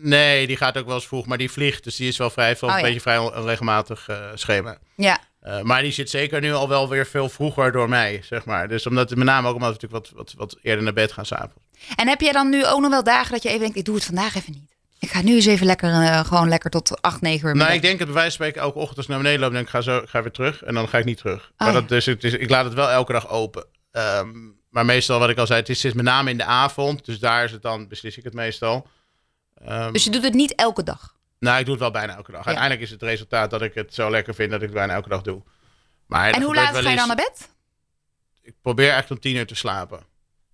Nee, 0.00 0.46
die 0.46 0.56
gaat 0.56 0.78
ook 0.78 0.86
wel 0.86 0.94
eens 0.94 1.06
vroeg, 1.06 1.26
maar 1.26 1.38
die 1.38 1.50
vliegt. 1.50 1.84
Dus 1.84 1.96
die 1.96 2.08
is 2.08 2.16
wel 2.16 2.30
vrij, 2.30 2.56
wel 2.60 2.70
Oh, 2.70 2.76
een 2.76 2.82
ja. 2.82 2.86
beetje 2.86 3.00
vrij 3.00 3.18
onregelmatig 3.18 4.08
eh 4.08 4.16
schema. 4.34 4.78
Ja. 4.96 5.18
Eh, 5.40 5.60
maar 5.60 5.82
die 5.82 5.92
zit 5.92 6.10
zeker 6.10 6.40
nu 6.40 6.52
al 6.52 6.68
wel 6.68 6.88
weer 6.88 7.06
veel 7.06 7.28
vroeger 7.28 7.72
door 7.72 7.88
mij, 7.88 8.20
zeg 8.24 8.44
maar. 8.44 8.68
Dus 8.68 8.86
omdat, 8.86 9.14
met 9.14 9.26
name 9.26 9.48
ook 9.48 9.54
omdat 9.54 9.68
we 9.68 9.74
natuurlijk 9.74 10.06
wat, 10.06 10.16
wat, 10.16 10.34
wat 10.36 10.58
eerder 10.62 10.84
naar 10.84 10.92
bed 10.92 11.12
gaan 11.12 11.26
slapen. 11.26 11.62
En 11.96 12.08
heb 12.08 12.20
jij 12.20 12.32
dan 12.32 12.48
nu 12.48 12.66
ook 12.66 12.80
nog 12.80 12.90
wel 12.90 13.04
dagen 13.04 13.32
dat 13.32 13.42
je 13.42 13.48
even 13.48 13.60
denkt, 13.60 13.76
ik 13.76 13.84
doe 13.84 13.94
het 13.94 14.04
vandaag 14.04 14.34
even 14.36 14.52
niet? 14.52 14.78
Ik 14.98 15.10
ga 15.10 15.22
nu 15.22 15.34
eens 15.34 15.46
even 15.46 15.66
lekker, 15.66 15.90
eh, 15.90 16.24
gewoon 16.24 16.48
lekker 16.48 16.70
tot 16.70 17.02
8, 17.02 17.20
9 17.20 17.48
uur. 17.48 17.56
Nou, 17.56 17.72
ik 17.72 17.82
denk 17.82 17.98
het 17.98 18.08
bij 18.08 18.16
wijze 18.16 18.36
van 18.36 18.46
spreken 18.46 18.62
elke 18.62 18.78
ochtend 18.78 18.96
als 18.96 19.06
ik 19.06 19.12
naar 19.12 19.22
beneden 19.22 19.40
loop, 19.40 19.52
denk 19.52 19.64
ik, 19.64 19.70
ga, 19.70 19.80
zo, 19.80 20.02
ga 20.06 20.22
weer 20.22 20.32
terug. 20.32 20.62
En 20.62 20.74
dan 20.74 20.88
ga 20.88 20.98
ik 20.98 21.04
niet 21.04 21.18
terug. 21.18 21.52
maar 21.56 21.68
ja. 21.68 21.74
dat, 21.74 21.88
dus, 21.88 22.06
het 22.06 22.24
is, 22.24 22.32
ik 22.32 22.50
laat 22.50 22.64
het 22.64 22.74
wel 22.74 22.90
elke 22.90 23.12
dag 23.12 23.28
open. 23.28 23.66
Ehm, 23.90 24.28
maar 24.68 24.84
meestal, 24.84 25.18
wat 25.18 25.30
ik 25.30 25.38
al 25.38 25.46
zei, 25.46 25.60
het 25.60 25.68
is, 25.68 25.76
het 25.76 25.86
is 25.86 25.92
met 25.92 26.04
name 26.04 26.30
in 26.30 26.36
de 26.36 26.44
avond. 26.44 27.04
Dus 27.04 27.18
daar 27.18 27.44
is 27.44 27.52
het 27.52 27.62
dan, 27.62 27.88
beslis 27.88 28.16
ik 28.16 28.24
het 28.24 28.34
meestal. 28.34 28.86
Ehm, 29.64 29.92
Dus 29.92 30.04
je 30.04 30.10
doet 30.10 30.22
het 30.22 30.34
niet 30.34 30.54
elke 30.54 30.82
dag. 30.82 31.14
Nou, 31.38 31.58
ik 31.58 31.64
doe 31.64 31.74
het 31.74 31.82
wel 31.82 31.90
bijna 31.92 32.16
elke 32.16 32.32
dag. 32.32 32.44
Uiteindelijk 32.46 32.84
is 32.84 32.90
het 32.90 33.02
resultaat 33.02 33.50
dat 33.50 33.62
ik 33.62 33.74
het 33.74 33.94
zo 33.94 34.10
lekker 34.10 34.34
vind 34.34 34.50
dat 34.50 34.60
ik 34.60 34.66
het 34.66 34.74
bijna 34.76 34.94
elke 34.94 35.08
dag 35.08 35.22
doe. 35.22 35.42
Maar 36.06 36.30
En 36.30 36.42
hoe 36.42 36.54
laat 36.54 36.76
ga 36.76 36.90
je 36.90 36.96
dan 36.96 37.06
naar 37.06 37.16
bed? 37.16 37.48
Ik 38.42 38.54
probeer 38.62 38.92
echt 38.92 39.10
om 39.10 39.18
tien 39.20 39.36
uur 39.36 39.46
te 39.46 39.54
slapen. 39.54 40.00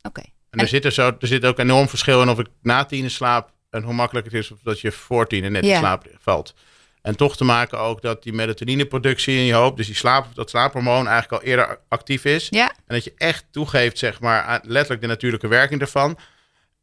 Oké. 0.02 0.22
En, 0.50 0.58
er, 0.58 0.68
zit 0.68 0.84
er, 0.84 0.92
zo, 0.92 1.16
er 1.20 1.26
zit 1.26 1.44
ook 1.44 1.58
enorm 1.58 1.88
verschil 1.88 2.22
in 2.22 2.28
of 2.28 2.38
ik 2.38 2.46
na 2.62 2.84
tien 2.84 3.10
slaap 3.10 3.52
en 3.70 3.82
hoe 3.82 3.94
makkelijk 3.94 4.26
het 4.26 4.34
is 4.34 4.50
of 4.50 4.58
dat 4.62 4.80
je 4.80 4.92
voor 4.92 5.26
tien 5.26 5.52
net 5.52 5.64
Ja. 5.64 5.72
in 5.72 5.78
slaap 5.78 6.06
valt. 6.18 6.54
En 7.02 7.16
toch 7.16 7.36
te 7.36 7.44
maken 7.44 7.78
ook 7.78 8.02
dat 8.02 8.22
die 8.22 8.32
melatonineproductie 8.32 9.36
in 9.36 9.44
je 9.44 9.52
hoofd, 9.54 9.76
dus 9.76 9.86
die 9.86 9.94
slaap, 9.94 10.26
dat 10.34 10.50
slaaphormoon 10.50 11.08
eigenlijk 11.08 11.42
al 11.42 11.48
eerder 11.48 11.78
actief 11.88 12.24
is. 12.24 12.46
Ja. 12.50 12.68
En 12.70 12.94
dat 12.94 13.04
je 13.04 13.12
echt 13.16 13.44
toegeeft, 13.50 13.98
zeg 13.98 14.20
maar, 14.20 14.42
aan 14.42 14.60
letterlijk 14.62 15.00
de 15.00 15.06
natuurlijke 15.06 15.48
werking 15.48 15.80
ervan. 15.80 16.18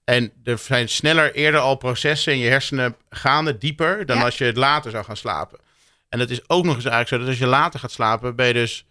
En 0.03 0.31
er 0.43 0.57
zijn 0.57 0.89
sneller 0.89 1.33
eerder 1.33 1.59
al 1.59 1.75
processen 1.75 2.33
in 2.33 2.39
je 2.39 2.49
hersenen 2.49 2.95
gaande, 3.09 3.57
dieper, 3.57 4.05
dan 4.05 4.17
Ja. 4.17 4.23
als 4.23 4.37
je 4.37 4.43
het 4.45 4.57
later 4.57 4.91
zou 4.91 5.05
gaan 5.05 5.17
slapen. 5.17 5.59
En 6.09 6.19
dat 6.19 6.29
is 6.29 6.49
ook 6.49 6.63
nog 6.65 6.75
eens 6.75 6.85
eigenlijk 6.85 7.07
zo 7.07 7.17
dat 7.17 7.27
als 7.27 7.37
je 7.37 7.45
later 7.45 7.79
gaat 7.79 7.91
slapen, 7.91 8.35
ben 8.35 8.47
je 8.47 8.53
dus 8.53 8.85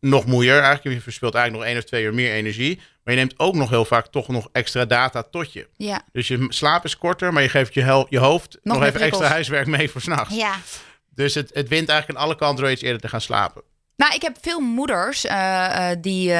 nog 0.00 0.26
moeier. 0.26 0.60
Eigenlijk, 0.60 0.96
je 0.96 1.02
verspilt 1.02 1.34
eigenlijk 1.34 1.64
nog 1.64 1.72
één 1.74 1.82
of 1.82 1.88
twee 1.88 2.04
uur 2.04 2.14
meer 2.14 2.32
energie. 2.32 2.80
Maar 3.04 3.14
je 3.14 3.20
neemt 3.20 3.38
ook 3.38 3.54
nog 3.54 3.70
heel 3.70 3.84
vaak 3.84 4.06
toch 4.06 4.28
nog 4.28 4.48
extra 4.52 4.84
data 4.84 5.22
tot 5.22 5.52
je. 5.52 5.68
Ja. 5.76 6.02
Dus 6.12 6.28
je 6.28 6.46
slaap 6.48 6.84
is 6.84 6.98
korter, 6.98 7.32
maar 7.32 7.42
je 7.42 7.48
geeft 7.48 7.74
je, 7.74 7.82
hel- 7.82 8.06
je 8.10 8.18
hoofd 8.18 8.58
nog, 8.62 8.82
even 8.84 9.00
extra 9.00 9.26
huiswerk 9.26 9.66
mee 9.66 9.90
voor 9.90 10.00
s'nachts. 10.00 10.34
Ja. 10.34 10.54
Dus 11.14 11.34
het, 11.34 11.50
het 11.54 11.68
wint 11.68 11.88
eigenlijk 11.88 12.18
aan 12.18 12.24
alle 12.24 12.36
kanten 12.36 12.64
door 12.64 12.72
iets 12.72 12.82
eerder 12.82 13.00
te 13.00 13.08
gaan 13.08 13.20
slapen. 13.20 13.62
Nou, 13.98 14.14
ik 14.14 14.22
heb 14.22 14.36
veel 14.40 14.60
moeders 14.60 15.24
eh, 15.24 15.90
eh, 15.90 15.98
die, 16.00 16.32
eh, 16.32 16.38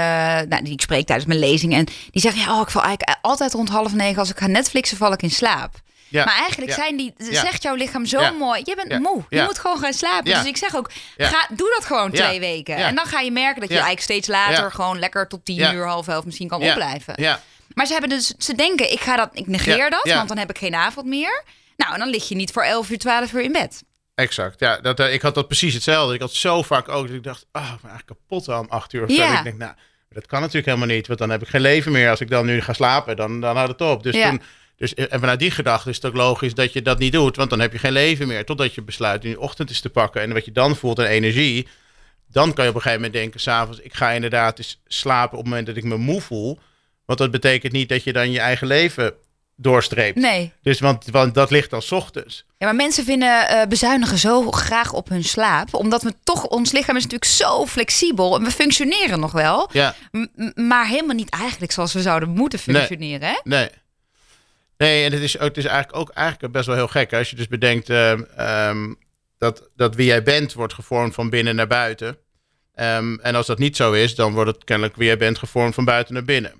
nou, 0.49 0.63
die 0.63 0.73
ik 0.73 0.81
spreek 0.81 1.07
tijdens 1.07 1.29
mijn 1.29 1.39
lezing. 1.41 1.73
En 1.75 1.85
die 1.85 2.23
zeggen, 2.23 2.41
ja, 2.41 2.55
oh, 2.55 2.61
ik 2.61 2.71
val 2.71 2.83
eigenlijk 2.83 3.19
altijd 3.23 3.53
rond 3.53 3.69
half 3.69 3.93
negen. 3.93 4.19
Als 4.19 4.31
ik 4.31 4.39
ga 4.39 4.47
Netflixen, 4.47 4.97
val 4.97 5.13
ik 5.13 5.23
in 5.23 5.31
slaap. 5.31 5.75
Ja. 6.09 6.25
Maar 6.25 6.37
eigenlijk 6.39 6.71
Ja. 6.71 6.77
zijn 6.77 6.97
die, 6.97 7.15
zegt 7.19 7.63
jouw 7.63 7.75
lichaam 7.75 8.07
zo 8.07 8.21
Ja. 8.21 8.31
mooi. 8.31 8.63
Je 8.65 8.75
bent 8.75 9.03
moe. 9.03 9.25
Je 9.29 9.43
moet 9.43 9.59
gewoon 9.59 9.79
gaan 9.79 9.93
slapen. 9.93 10.25
Dus 10.35 10.45
ik 10.45 10.57
zeg 10.57 10.77
ook, 10.77 10.91
ga, 11.17 11.47
doe 11.51 11.75
dat 11.77 11.85
gewoon 11.85 12.11
twee 12.11 12.41
weken. 12.41 12.77
En 12.77 12.95
dan 12.95 13.07
ga 13.07 13.21
je 13.21 13.31
merken 13.31 13.61
dat 13.61 13.69
je 13.69 13.75
eigenlijk 13.75 14.05
steeds 14.05 14.29
later 14.29 14.73
gewoon 14.73 14.99
lekker 14.99 15.29
tot 15.29 15.45
tien 15.45 15.75
uur, 15.75 15.87
half 15.87 16.09
elf 16.09 16.25
misschien 16.25 16.49
kan 16.49 16.63
opblijven. 16.63 17.15
Ja, 17.17 17.41
Maar 17.75 17.87
ze 17.87 17.93
hebben 17.93 18.11
dus, 18.11 18.35
ze 18.39 18.55
denken, 18.55 18.93
ik 18.93 19.01
ga 19.01 19.17
dat, 19.17 19.31
ik 19.33 19.47
negeer 19.47 19.91
dat, 19.91 20.09
want 20.15 20.29
dan 20.29 20.39
heb 20.39 20.51
ik 20.51 20.59
geen 20.59 20.75
avond 20.75 21.07
meer. 21.07 21.43
Nou, 21.77 21.93
en 21.93 21.99
dan 21.99 22.09
lig 22.09 22.29
je 22.29 22.35
niet 22.35 22.51
voor 22.53 22.63
elf 22.63 22.91
uur, 22.91 22.99
twaalf 22.99 23.33
uur 23.33 23.43
in 23.43 23.53
bed. 23.53 23.83
Exact. 24.19 24.61
Ja, 24.61 24.81
dat, 24.81 25.01
eh, 25.01 25.13
ik 25.13 25.23
had 25.23 25.35
dat 25.35 25.47
precies 25.47 25.75
hetzelfde. 25.75 26.15
Ik 26.15 26.21
had 26.21 26.33
zo 26.33 26.63
vaak 26.63 26.89
ook 26.89 27.07
dat 27.07 27.17
ik 27.17 27.23
dacht, 27.23 27.47
ah, 27.53 27.63
ik 27.63 27.81
ben 27.81 27.91
eigenlijk 27.91 28.07
kapot 28.07 28.49
al 28.49 28.61
om 28.61 28.67
acht 28.69 28.93
uur 28.93 29.03
of 29.05 29.11
zo. 29.11 29.23
Ja. 29.23 29.39
Ik 29.39 29.45
denk, 29.45 29.59
nou, 29.59 29.73
dat 30.09 30.27
kan 30.27 30.41
natuurlijk 30.41 30.67
helemaal 30.67 30.97
niet. 30.97 31.07
Want 31.07 31.19
dan 31.19 31.31
heb 31.31 31.43
ik 31.43 31.49
geen 31.49 31.61
leven 31.61 31.93
meer. 31.93 32.11
Als 32.11 32.21
ik 32.21 32.31
dan 32.31 32.47
nu 32.47 32.61
ga 32.61 32.73
slapen, 32.73 33.17
dan, 33.17 33.41
dan 33.41 33.57
houdt 33.57 33.73
het 33.73 33.81
op. 33.81 34.03
Dus 34.03 34.15
Ja. 34.15 34.29
toen... 34.29 34.43
Dus 34.77 34.95
en 34.95 35.21
vanuit 35.21 35.39
die 35.39 35.51
gedachte 35.51 35.91
is 35.91 35.97
het 35.97 36.05
ook 36.05 36.15
logisch 36.15 36.55
dat 36.55 36.73
je 36.73 36.83
dat 36.83 36.99
niet 36.99 37.13
doet. 37.13 37.37
Want 37.37 37.51
dan 37.51 37.61
heb 37.61 37.73
je 37.73 37.79
geen 37.79 37.93
leven 37.93 38.27
meer. 38.27 38.45
Totdat 38.45 38.75
je 38.75 38.83
besluit 38.83 39.25
in 39.25 39.31
de 39.31 39.41
ochtend 39.41 39.71
is 39.71 39.81
te 39.81 39.91
pakken. 39.91 40.23
En 40.23 40.33
wat 40.33 40.45
je 40.45 40.53
dan 40.53 40.77
voelt 40.77 40.99
aan 40.99 41.05
energie. 41.05 41.69
Dan 42.31 42.53
kan 42.53 42.65
je 42.65 42.71
op 42.71 42.77
een 42.77 42.83
gegeven 42.83 43.03
moment 43.05 43.21
denken, 43.23 43.41
s'avonds, 43.41 43.81
ik 43.81 43.95
ga 43.95 44.11
inderdaad 44.11 44.59
eens 44.59 44.81
slapen 44.87 45.39
op 45.39 45.45
het 45.45 45.49
moment 45.49 45.67
dat 45.67 45.77
ik 45.77 45.85
me 45.85 45.97
moe 45.97 46.21
voel. 46.21 46.59
Want 47.05 47.19
dat 47.19 47.31
betekent 47.31 47.73
niet 47.73 47.89
dat 47.89 48.05
je 48.05 48.13
dan 48.13 48.31
je 48.31 48.41
eigen 48.41 48.67
leven 48.67 49.15
doorstreept. 49.57 50.17
Nee. 50.17 50.53
Dus 50.63 50.81
want, 50.81 51.07
want 51.07 51.35
dat 51.35 51.51
ligt 51.51 51.71
dan 51.71 51.83
's 51.83 51.93
ochtends. 51.93 52.45
Ja, 52.59 52.67
maar 52.67 52.75
mensen 52.75 53.05
vinden 53.05 53.49
eh, 53.49 53.67
bezuinigen 53.67 54.19
zo 54.19 54.51
graag 54.51 54.93
op 54.93 55.09
hun 55.09 55.25
slaap. 55.25 55.75
Omdat 55.75 56.03
we 56.03 56.15
toch, 56.25 56.45
ons 56.45 56.73
lichaam 56.73 56.97
is 56.97 57.03
natuurlijk 57.03 57.31
zo 57.31 57.67
flexibel. 57.67 58.37
En 58.37 58.45
we 58.45 58.51
functioneren 58.51 59.21
nog 59.21 59.33
wel. 59.33 59.71
Ja, 59.73 59.95
maar 60.55 60.87
helemaal 60.87 61.15
niet 61.17 61.31
eigenlijk 61.31 61.73
zoals 61.73 61.93
we 61.93 62.03
zouden 62.03 62.29
moeten 62.29 62.61
Nee. 62.65 62.77
functioneren. 62.77 63.29
Hè? 63.29 63.35
nee. 63.45 63.69
Nee, 64.77 65.05
en 65.05 65.13
het 65.13 65.21
is, 65.23 65.39
ook, 65.39 65.49
het 65.49 65.57
is 65.57 65.65
eigenlijk 65.65 65.99
ook 65.99 66.11
eigenlijk 66.11 66.53
best 66.53 66.67
wel 66.67 66.75
heel 66.77 66.89
gek. 66.89 67.13
Als 67.13 67.31
je 67.31 67.37
dus 67.37 67.49
bedenkt 67.49 67.91
ehm, 67.91 68.23
ehm, 68.37 68.95
dat, 69.39 69.69
dat 69.77 69.95
wie 69.95 70.07
jij 70.07 70.23
bent 70.23 70.53
wordt 70.53 70.75
gevormd 70.75 71.15
van 71.15 71.31
binnen 71.31 71.55
naar 71.57 71.67
buiten. 71.67 72.19
Ehm, 72.75 73.15
en 73.23 73.35
als 73.35 73.47
dat 73.47 73.59
niet 73.59 73.77
zo 73.77 73.93
is, 73.93 74.15
dan 74.15 74.33
wordt 74.33 74.51
het 74.55 74.65
kennelijk 74.65 74.97
wie 74.97 75.07
jij 75.07 75.17
bent 75.17 75.39
gevormd 75.39 75.75
van 75.75 75.85
buiten 75.85 76.15
naar 76.15 76.25
binnen. 76.25 76.51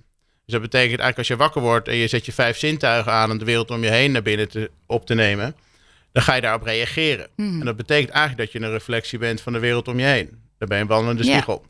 Dus 0.45 0.57
dat 0.59 0.61
betekent 0.61 1.01
eigenlijk 1.01 1.19
als 1.19 1.29
je 1.29 1.37
wakker 1.37 1.61
wordt 1.63 1.89
en 1.89 1.97
je 1.97 2.09
zet 2.09 2.27
je 2.27 2.33
vijf 2.33 2.59
zintuigen 2.59 3.13
aan 3.13 3.31
om 3.31 3.39
de 3.39 3.45
wereld 3.45 3.71
om 3.71 3.83
je 3.83 3.91
heen 3.91 4.13
naar 4.13 4.23
binnen 4.23 4.49
te, 4.49 4.71
op 4.87 5.07
te 5.07 5.15
nemen, 5.15 5.57
dan 6.13 6.23
ga 6.23 6.35
je 6.35 6.41
daarop 6.41 6.63
reageren. 6.63 7.29
En 7.37 7.65
dat 7.65 7.77
betekent 7.77 8.11
eigenlijk 8.11 8.53
dat 8.53 8.61
je 8.63 8.67
een 8.69 8.73
reflectie 8.73 9.19
bent 9.19 9.41
van 9.41 9.53
de 9.53 9.59
wereld 9.59 9.89
om 9.89 9.99
je 9.99 10.05
heen. 10.07 10.29
Dan 10.59 10.69
ben 10.69 10.77
je 10.77 10.83
een 10.83 10.89
wandelende 10.89 11.23
spiegel. 11.23 11.67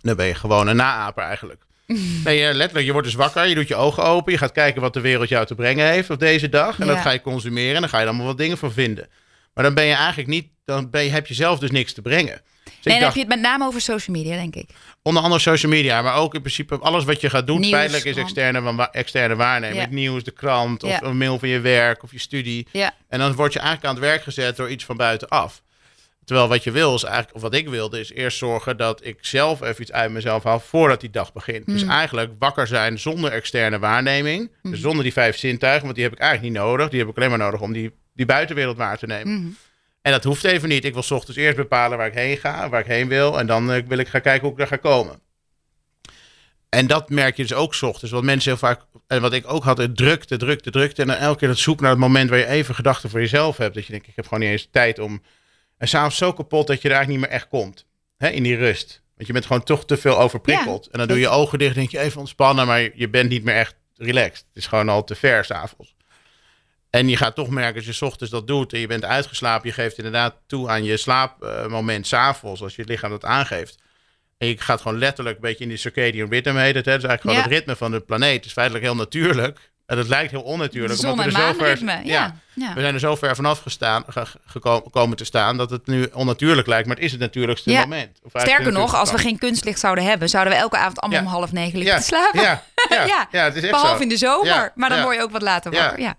Dan 0.00 0.16
ben 0.16 0.26
je 0.26 0.34
gewoon 0.34 0.66
een 0.68 0.76
naaper 0.76 1.22
eigenlijk. 1.22 1.62
Nee, 2.24 2.46
eh, 2.46 2.54
letterlijk, 2.54 2.86
je 2.86 2.92
wordt 2.92 3.06
dus 3.06 3.16
wakker, 3.16 3.46
je 3.46 3.54
doet 3.54 3.68
je 3.68 3.74
ogen 3.74 4.02
open, 4.04 4.32
je 4.32 4.38
gaat 4.38 4.52
kijken 4.52 4.80
wat 4.80 4.94
de 4.94 5.00
wereld 5.00 5.28
jou 5.28 5.46
te 5.46 5.54
brengen 5.54 5.86
heeft 5.90 6.10
op 6.10 6.18
deze 6.20 6.48
dag. 6.48 6.78
En 6.78 6.86
Ja. 6.86 6.92
dat 6.94 7.02
ga 7.02 7.10
je 7.10 7.20
consumeren 7.20 7.74
en 7.74 7.80
dan 7.80 7.90
ga 7.90 7.96
je 7.96 8.02
er 8.02 8.08
allemaal 8.08 8.26
wat 8.26 8.38
dingen 8.38 8.58
van 8.58 8.72
vinden. 8.72 9.08
Maar 9.54 9.64
dan 9.64 9.74
ben 9.74 9.84
je 9.84 9.94
eigenlijk 9.94 10.28
niet, 10.28 10.48
dan 10.64 10.90
ben 10.90 11.04
je, 11.04 11.10
heb 11.10 11.26
je 11.26 11.34
zelf 11.34 11.58
dus 11.58 11.70
niks 11.70 11.92
te 11.92 12.02
brengen. 12.02 12.40
Dus 12.68 12.84
Nee, 12.84 12.94
dan 12.94 13.02
dacht, 13.02 13.04
heb 13.04 13.14
je 13.14 13.20
het 13.32 13.40
met 13.42 13.50
name 13.50 13.66
over 13.66 13.80
social 13.80 14.16
media, 14.16 14.36
denk 14.36 14.54
ik. 14.54 14.68
onder 15.02 15.22
andere 15.22 15.40
social 15.40 15.72
media, 15.72 16.02
maar 16.02 16.14
ook 16.14 16.34
in 16.34 16.40
principe 16.40 16.78
alles 16.78 17.04
wat 17.04 17.20
je 17.20 17.30
gaat 17.30 17.46
doen, 17.46 17.60
Nieuws, 17.60 17.72
feitelijk 17.72 18.04
is 18.04 18.16
externe, 18.16 18.88
externe 18.92 19.36
waarneming. 19.36 19.76
Ja. 19.78 19.84
Het 19.84 19.90
nieuws, 19.94 20.24
de 20.24 20.30
krant, 20.30 20.82
of 20.82 20.90
Ja. 20.90 21.02
een 21.02 21.16
mail 21.18 21.38
van 21.38 21.48
je 21.48 21.60
werk, 21.60 22.02
of 22.02 22.12
je 22.12 22.18
studie. 22.18 22.66
Ja. 22.72 22.94
En 23.08 23.18
dan 23.18 23.34
word 23.34 23.52
je 23.52 23.58
eigenlijk 23.58 23.88
aan 23.88 23.94
het 24.00 24.04
werk 24.04 24.22
gezet 24.22 24.56
door 24.56 24.70
iets 24.70 24.84
van 24.84 24.96
buitenaf. 24.96 25.62
Terwijl 26.24 26.48
wat 26.48 26.64
je 26.64 26.70
wil 26.70 26.94
is 26.94 27.02
eigenlijk, 27.02 27.34
of 27.34 27.42
wat 27.42 27.54
ik 27.54 27.68
wilde, 27.68 28.00
is 28.00 28.12
eerst 28.12 28.38
zorgen 28.38 28.76
dat 28.76 29.04
ik 29.06 29.18
zelf 29.20 29.60
even 29.62 29.82
iets 29.82 29.92
uit 29.92 30.10
mezelf 30.10 30.42
haal 30.42 30.60
voordat 30.60 31.00
die 31.00 31.10
dag 31.10 31.32
begint. 31.32 31.66
Dus 31.66 31.80
Hmm. 31.80 31.90
eigenlijk 31.90 32.32
wakker 32.38 32.66
zijn 32.66 32.98
zonder 32.98 33.32
externe 33.32 33.78
waarneming. 33.78 34.50
Dus 34.62 34.80
zonder 34.80 35.02
die 35.02 35.12
vijf 35.12 35.36
zintuigen, 35.36 35.82
want 35.82 35.94
die 35.94 36.04
heb 36.04 36.12
ik 36.12 36.18
eigenlijk 36.18 36.52
niet 36.52 36.62
nodig. 36.62 36.88
Die 36.88 36.98
heb 37.00 37.08
ik 37.08 37.16
alleen 37.16 37.28
maar 37.28 37.38
nodig 37.38 37.60
om 37.60 37.72
die, 37.72 37.90
die 38.14 38.26
buitenwereld 38.26 38.76
waar 38.76 38.98
te 38.98 39.06
nemen. 39.06 39.34
Hmm. 39.36 39.56
En 40.08 40.14
dat 40.14 40.24
hoeft 40.24 40.44
even 40.44 40.68
niet. 40.68 40.84
Ik 40.84 40.92
wil 40.92 41.02
ochtends 41.08 41.36
eerst 41.36 41.56
bepalen 41.56 41.98
waar 41.98 42.06
ik 42.06 42.14
heen 42.14 42.36
ga, 42.36 42.68
waar 42.68 42.80
ik 42.80 42.86
heen 42.86 43.08
wil. 43.08 43.38
En 43.38 43.46
dan 43.46 43.72
eh, 43.72 43.82
wil 43.86 43.98
ik 43.98 44.08
gaan 44.08 44.20
kijken 44.20 44.42
hoe 44.42 44.50
ik 44.50 44.58
daar 44.58 44.66
ga 44.66 44.76
komen. 44.76 45.20
En 46.68 46.86
dat 46.86 47.10
merk 47.10 47.36
je 47.36 47.42
dus 47.42 47.54
ook 47.54 47.82
ochtends. 47.82 48.10
Want 48.10 48.24
mensen 48.24 48.50
heel 48.50 48.58
vaak, 48.58 48.80
en 49.06 49.20
wat 49.20 49.32
ik 49.32 49.52
ook 49.52 49.64
had, 49.64 49.78
het 49.78 49.96
drukte, 49.96 50.36
drukte, 50.36 50.70
drukte. 50.70 51.02
En 51.02 51.08
dan 51.08 51.16
elke 51.16 51.38
keer 51.38 51.48
dat 51.48 51.58
zoek 51.58 51.80
naar 51.80 51.90
het 51.90 51.98
moment 51.98 52.30
waar 52.30 52.38
je 52.38 52.46
even 52.46 52.74
gedachten 52.74 53.10
voor 53.10 53.20
jezelf 53.20 53.56
hebt. 53.56 53.74
Dat 53.74 53.86
je 53.86 53.92
denkt, 53.92 54.06
ik 54.06 54.16
heb 54.16 54.24
gewoon 54.24 54.40
niet 54.40 54.50
eens 54.50 54.68
tijd 54.70 54.98
om... 54.98 55.22
En 55.78 55.88
s'avonds 55.88 56.16
zo 56.16 56.32
kapot 56.32 56.66
dat 56.66 56.82
je 56.82 56.88
er 56.88 56.94
eigenlijk 56.94 57.20
niet 57.20 57.30
meer 57.30 57.40
echt 57.40 57.48
komt. 57.48 57.86
Hè, 58.16 58.28
in 58.28 58.42
die 58.42 58.56
rust. 58.56 59.02
Want 59.14 59.26
je 59.26 59.32
bent 59.32 59.46
gewoon 59.46 59.62
toch 59.62 59.84
te 59.84 59.96
veel 59.96 60.18
overprikkeld. 60.18 60.84
Ja. 60.84 60.92
en 60.92 60.98
dan 60.98 61.08
doe 61.08 61.16
je 61.16 61.22
je 61.22 61.28
ogen 61.28 61.58
dicht, 61.58 61.74
denk 61.74 61.90
je 61.90 61.98
even 61.98 62.20
ontspannen. 62.20 62.66
Maar 62.66 62.88
je 62.94 63.08
bent 63.08 63.28
niet 63.28 63.44
meer 63.44 63.54
echt 63.54 63.74
relaxed. 63.96 64.44
Het 64.48 64.56
is 64.56 64.66
gewoon 64.66 64.88
al 64.88 65.04
te 65.04 65.14
ver 65.14 65.44
s'avonds. 65.44 65.94
En 66.90 67.08
je 67.08 67.16
gaat 67.16 67.34
toch 67.34 67.48
merken 67.48 67.74
als 67.76 67.84
je 67.84 67.92
's 67.92 68.02
ochtends 68.02 68.32
dat 68.32 68.46
doet 68.46 68.72
en 68.72 68.78
je 68.78 68.86
bent 68.86 69.04
uitgeslapen, 69.04 69.68
je 69.68 69.74
geeft 69.74 69.96
inderdaad 69.96 70.34
toe 70.46 70.68
aan 70.68 70.84
je 70.84 70.96
slaapmoment 70.96 72.06
s 72.06 72.08
s'avonds, 72.08 72.62
als 72.62 72.74
je 72.74 72.80
het 72.80 72.90
lichaam 72.90 73.10
dat 73.10 73.24
aangeeft. 73.24 73.78
En 74.38 74.48
je 74.48 74.56
gaat 74.60 74.80
gewoon 74.80 74.98
letterlijk 74.98 75.36
een 75.36 75.42
beetje 75.42 75.62
in 75.64 75.68
die 75.68 75.78
circadian 75.78 76.30
rhythm 76.30 76.56
heet 76.56 76.74
het. 76.74 76.84
Hè? 76.84 76.92
Dat 76.92 77.02
is 77.02 77.08
eigenlijk 77.08 77.20
gewoon 77.20 77.36
Ja. 77.36 77.42
het 77.42 77.52
ritme 77.52 77.76
van 77.76 77.90
de 77.90 78.00
planeet. 78.00 78.36
Het 78.36 78.44
is 78.44 78.52
feitelijk 78.52 78.84
heel 78.84 78.94
natuurlijk. 78.96 79.70
En 79.86 79.98
het 79.98 80.08
lijkt 80.08 80.30
heel 80.30 80.42
onnatuurlijk. 80.42 81.00
Zon- 81.00 81.10
en 81.10 81.16
we 81.16 81.22
er 81.22 81.30
zo 81.30 81.38
maanritme, 81.38 82.00
ja. 82.04 82.40
Ja. 82.54 82.74
we 82.74 82.80
zijn 82.80 82.94
er 82.94 83.00
zo 83.00 83.16
ver 83.16 83.34
vanaf 83.36 83.58
gestaan, 83.60 84.04
ge- 84.08 84.26
geko- 84.46 84.80
gekomen 84.80 85.16
te 85.16 85.24
staan 85.24 85.56
dat 85.56 85.70
het 85.70 85.86
nu 85.86 86.08
onnatuurlijk 86.12 86.66
lijkt. 86.66 86.86
Maar 86.86 86.96
het 86.96 87.04
is 87.04 87.10
het 87.10 87.20
natuurlijkste 87.20 87.70
moment. 87.72 88.18
Of 88.22 88.40
Sterker 88.40 88.72
nog, 88.72 88.94
als 88.94 89.10
we 89.10 89.18
geen 89.18 89.38
kunstlicht 89.38 89.78
zouden 89.80 90.04
hebben, 90.04 90.28
zouden 90.28 90.52
we 90.52 90.58
elke 90.58 90.76
avond 90.76 91.00
allemaal 91.00 91.20
om 91.20 91.26
half 91.26 91.52
negen 91.52 91.78
liggen 91.78 91.98
te 91.98 92.04
slapen. 92.04 92.40
Ja, 92.40 92.62
ja, 92.88 93.04
ja, 93.14 93.28
ja, 93.32 93.44
het 93.44 93.54
is 93.56 93.62
echt 93.62 93.70
Behalve 93.72 93.96
zo. 93.96 94.02
in 94.02 94.08
de 94.08 94.16
zomer, 94.16 94.46
Ja, 94.46 94.72
maar 94.74 94.88
dan 94.88 94.98
ja. 94.98 95.04
word 95.04 95.16
je 95.16 95.22
ook 95.22 95.30
wat 95.30 95.42
later 95.42 95.72
Ja. 95.72 95.80
wakker. 95.82 96.00
Ja. 96.00 96.16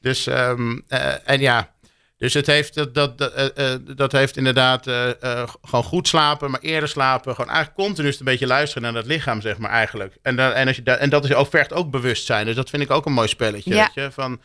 Dus, 0.00 0.26
ehm, 0.26 0.78
eh, 0.88 1.28
en 1.28 1.40
ja, 1.40 1.72
dus 2.18 2.34
het 2.34 2.46
heeft, 2.46 2.74
dat, 2.74 2.94
dat, 2.94 3.18
dat, 3.18 3.32
eh, 3.32 3.72
eh, 3.72 3.80
dat 3.96 4.12
heeft 4.12 4.36
inderdaad 4.36 4.82
gewoon 5.62 5.84
goed 5.84 6.08
slapen, 6.08 6.50
maar 6.50 6.60
eerder 6.60 6.88
slapen. 6.88 7.34
Gewoon 7.34 7.50
eigenlijk 7.50 7.78
continu 7.78 8.08
een 8.08 8.24
beetje 8.24 8.46
luisteren 8.46 8.82
naar 8.82 8.92
dat 8.92 9.06
lichaam, 9.06 9.40
zeg 9.40 9.58
maar 9.58 9.70
eigenlijk. 9.70 10.16
En, 10.22 10.36
dan, 10.36 10.52
en, 10.52 10.66
als 10.66 10.76
je 10.76 10.82
da- 10.82 10.96
en 10.96 11.10
dat 11.10 11.24
is 11.24 11.32
ook, 11.34 11.50
vergt 11.50 11.72
ook 11.72 11.90
bewustzijn. 11.90 12.46
Dus 12.46 12.54
dat 12.54 12.70
vind 12.70 12.82
ik 12.82 12.90
ook 12.90 13.06
een 13.06 13.12
mooi 13.12 13.28
spelletje. 13.28 13.74
Ja. 13.74 13.84
Weet 13.94 14.04
je? 14.04 14.10
Van, 14.12 14.40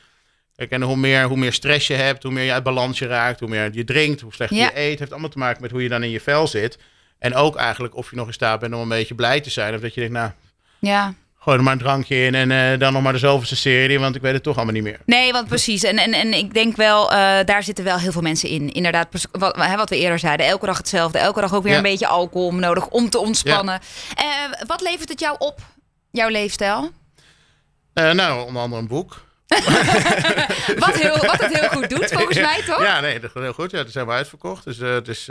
kijk, 0.56 0.72
en 0.72 0.82
hoe 0.82 0.96
meer, 0.98 1.24
hoe 1.24 1.38
meer 1.38 1.54
stress 1.54 1.88
je 1.88 1.94
hebt, 1.94 2.24
hoe 2.24 2.32
meer 2.32 2.44
je 2.44 2.54
uit 2.54 2.64
balans 2.64 3.00
je 3.00 3.08
raakt, 3.08 3.40
hoe 3.40 3.50
meer 3.50 3.70
je 3.74 3.84
drinkt, 3.84 4.22
hoe 4.22 4.34
slechter 4.34 4.58
Ja. 4.58 4.64
je 4.74 4.80
eet. 4.80 5.00
heeft 5.00 5.12
allemaal 5.12 5.30
te 5.30 5.38
maken 5.38 5.62
met 5.62 5.72
hoe 5.72 5.84
je 5.84 5.90
dan 5.90 6.04
in 6.04 6.10
je 6.10 6.22
vel 6.22 6.48
zit. 6.48 6.78
En 7.20 7.36
ook 7.36 7.56
eigenlijk 7.56 7.96
of 7.96 8.10
je 8.10 8.16
nog 8.16 8.28
in 8.28 8.34
staat 8.34 8.60
bent 8.60 8.74
om 8.74 8.82
een 8.82 8.88
beetje 8.88 9.16
blij 9.16 9.42
te 9.42 9.50
zijn. 9.50 9.76
Of 9.76 9.82
dat 9.82 9.94
je 9.94 10.00
denkt, 10.00 10.16
nou, 10.16 10.32
ja. 10.80 11.14
Gooi 11.44 11.58
er 11.58 11.64
maar 11.64 11.74
een 11.74 11.80
drankje 11.80 12.16
in 12.16 12.36
en 12.36 12.52
eh, 12.52 12.80
dan 12.80 12.94
nog 12.94 13.02
maar 13.02 13.14
de 13.14 13.20
zoveelste 13.20 13.56
serie, 13.56 14.00
want 14.00 14.16
ik 14.16 14.22
weet 14.22 14.34
het 14.34 14.44
toch 14.44 14.56
allemaal 14.56 14.74
niet 14.74 14.84
meer. 14.84 15.00
Nee, 15.06 15.32
want 15.32 15.48
precies. 15.48 15.84
En, 15.84 15.98
en, 15.98 16.14
en 16.14 16.34
ik 16.34 16.54
denk 16.54 16.76
wel, 16.76 17.12
eh, 17.12 17.18
daar 17.46 17.64
zitten 17.64 17.84
wel 17.84 17.98
heel 17.98 18.12
veel 18.12 18.22
mensen 18.22 18.50
in. 18.50 18.72
Inderdaad, 18.72 19.08
wat, 19.32 19.56
wat 19.76 19.90
we 19.90 19.98
eerder 19.98 20.20
zeiden. 20.20 20.46
Elke 20.46 20.66
dag 20.66 20.78
hetzelfde. 20.78 21.18
Elke 21.18 21.42
dag 21.42 21.54
ook 21.54 21.64
weer 21.64 21.72
Ja. 21.72 21.78
een 21.78 21.84
beetje 21.84 22.08
alcohol 22.08 22.54
nodig 22.54 22.88
om 22.88 23.10
te 23.10 23.20
ontspannen. 23.20 23.80
Eh, 24.16 24.26
wat 24.68 24.82
levert 24.82 25.10
het 25.10 25.20
jou 25.20 25.36
op, 25.40 25.60
jouw 26.12 26.30
leefstijl? 26.30 26.92
Nou, 27.94 28.46
onder 28.46 28.62
andere 28.62 28.82
een 28.82 28.88
boek. 28.88 29.22
Wat, 30.78 30.96
heel, 31.00 31.18
wat 31.18 31.42
het 31.42 31.58
heel 31.58 31.70
goed 31.70 31.90
doet, 31.90 32.12
volgens 32.12 32.40
mij, 32.50 32.62
toch? 32.66 32.82
Ja, 32.84 33.00
nee, 33.00 33.20
dat 33.20 33.32
heel 33.34 33.54
goed. 33.54 33.72
Ja, 33.72 33.78
het 33.78 33.88
is 33.88 33.94
helemaal 33.94 34.16
uitverkocht. 34.16 34.64
Dus 34.64 34.78
het 34.78 35.08
is, 35.08 35.30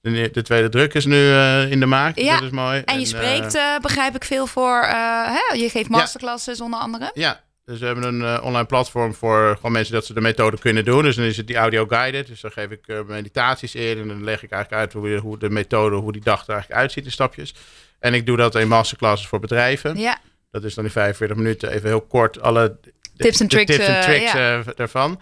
de, 0.00 0.28
de 0.32 0.42
tweede 0.42 0.68
druk 0.68 0.94
is 0.94 1.04
nu 1.04 1.30
eh, 1.30 1.70
in 1.70 1.80
de 1.80 1.86
maak. 1.86 2.18
Ja, 2.18 2.34
Dat 2.34 2.42
is 2.42 2.50
mooi. 2.50 2.82
En 2.84 2.94
je 2.94 3.00
eh, 3.00 3.06
spreekt, 3.06 3.54
eh, 3.54 3.78
begrijp 3.82 4.14
ik, 4.14 4.24
veel 4.24 4.46
voor... 4.46 4.80
eh, 4.82 4.92
hè? 5.26 5.54
Je 5.54 5.68
geeft 5.70 5.88
masterclasses 5.88 6.60
onder 6.60 6.80
andere. 6.80 7.10
Ja, 7.14 7.40
dus 7.64 7.78
we 7.78 7.86
hebben 7.86 8.04
een 8.04 8.22
eh, 8.36 8.44
online 8.44 8.64
platform 8.66 9.14
voor 9.14 9.52
gewoon 9.56 9.72
mensen 9.72 9.94
dat 9.94 10.06
ze 10.06 10.14
de 10.14 10.20
methode 10.20 10.58
kunnen 10.58 10.84
doen. 10.84 11.02
Dus 11.02 11.16
dan 11.16 11.24
is 11.24 11.36
het 11.36 11.46
die 11.46 11.56
audio 11.56 11.86
guided. 11.86 12.26
Dus 12.26 12.40
dan 12.40 12.50
geef 12.50 12.70
ik 12.70 12.86
eh, 12.86 12.98
meditaties 13.06 13.74
in 13.74 13.98
en 13.98 14.08
dan 14.08 14.24
leg 14.24 14.42
ik 14.42 14.50
eigenlijk 14.50 14.82
uit 14.82 14.92
hoe, 14.92 15.08
je- 15.10 15.18
hoe 15.18 15.38
de 15.38 15.50
methode, 15.50 15.96
hoe 15.96 16.12
die 16.12 16.22
dag 16.22 16.42
er 16.46 16.52
eigenlijk 16.52 16.80
uitziet 16.80 17.04
in 17.04 17.12
stapjes. 17.12 17.54
En 17.98 18.14
ik 18.14 18.26
doe 18.26 18.36
dat 18.36 18.54
in 18.54 18.68
masterclasses 18.68 19.26
voor 19.28 19.40
bedrijven. 19.40 19.96
Ja, 19.98 20.18
Dat 20.50 20.64
is 20.64 20.74
dan 20.74 20.84
in 20.84 20.90
45 20.90 21.36
minuten 21.36 21.70
even 21.72 21.88
heel 21.88 22.00
kort 22.00 22.40
alle 22.40 22.76
Tips 23.16 23.40
en 23.40 23.48
tricks, 23.48 23.74
tips 23.76 23.86
en 23.88 23.96
eh, 23.96 24.02
tricks 24.02 24.32
ja. 24.32 24.58
eh, 24.58 24.66
daarvan. 24.76 25.20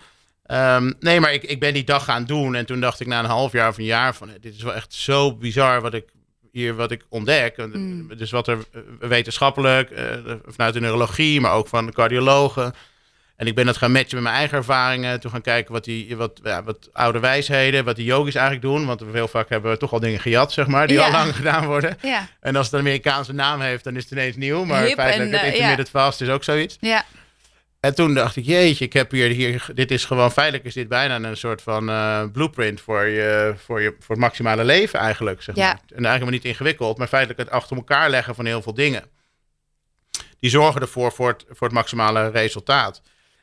Ehm, 0.48 0.92
nee, 1.00 1.20
maar 1.20 1.32
ik, 1.32 1.42
ik 1.42 1.60
ben 1.60 1.74
die 1.74 1.84
dag 1.84 2.04
gaan 2.04 2.24
doen. 2.24 2.54
En 2.54 2.66
toen 2.66 2.80
dacht 2.80 3.00
ik 3.00 3.06
na 3.06 3.18
een 3.18 3.24
half 3.24 3.52
jaar 3.52 3.68
of 3.68 3.78
een 3.78 3.84
jaar 3.84 4.14
van... 4.14 4.30
dit 4.40 4.54
is 4.54 4.62
wel 4.62 4.74
echt 4.74 4.94
zo 4.94 5.34
bizar 5.36 5.80
wat 5.80 5.94
ik 5.94 6.04
hier 6.52 6.74
wat 6.74 6.90
ik 6.90 7.04
ontdek. 7.08 7.56
Want, 7.56 7.74
Mm. 7.74 8.16
Dus 8.16 8.30
wat 8.30 8.48
er 8.48 8.58
eh, 8.72 8.80
wetenschappelijk, 9.08 9.90
eh, 9.90 10.04
vanuit 10.46 10.74
de 10.74 10.80
neurologie, 10.80 11.40
maar 11.40 11.52
ook 11.52 11.68
van 11.68 11.86
de 11.86 11.92
cardiologen. 11.92 12.74
En 13.36 13.46
ik 13.46 13.54
ben 13.54 13.66
dat 13.66 13.76
gaan 13.76 13.92
matchen 13.92 14.14
met 14.14 14.22
mijn 14.22 14.34
eigen 14.34 14.56
ervaringen. 14.58 15.20
Toen 15.20 15.30
gaan 15.30 15.40
kijken 15.40 15.72
wat 15.72 15.84
die 15.84 16.16
wat, 16.16 16.40
ja, 16.42 16.62
wat 16.62 16.88
oude 16.92 17.18
wijsheden, 17.20 17.84
wat 17.84 17.96
die 17.96 18.04
yogis 18.04 18.34
eigenlijk 18.34 18.66
doen. 18.66 18.86
Want 18.86 19.00
we 19.00 19.06
heel 19.12 19.28
vaak 19.28 19.48
hebben 19.48 19.70
we 19.70 19.76
toch 19.76 19.92
al 19.92 20.00
dingen 20.00 20.20
gejat, 20.20 20.52
zeg 20.52 20.66
maar, 20.66 20.86
die 20.86 20.96
Ja. 20.96 21.04
al 21.04 21.10
lang 21.12 21.36
gedaan 21.40 21.66
worden. 21.66 21.96
ja, 22.02 22.28
En 22.40 22.56
als 22.56 22.64
het 22.64 22.74
een 22.74 22.80
Amerikaanse 22.80 23.32
naam 23.32 23.60
heeft, 23.60 23.84
dan 23.84 23.96
is 23.96 24.02
het 24.02 24.12
ineens 24.12 24.36
nieuw. 24.36 24.64
Maar 24.64 24.82
Hip 24.82 24.94
feitelijk, 24.94 25.30
en, 25.30 25.36
het 25.36 25.46
eh, 25.46 25.52
intermittent 25.52 25.88
fast 25.90 26.20
is 26.20 26.28
ook 26.28 26.44
zoiets. 26.44 26.76
ja. 26.80 27.04
En 27.80 27.94
toen 27.94 28.14
dacht 28.14 28.36
ik, 28.36 28.44
jeetje, 28.44 28.84
ik 28.84 28.92
heb 28.92 29.10
hier, 29.10 29.28
hier 29.30 29.66
dit 29.74 29.90
is 29.90 30.04
gewoon, 30.04 30.32
feitelijk 30.32 30.64
is 30.64 30.74
dit 30.74 30.88
bijna 30.88 31.28
een 31.28 31.36
soort 31.36 31.62
van 31.62 31.88
eh, 31.88 32.24
blueprint 32.32 32.80
voor 32.80 33.04
je, 33.06 33.54
voor 33.56 33.80
je, 33.80 33.96
voor 33.98 34.14
het 34.14 34.24
maximale 34.24 34.64
leven 34.64 34.98
eigenlijk, 34.98 35.42
zeg 35.42 35.56
Ja. 35.56 35.66
maar. 35.66 35.80
En 35.86 35.90
eigenlijk 36.04 36.22
maar 36.22 36.32
niet 36.32 36.44
ingewikkeld, 36.44 36.98
maar 36.98 37.06
feitelijk 37.08 37.40
het 37.40 37.50
achter 37.50 37.76
elkaar 37.76 38.10
leggen 38.10 38.34
van 38.34 38.46
heel 38.46 38.62
veel 38.62 38.74
dingen. 38.74 39.04
Die 40.40 40.50
zorgen 40.50 40.80
ervoor 40.80 41.12
voor 41.12 41.28
het, 41.28 41.44
voor 41.48 41.66
het 41.66 41.76
maximale 41.76 42.28
resultaat. 42.28 43.02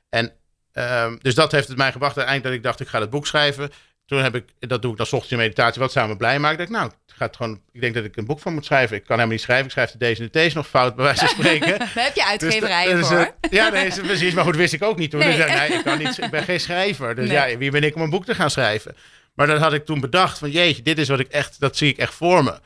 En 0.09 0.33
ehm, 0.71 1.15
dus 1.21 1.35
dat 1.35 1.51
heeft 1.51 1.67
het 1.67 1.77
mij 1.77 1.91
gebracht 1.91 2.17
uiteindelijk 2.17 2.45
dat 2.45 2.53
ik 2.53 2.63
dacht, 2.63 2.79
ik 2.79 2.87
ga 2.93 2.99
het 2.99 3.09
boek 3.09 3.27
schrijven. 3.27 3.71
Toen 4.05 4.19
heb 4.23 4.35
ik, 4.35 4.43
dat 4.59 4.81
doe 4.81 4.91
ik 4.91 4.97
dan 4.97 5.05
ochtends 5.05 5.31
in 5.31 5.37
meditatie, 5.37 5.81
wat 5.81 5.91
zou 5.91 6.07
me 6.07 6.17
blij 6.17 6.39
maken? 6.39 6.63
Ik 6.63 6.69
nou, 6.69 6.85
ik, 6.85 7.13
ga 7.15 7.25
het 7.25 7.35
gewoon, 7.35 7.61
ik 7.71 7.81
denk 7.81 7.93
dat 7.93 8.03
ik 8.03 8.15
een 8.17 8.25
boek 8.25 8.39
van 8.39 8.53
moet 8.53 8.65
schrijven. 8.65 8.95
Ik 8.95 9.01
kan 9.03 9.15
helemaal 9.15 9.35
niet 9.35 9.41
schrijven, 9.45 9.65
ik 9.65 9.71
schrijf 9.71 9.91
de 9.91 9.97
deze 9.97 10.19
en 10.21 10.25
de 10.25 10.31
deze 10.31 10.55
nog 10.55 10.67
fout, 10.67 10.95
bij 10.95 11.05
wijze 11.05 11.19
van 11.19 11.29
spreken. 11.39 11.79
Daar 11.79 11.91
heb 11.95 12.15
je 12.15 12.21
Dus 12.21 12.29
uitgeverijen 12.29 12.99
dat- 12.99 13.07
voor. 13.07 13.35
ja, 13.49 13.69
nee, 13.69 14.01
precies. 14.01 14.33
Maar 14.33 14.43
goed, 14.43 14.55
wist 14.55 14.73
ik 14.73 14.83
ook 14.83 14.97
niet 14.97 15.11
toen. 15.11 15.19
Nee. 15.19 15.37
Ja, 15.37 15.45
nee, 15.59 15.69
ik, 15.77 15.83
kan 15.83 15.97
niet, 15.97 16.17
ik 16.21 16.29
ben 16.29 16.43
geen 16.43 16.59
schrijver. 16.59 17.15
Dus 17.15 17.27
Nee. 17.29 17.49
ja, 17.51 17.57
wie 17.57 17.71
ben 17.71 17.83
ik 17.83 17.95
om 17.95 18.01
een 18.01 18.09
boek 18.09 18.25
te 18.25 18.35
gaan 18.35 18.49
schrijven? 18.49 18.95
Maar 19.35 19.47
dat 19.47 19.59
had 19.59 19.73
ik 19.73 19.85
toen 19.85 19.99
bedacht 19.99 20.37
van 20.37 20.51
jeetje, 20.51 20.81
dit 20.81 20.97
is 20.97 21.07
wat 21.07 21.19
ik 21.19 21.27
echt, 21.27 21.59
dat 21.59 21.77
zie 21.77 21.89
ik 21.89 21.97
echt 21.97 22.13
voor 22.13 22.43
me. 22.43 22.59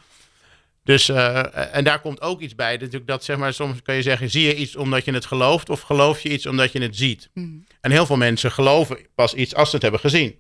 Dus, 0.84 1.10
eh, 1.10 1.76
en 1.76 1.84
daar 1.84 2.00
komt 2.02 2.22
ook 2.22 2.42
iets 2.42 2.56
bij. 2.56 2.72
Natuurlijk 2.78 3.08
dat, 3.08 3.24
zeg 3.24 3.38
maar, 3.38 3.54
soms 3.54 3.82
kan 3.82 3.96
je 3.96 4.02
zeggen, 4.02 4.30
zie 4.30 4.46
je 4.48 4.56
iets 4.56 4.76
omdat 4.76 5.06
je 5.06 5.14
het 5.14 5.26
gelooft 5.26 5.70
of 5.70 5.82
geloof 5.82 6.20
je 6.22 6.30
iets 6.30 6.46
omdat 6.46 6.72
je 6.72 6.82
het 6.82 6.96
ziet? 6.96 7.30
Mm. 7.34 7.66
En 7.82 7.92
heel 7.92 8.06
veel 8.06 8.18
mensen 8.18 8.52
geloven 8.52 8.98
pas 9.16 9.34
iets 9.34 9.56
als 9.56 9.68
ze 9.70 9.74
het 9.74 9.82
hebben 9.84 10.02
gezien. 10.02 10.36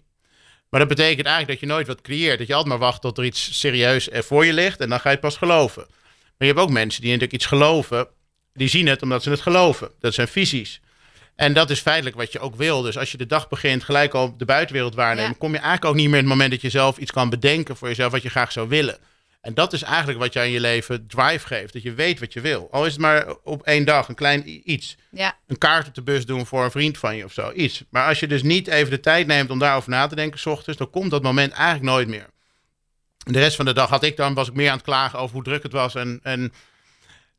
Maar 0.69 0.79
dat 0.79 0.89
betekent 0.89 1.27
eigenlijk 1.27 1.59
dat 1.59 1.69
je 1.69 1.75
nooit 1.75 1.87
wat 1.87 2.01
creëert. 2.01 2.37
Dat 2.37 2.47
je 2.47 2.53
altijd 2.53 2.71
maar 2.71 2.87
wacht 2.87 3.01
tot 3.01 3.17
er 3.17 3.23
iets 3.25 3.59
serieus 3.59 4.11
er 4.11 4.23
voor 4.23 4.45
je 4.45 4.53
ligt 4.53 4.79
en 4.79 4.89
dan 4.89 4.99
ga 4.99 5.09
je 5.09 5.15
het 5.15 5.23
pas 5.23 5.37
geloven. 5.37 5.85
Maar 5.89 6.47
je 6.47 6.53
hebt 6.53 6.59
ook 6.59 6.69
mensen 6.69 7.01
die 7.01 7.09
natuurlijk 7.11 7.37
iets 7.37 7.45
geloven, 7.49 8.07
die 8.53 8.67
zien 8.67 8.87
het 8.87 9.01
omdat 9.01 9.23
ze 9.23 9.29
het 9.29 9.41
geloven. 9.41 9.91
Dat 9.99 10.13
zijn 10.13 10.27
visies. 10.27 10.81
En 11.35 11.53
dat 11.53 11.69
is 11.69 11.79
feitelijk 11.79 12.15
wat 12.15 12.31
je 12.31 12.39
ook 12.39 12.55
wil. 12.55 12.81
Dus 12.81 12.97
als 12.97 13.11
je 13.11 13.17
de 13.17 13.25
dag 13.25 13.47
begint 13.47 13.83
gelijk 13.83 14.13
al 14.13 14.37
de 14.37 14.45
buitenwereld 14.45 14.95
waarnemen, 14.95 15.31
Ja. 15.31 15.37
kom 15.37 15.51
je 15.51 15.57
eigenlijk 15.57 15.85
ook 15.85 15.95
niet 15.95 16.05
meer 16.09 16.17
in 16.19 16.23
het 16.23 16.31
moment 16.33 16.51
dat 16.51 16.61
je 16.61 16.69
zelf 16.69 16.97
iets 16.97 17.11
kan 17.11 17.29
bedenken 17.29 17.77
voor 17.77 17.87
jezelf 17.87 18.11
wat 18.11 18.21
je 18.21 18.29
graag 18.29 18.51
zou 18.51 18.67
willen. 18.69 18.97
En 19.41 19.53
dat 19.53 19.73
is 19.73 19.81
eigenlijk 19.81 20.19
wat 20.19 20.33
je 20.33 20.39
aan 20.39 20.49
je 20.49 20.59
leven 20.59 21.07
drive 21.07 21.47
geeft. 21.47 21.73
Dat 21.73 21.81
je 21.81 21.93
weet 21.93 22.19
wat 22.19 22.33
je 22.33 22.41
wil. 22.41 22.67
Al 22.71 22.85
is 22.85 22.91
het 22.91 23.01
maar 23.01 23.25
op 23.43 23.63
één 23.63 23.85
dag 23.85 24.07
een 24.07 24.15
klein 24.15 24.71
iets 24.71 24.95
Ja, 25.11 25.37
een 25.47 25.57
kaart 25.57 25.87
op 25.87 25.95
de 25.95 26.01
bus 26.01 26.25
doen 26.25 26.45
voor 26.45 26.63
een 26.63 26.71
vriend 26.71 26.97
van 26.97 27.15
je 27.15 27.23
of 27.23 27.33
zo. 27.33 27.51
Iets. 27.51 27.83
Maar 27.89 28.07
als 28.07 28.19
je 28.19 28.27
dus 28.27 28.43
niet 28.43 28.67
even 28.67 28.89
de 28.91 28.99
tijd 28.99 29.27
neemt 29.27 29.49
om 29.49 29.59
daarover 29.59 29.89
na 29.89 30.07
te 30.07 30.15
denken, 30.15 30.39
s 30.39 30.45
ochtends, 30.45 30.79
dan 30.79 30.89
komt 30.89 31.11
dat 31.11 31.23
moment 31.23 31.51
eigenlijk 31.51 31.83
nooit 31.91 32.07
meer. 32.07 32.27
En 33.25 33.33
de 33.33 33.39
rest 33.39 33.55
van 33.55 33.65
de 33.65 33.73
dag 33.73 33.89
had 33.89 34.03
ik 34.03 34.17
dan, 34.17 34.33
was 34.33 34.47
ik 34.47 34.53
meer 34.53 34.69
aan 34.69 34.75
het 34.75 34.85
klagen 34.85 35.19
over 35.19 35.35
hoe 35.35 35.43
druk 35.43 35.63
het 35.63 35.71
was. 35.71 35.95
En, 35.95 36.19
en 36.23 36.53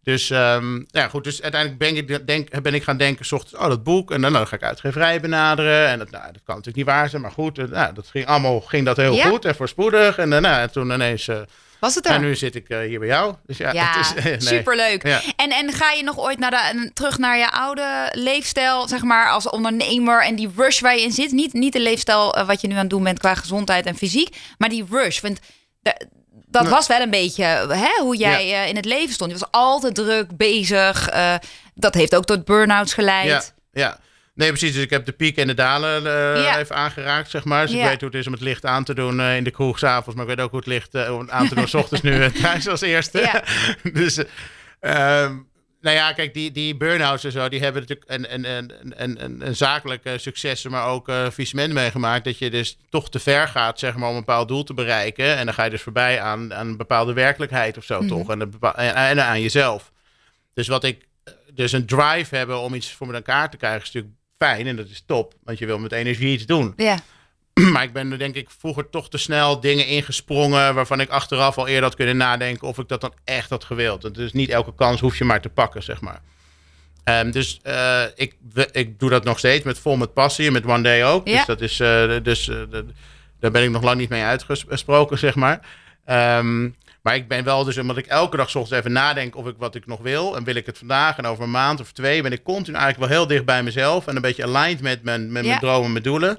dus, 0.03 0.31
ehm, 0.31 0.83
ja, 0.87 1.09
goed, 1.09 1.25
dus 1.25 1.43
uiteindelijk 1.43 1.81
ben 1.81 1.97
ik, 1.97 2.27
denk, 2.27 2.63
ben 2.63 2.75
ik 2.75 2.83
gaan 2.83 2.97
denken, 2.97 3.25
s 3.25 3.33
ochtends, 3.33 3.55
oh, 3.63 3.69
dat 3.69 3.83
boek. 3.83 4.11
En 4.11 4.21
dan, 4.21 4.33
nou, 4.33 4.45
dan 4.45 4.47
ga 4.47 4.57
ik 4.57 4.63
uitgeverij 4.63 5.21
benaderen. 5.21 5.87
En 5.89 5.99
dat, 5.99 6.11
nou, 6.11 6.25
dat 6.25 6.43
kan 6.45 6.57
natuurlijk 6.57 6.77
niet 6.77 6.87
waar 6.95 7.09
zijn, 7.09 7.23
maar 7.23 7.31
goed. 7.31 7.59
eh, 7.59 7.65
Nou, 7.69 7.95
dat 7.95 8.07
ging 8.07 8.27
allemaal 8.27 8.61
ging 8.61 8.85
dat 8.85 8.97
heel 8.97 9.15
Ja. 9.15 9.29
goed 9.29 9.45
en 9.45 9.55
voorspoedig. 9.55 10.19
En, 10.19 10.33
eh, 10.33 10.41
nou, 10.41 10.61
en 10.61 10.71
toen 10.73 10.91
ineens, 10.91 11.29
eh, 11.29 11.41
was 11.81 11.95
het 11.95 12.07
er? 12.07 12.13
en 12.13 12.21
nu 12.21 12.37
zit 12.37 12.55
ik 12.55 12.69
eh, 12.69 12.79
hier 12.79 12.99
bij 12.99 13.09
jou. 13.09 13.35
Dus 13.47 13.57
ja, 13.57 13.73
Ja, 13.73 13.93
het 13.99 14.17
is, 14.17 14.25
nee. 14.25 14.41
superleuk. 14.41 15.07
Ja. 15.07 15.21
En, 15.37 15.51
en 15.51 15.73
ga 15.73 15.91
je 15.91 16.03
nog 16.03 16.19
ooit 16.19 16.39
naar 16.39 16.51
de, 16.51 16.91
terug 16.95 17.19
naar 17.19 17.39
je 17.39 17.51
oude 17.51 18.09
leefstijl, 18.13 18.89
zeg 18.89 19.03
maar, 19.03 19.31
als 19.31 19.49
ondernemer 19.51 20.23
en 20.25 20.35
die 20.35 20.51
rush 20.57 20.81
waar 20.81 20.97
je 20.97 21.03
in 21.03 21.13
zit? 21.13 21.33
Niet, 21.33 21.53
niet 21.53 21.73
de 21.73 21.81
leefstijl 21.81 22.35
eh, 22.35 22.47
wat 22.47 22.61
je 22.61 22.67
nu 22.69 22.75
aan 22.75 22.81
het 22.81 22.91
doen 22.91 23.05
bent 23.05 23.19
qua 23.19 23.35
gezondheid 23.35 23.87
en 23.87 23.97
fysiek, 23.97 24.37
maar 24.59 24.69
die 24.69 24.85
rush. 24.91 25.21
Want 25.21 25.39
de- 25.81 26.07
dat 26.47 26.69
was 26.69 26.87
wel 26.87 27.01
een 27.01 27.11
beetje 27.11 27.45
hè, 27.69 28.03
hoe 28.03 28.17
jij 28.17 28.53
eh, 28.63 28.69
in 28.69 28.77
het 28.77 28.85
leven 28.85 29.15
stond. 29.15 29.31
Je 29.33 29.39
was 29.39 29.49
altijd 29.51 29.95
druk 29.95 30.37
bezig. 30.37 31.09
eh, 31.09 31.35
dat 31.75 31.95
heeft 31.95 32.15
ook 32.17 32.25
tot 32.25 32.45
burn-outs 32.45 32.95
geleid. 32.95 33.27
Ja, 33.29 33.43
ja. 33.73 33.99
Nee, 34.41 34.49
precies. 34.49 34.73
Dus 34.75 34.83
ik 34.83 34.91
heb 34.91 35.05
de 35.05 35.13
piek 35.13 35.37
en 35.37 35.47
de 35.47 35.55
dalen 35.55 36.07
eh, 36.07 36.43
Ja. 36.43 36.59
even 36.59 36.77
aangeraakt, 36.77 37.31
zeg 37.31 37.45
maar. 37.45 37.67
Dus 37.67 37.75
Ja. 37.75 37.83
ik 37.83 37.89
weet 37.89 38.01
hoe 38.01 38.11
het 38.11 38.19
is 38.19 38.27
om 38.27 38.33
het 38.33 38.43
licht 38.43 38.65
aan 38.67 38.85
te 38.85 38.95
doen 38.95 39.21
eh, 39.21 39.37
in 39.37 39.45
de 39.45 39.51
kroeg 39.51 39.79
s'avonds. 39.79 40.15
Maar 40.19 40.29
ik 40.29 40.37
weet 40.37 40.45
ook 40.45 40.51
hoe 40.51 40.59
het 40.59 40.69
licht 40.69 40.95
eh, 40.95 41.15
om 41.19 41.31
aan 41.31 41.49
te 41.49 41.55
doen 41.55 41.69
s 41.75 41.75
ochtends 41.75 42.03
nu 42.03 42.31
thuis 42.31 42.69
als 42.69 42.81
eerste. 42.81 43.19
Ja. 43.21 43.43
dus, 44.01 44.17
eh, 44.81 45.23
ehm, 45.25 45.37
nou 45.81 45.97
ja, 45.97 46.13
kijk, 46.13 46.35
die, 46.35 46.53
die 46.53 46.77
burn-outs 46.77 47.25
en 47.25 47.33
zo, 47.33 47.49
die 47.49 47.61
hebben 47.61 47.83
natuurlijk 47.83 48.11
een, 48.11 48.35
een, 48.35 48.45
een, 48.57 48.95
een, 49.03 49.47
een, 49.47 49.57
zakelijke 49.57 50.19
successen, 50.19 50.71
maar 50.71 50.87
ook 50.87 51.09
uh, 51.09 51.15
faillissement 51.17 51.73
meegemaakt. 51.73 52.25
Dat 52.25 52.39
je 52.39 52.51
dus 52.51 52.79
toch 52.91 53.11
te 53.11 53.19
ver 53.19 53.49
gaat, 53.49 53.79
zeg 53.79 53.97
maar, 53.97 54.09
om 54.09 54.15
een 54.15 54.21
bepaald 54.25 54.49
doel 54.49 54.65
te 54.65 54.75
bereiken. 54.75 55.37
En 55.37 55.45
dan 55.45 55.55
ga 55.55 55.65
je 55.65 55.71
dus 55.71 55.83
voorbij 55.83 56.21
aan, 56.21 56.55
aan 56.55 56.67
een 56.67 56.77
bepaalde 56.77 57.13
werkelijkheid 57.13 57.77
of 57.77 57.85
zo, 57.85 57.99
Mhm. 58.01 58.09
toch? 58.09 58.31
En, 58.31 58.41
en, 58.75 58.95
en 58.95 59.25
aan 59.25 59.41
jezelf. 59.41 59.93
Dus 60.55 60.69
wat 60.69 60.85
ik, 60.85 61.07
dus 61.55 61.73
een 61.73 61.87
drive 61.87 62.37
hebben 62.37 62.59
om 62.61 62.75
iets 62.75 62.93
voor 62.93 63.15
elkaar 63.15 63.51
te 63.51 63.57
krijgen, 63.57 63.81
is 63.83 63.93
natuurlijk 63.93 64.15
fijn 64.45 64.67
en 64.67 64.77
dat 64.77 64.89
is 64.89 65.03
top, 65.07 65.35
want 65.45 65.59
je 65.59 65.67
wil 65.67 65.79
met 65.79 65.93
energie 65.93 66.33
iets 66.33 66.47
doen. 66.47 66.73
Ja. 66.77 66.99
Maar 67.73 67.83
ik 67.83 67.93
ben 67.93 68.13
er 68.13 68.19
denk 68.19 68.35
ik 68.35 68.51
vroeger 68.59 68.91
toch 68.91 69.11
te 69.11 69.19
snel 69.19 69.61
dingen 69.61 69.87
ingesprongen 69.87 70.75
waarvan 70.75 71.01
ik 71.01 71.09
achteraf 71.09 71.59
al 71.59 71.67
eerder 71.67 71.85
had 71.85 71.95
kunnen 71.95 72.17
nadenken 72.17 72.69
of 72.69 72.79
ik 72.79 72.89
dat 72.89 73.01
dan 73.01 73.15
echt 73.25 73.51
had 73.51 73.65
gewild. 73.65 74.15
Dus 74.15 74.33
niet 74.33 74.49
elke 74.49 74.75
kans 74.75 75.01
hoef 75.01 75.19
je 75.19 75.25
maar 75.25 75.41
te 75.41 75.49
pakken, 75.49 75.83
zeg 75.83 76.01
maar. 76.01 76.21
Ehm, 77.05 77.31
dus 77.31 77.61
eh, 77.63 78.03
ik, 78.15 78.35
ik 78.73 78.99
doe 78.99 79.11
dat 79.11 79.25
nog 79.25 79.39
steeds 79.39 79.65
met 79.65 79.79
vol 79.79 79.97
met 79.97 80.13
passie 80.13 80.47
en 80.47 80.53
met 80.53 80.67
One 80.67 80.83
Day 80.83 81.05
ook. 81.05 81.29
Ja. 81.29 81.37
Dus, 81.37 81.47
dat 81.47 81.61
is, 81.61 81.81
eh, 81.81 82.23
dus 82.23 82.49
eh, 82.49 82.57
daar 83.41 83.51
ben 83.51 83.63
ik 83.63 83.71
nog 83.71 83.83
lang 83.83 83.99
niet 83.99 84.09
mee 84.09 84.23
uitgesproken, 84.23 85.19
zeg 85.19 85.35
maar. 85.35 85.67
Ehm, 86.05 86.69
maar 87.03 87.15
ik 87.15 87.29
ben 87.29 87.45
wel 87.45 87.65
dus, 87.65 87.79
omdat 87.79 87.97
ik 87.97 88.07
elke 88.07 88.37
dag 88.37 88.51
's 88.51 88.55
ochtends 88.55 88.79
even 88.79 88.93
nadenk 88.93 89.37
of 89.37 89.47
ik 89.47 89.55
wat 89.59 89.75
ik 89.75 89.87
nog 89.87 90.01
wil. 90.01 90.37
En 90.37 90.45
wil 90.45 90.55
ik 90.55 90.67
het 90.67 90.79
vandaag 90.79 91.17
en 91.19 91.27
over 91.27 91.45
een 91.45 91.51
maand 91.51 91.81
of 91.81 91.93
twee, 91.93 92.23
ben 92.23 92.33
ik 92.33 92.43
continu 92.43 92.77
eigenlijk 92.77 93.09
wel 93.11 93.19
heel 93.19 93.27
dicht 93.29 93.45
bij 93.45 93.63
mezelf. 93.63 94.07
En 94.07 94.17
een 94.17 94.23
beetje 94.23 94.45
aligned 94.45 94.81
met 94.81 95.03
mijn, 95.03 95.33
met 95.33 95.43
Ja. 95.43 95.49
mijn 95.49 95.61
dromen 95.61 95.85
en 95.87 95.93
mijn 95.93 96.05
doelen. 96.05 96.39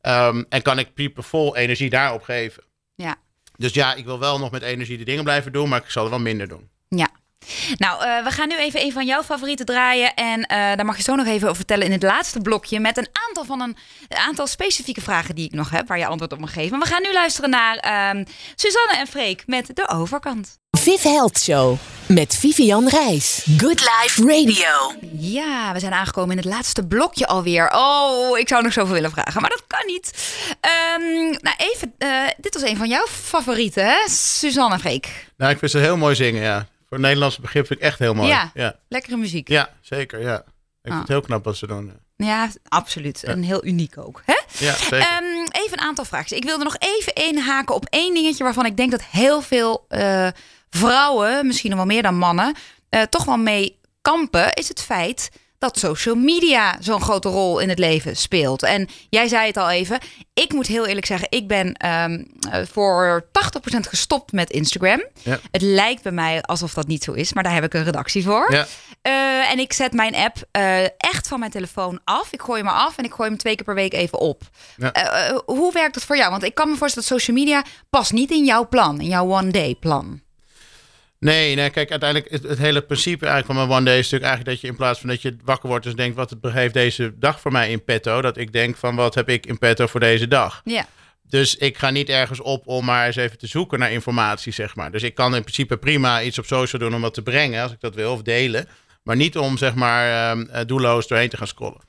Ehm, 0.00 0.42
en 0.48 0.62
kan 0.62 0.78
ik 0.78 0.94
piepen 0.94 1.24
vol 1.24 1.56
energie 1.56 1.90
daarop 1.90 2.22
geven. 2.22 2.62
Ja. 2.94 3.16
Dus 3.56 3.72
ja, 3.74 3.94
ik 3.94 4.04
wil 4.04 4.18
wel 4.18 4.38
nog 4.38 4.50
met 4.50 4.62
energie 4.62 4.98
de 4.98 5.04
dingen 5.04 5.24
blijven 5.24 5.52
doen, 5.52 5.68
maar 5.68 5.82
ik 5.82 5.90
zal 5.90 6.04
er 6.04 6.10
wel 6.10 6.18
minder 6.18 6.48
doen. 6.48 6.68
Ja. 6.88 7.08
Nou, 7.76 8.04
eh, 8.04 8.24
we 8.24 8.30
gaan 8.30 8.48
nu 8.48 8.56
even 8.58 8.80
een 8.80 8.92
van 8.92 9.06
jouw 9.06 9.22
favorieten 9.22 9.66
draaien. 9.66 10.14
En 10.14 10.42
eh, 10.42 10.58
daar 10.58 10.84
mag 10.84 10.96
je 10.96 11.02
zo 11.02 11.14
nog 11.14 11.26
even 11.26 11.42
over 11.42 11.56
vertellen 11.56 11.86
in 11.86 11.92
het 11.92 12.02
laatste 12.02 12.40
blokje. 12.40 12.80
Met 12.80 12.96
een 12.96 13.08
aantal 13.28 13.44
van 13.44 13.60
een, 13.60 13.76
een 14.08 14.16
aantal 14.16 14.46
specifieke 14.46 15.00
vragen 15.00 15.34
die 15.34 15.44
ik 15.44 15.52
nog 15.52 15.70
heb, 15.70 15.88
waar 15.88 15.98
je 15.98 16.06
antwoord 16.06 16.32
op 16.32 16.38
mag 16.38 16.52
geven. 16.52 16.70
Maar 16.78 16.88
we 16.88 16.94
gaan 16.94 17.02
nu 17.02 17.12
luisteren 17.12 17.50
naar 17.50 17.76
ehm, 17.76 18.24
Suzanne 18.54 18.96
en 18.96 19.06
Freek 19.06 19.42
met 19.46 19.70
de 19.74 19.88
overkant. 19.88 20.58
Viv 20.70 21.02
Health 21.02 21.38
Show 21.38 21.76
met 22.06 22.36
Vivian 22.36 22.88
Reis. 22.88 23.46
Good 23.56 23.80
Life 23.80 24.22
Radio. 24.22 24.92
Ja, 25.18 25.72
we 25.72 25.78
zijn 25.78 25.92
aangekomen 25.92 26.30
in 26.30 26.36
het 26.36 26.46
laatste 26.46 26.86
blokje 26.86 27.26
alweer. 27.26 27.70
Oh, 27.74 28.38
ik 28.38 28.48
zou 28.48 28.62
nog 28.62 28.72
zoveel 28.72 28.94
willen 28.94 29.10
vragen, 29.10 29.40
maar 29.40 29.50
dat 29.50 29.64
kan 29.66 29.86
niet. 29.86 30.34
Ehm, 30.60 31.22
nou, 31.22 31.56
even, 31.56 31.94
eh, 31.98 32.08
dit 32.36 32.54
was 32.54 32.62
een 32.62 32.76
van 32.76 32.88
jouw 32.88 33.06
favorieten, 33.06 33.86
hè? 33.86 34.08
Suzanne 34.08 34.74
en 34.74 34.80
Freek. 34.80 35.26
Nou, 35.36 35.52
ik 35.52 35.58
vind 35.58 35.70
ze 35.70 35.78
heel 35.78 35.96
mooi 35.96 36.14
zingen, 36.14 36.42
ja. 36.42 36.66
Voor 36.94 37.02
het 37.02 37.12
Nederlandse 37.12 37.40
begrip 37.40 37.66
vind 37.66 37.78
ik 37.78 37.84
echt 37.84 37.98
heel 37.98 38.14
mooi. 38.14 38.28
Ja. 38.28 38.50
ja. 38.54 38.76
Lekkere 38.88 39.16
muziek. 39.16 39.48
Ja, 39.48 39.70
zeker. 39.80 40.20
Ja. 40.20 40.36
Ik 40.36 40.44
Ah. 40.82 40.96
vind 40.96 40.98
het 40.98 41.08
heel 41.08 41.20
knap 41.20 41.44
wat 41.44 41.56
ze 41.56 41.66
doen. 41.66 41.92
Ja, 42.16 42.48
absoluut. 42.68 43.24
En 43.24 43.42
heel 43.42 43.64
uniek 43.64 43.98
ook. 43.98 44.22
Hè? 44.24 44.40
Ja, 44.64 44.74
zeker. 44.74 44.98
Ehm, 44.98 45.24
even 45.50 45.72
een 45.72 45.80
aantal 45.84 46.04
vragen. 46.04 46.36
Ik 46.36 46.44
wilde 46.44 46.64
nog 46.64 46.76
even 46.78 47.14
inhaken 47.14 47.74
op 47.74 47.86
één 47.90 48.14
dingetje 48.14 48.44
waarvan 48.44 48.66
ik 48.66 48.76
denk 48.76 48.90
dat 48.90 49.02
heel 49.04 49.40
veel 49.42 49.84
eh, 49.88 50.28
vrouwen, 50.70 51.46
misschien 51.46 51.70
nog 51.70 51.78
wel 51.78 51.88
meer 51.88 52.02
dan 52.02 52.16
mannen, 52.18 52.54
eh, 52.88 53.02
toch 53.02 53.24
wel 53.24 53.36
mee 53.36 53.78
kampen, 54.02 54.52
is 54.52 54.68
het 54.68 54.82
feit 54.82 55.30
dat 55.64 55.78
social 55.78 56.14
media 56.14 56.76
zo'n 56.80 57.00
grote 57.00 57.28
rol 57.28 57.58
in 57.58 57.68
het 57.68 57.78
leven 57.78 58.16
speelt. 58.16 58.62
En 58.62 58.88
jij 59.08 59.28
zei 59.28 59.46
het 59.46 59.56
al 59.56 59.70
even. 59.70 59.98
Ik 60.34 60.52
moet 60.52 60.66
heel 60.66 60.86
eerlijk 60.86 61.06
zeggen, 61.06 61.26
ik 61.30 61.48
ben 61.48 61.72
ehm, 61.74 62.24
eh, 62.50 62.60
voor 62.72 63.26
80% 63.32 63.88
gestopt 63.88 64.32
met 64.32 64.50
Instagram. 64.50 65.04
Ja. 65.22 65.38
Het 65.50 65.62
lijkt 65.62 66.02
bij 66.02 66.12
mij 66.12 66.42
alsof 66.42 66.74
dat 66.74 66.86
niet 66.86 67.04
zo 67.04 67.12
is, 67.12 67.32
maar 67.32 67.42
daar 67.42 67.54
heb 67.54 67.64
ik 67.64 67.74
een 67.74 67.84
redactie 67.84 68.24
voor. 68.24 68.52
ja. 68.52 68.66
Eh, 69.02 69.50
en 69.50 69.58
ik 69.58 69.72
zet 69.72 69.92
mijn 69.92 70.14
app 70.14 70.36
eh, 70.50 70.82
echt 70.82 71.28
van 71.28 71.38
mijn 71.38 71.50
telefoon 71.50 72.00
af. 72.04 72.32
Ik 72.32 72.42
gooi 72.42 72.62
hem 72.62 72.70
af 72.70 72.98
en 72.98 73.04
ik 73.04 73.12
gooi 73.12 73.28
hem 73.28 73.38
twee 73.38 73.54
keer 73.54 73.64
per 73.64 73.74
week 73.74 73.92
even 73.92 74.18
op. 74.18 74.42
Ja. 74.76 74.92
Hoe 75.44 75.72
werkt 75.72 75.94
dat 75.94 76.04
voor 76.04 76.16
jou? 76.16 76.30
Want 76.30 76.42
ik 76.42 76.54
kan 76.54 76.70
me 76.70 76.76
voorstellen 76.76 77.08
dat 77.08 77.18
social 77.18 77.36
media 77.36 77.64
past 77.90 78.12
niet 78.12 78.30
in 78.30 78.44
jouw 78.44 78.68
plan, 78.68 79.00
in 79.00 79.08
jouw 79.08 79.26
one-day 79.26 79.74
plan. 79.74 80.23
Nee, 81.24 81.54
nee, 81.54 81.70
kijk, 81.70 81.90
uiteindelijk 81.90 82.30
het, 82.30 82.42
het 82.42 82.58
hele 82.58 82.82
principe 82.82 83.26
eigenlijk 83.26 83.46
van 83.46 83.68
mijn 83.68 83.78
one 83.78 83.90
day 83.90 83.98
is 83.98 84.10
natuurlijk 84.10 84.30
eigenlijk 84.30 84.50
dat 84.50 84.60
je 84.60 84.72
in 84.72 84.76
plaats 84.76 85.00
van 85.00 85.08
dat 85.08 85.22
je 85.22 85.36
wakker 85.44 85.68
wordt 85.68 85.84
dus 85.84 85.94
denkt, 85.94 86.16
wat 86.16 86.36
heeft 86.42 86.74
deze 86.74 87.14
dag 87.18 87.40
voor 87.40 87.52
mij 87.52 87.70
in 87.70 87.84
petto? 87.84 88.22
Dat 88.22 88.36
ik 88.36 88.52
denk 88.52 88.76
van, 88.76 88.94
wat 88.94 89.14
heb 89.14 89.28
ik 89.28 89.46
in 89.46 89.58
petto 89.58 89.86
voor 89.86 90.00
deze 90.00 90.28
dag? 90.28 90.60
Ja. 90.64 90.86
Dus 91.28 91.56
ik 91.56 91.78
ga 91.78 91.90
niet 91.90 92.08
ergens 92.08 92.40
op 92.40 92.66
om 92.66 92.84
maar 92.84 93.06
eens 93.06 93.16
even 93.16 93.38
te 93.38 93.46
zoeken 93.46 93.78
naar 93.78 93.92
informatie, 93.92 94.52
zeg 94.52 94.76
maar. 94.76 94.90
Dus 94.90 95.02
ik 95.02 95.14
kan 95.14 95.34
in 95.34 95.42
principe 95.42 95.76
prima 95.76 96.22
iets 96.22 96.38
op 96.38 96.46
social 96.46 96.82
doen 96.82 96.94
om 96.94 97.00
wat 97.00 97.14
te 97.14 97.22
brengen, 97.22 97.62
als 97.62 97.72
ik 97.72 97.80
dat 97.80 97.94
wil, 97.94 98.12
of 98.12 98.22
delen. 98.22 98.68
Maar 99.02 99.16
niet 99.16 99.36
om, 99.36 99.56
zeg 99.56 99.74
maar, 99.74 100.30
ehm, 100.30 100.46
eh, 100.50 100.64
doelloos 100.66 101.06
doorheen 101.06 101.28
te 101.28 101.36
gaan 101.36 101.46
scrollen. 101.46 101.80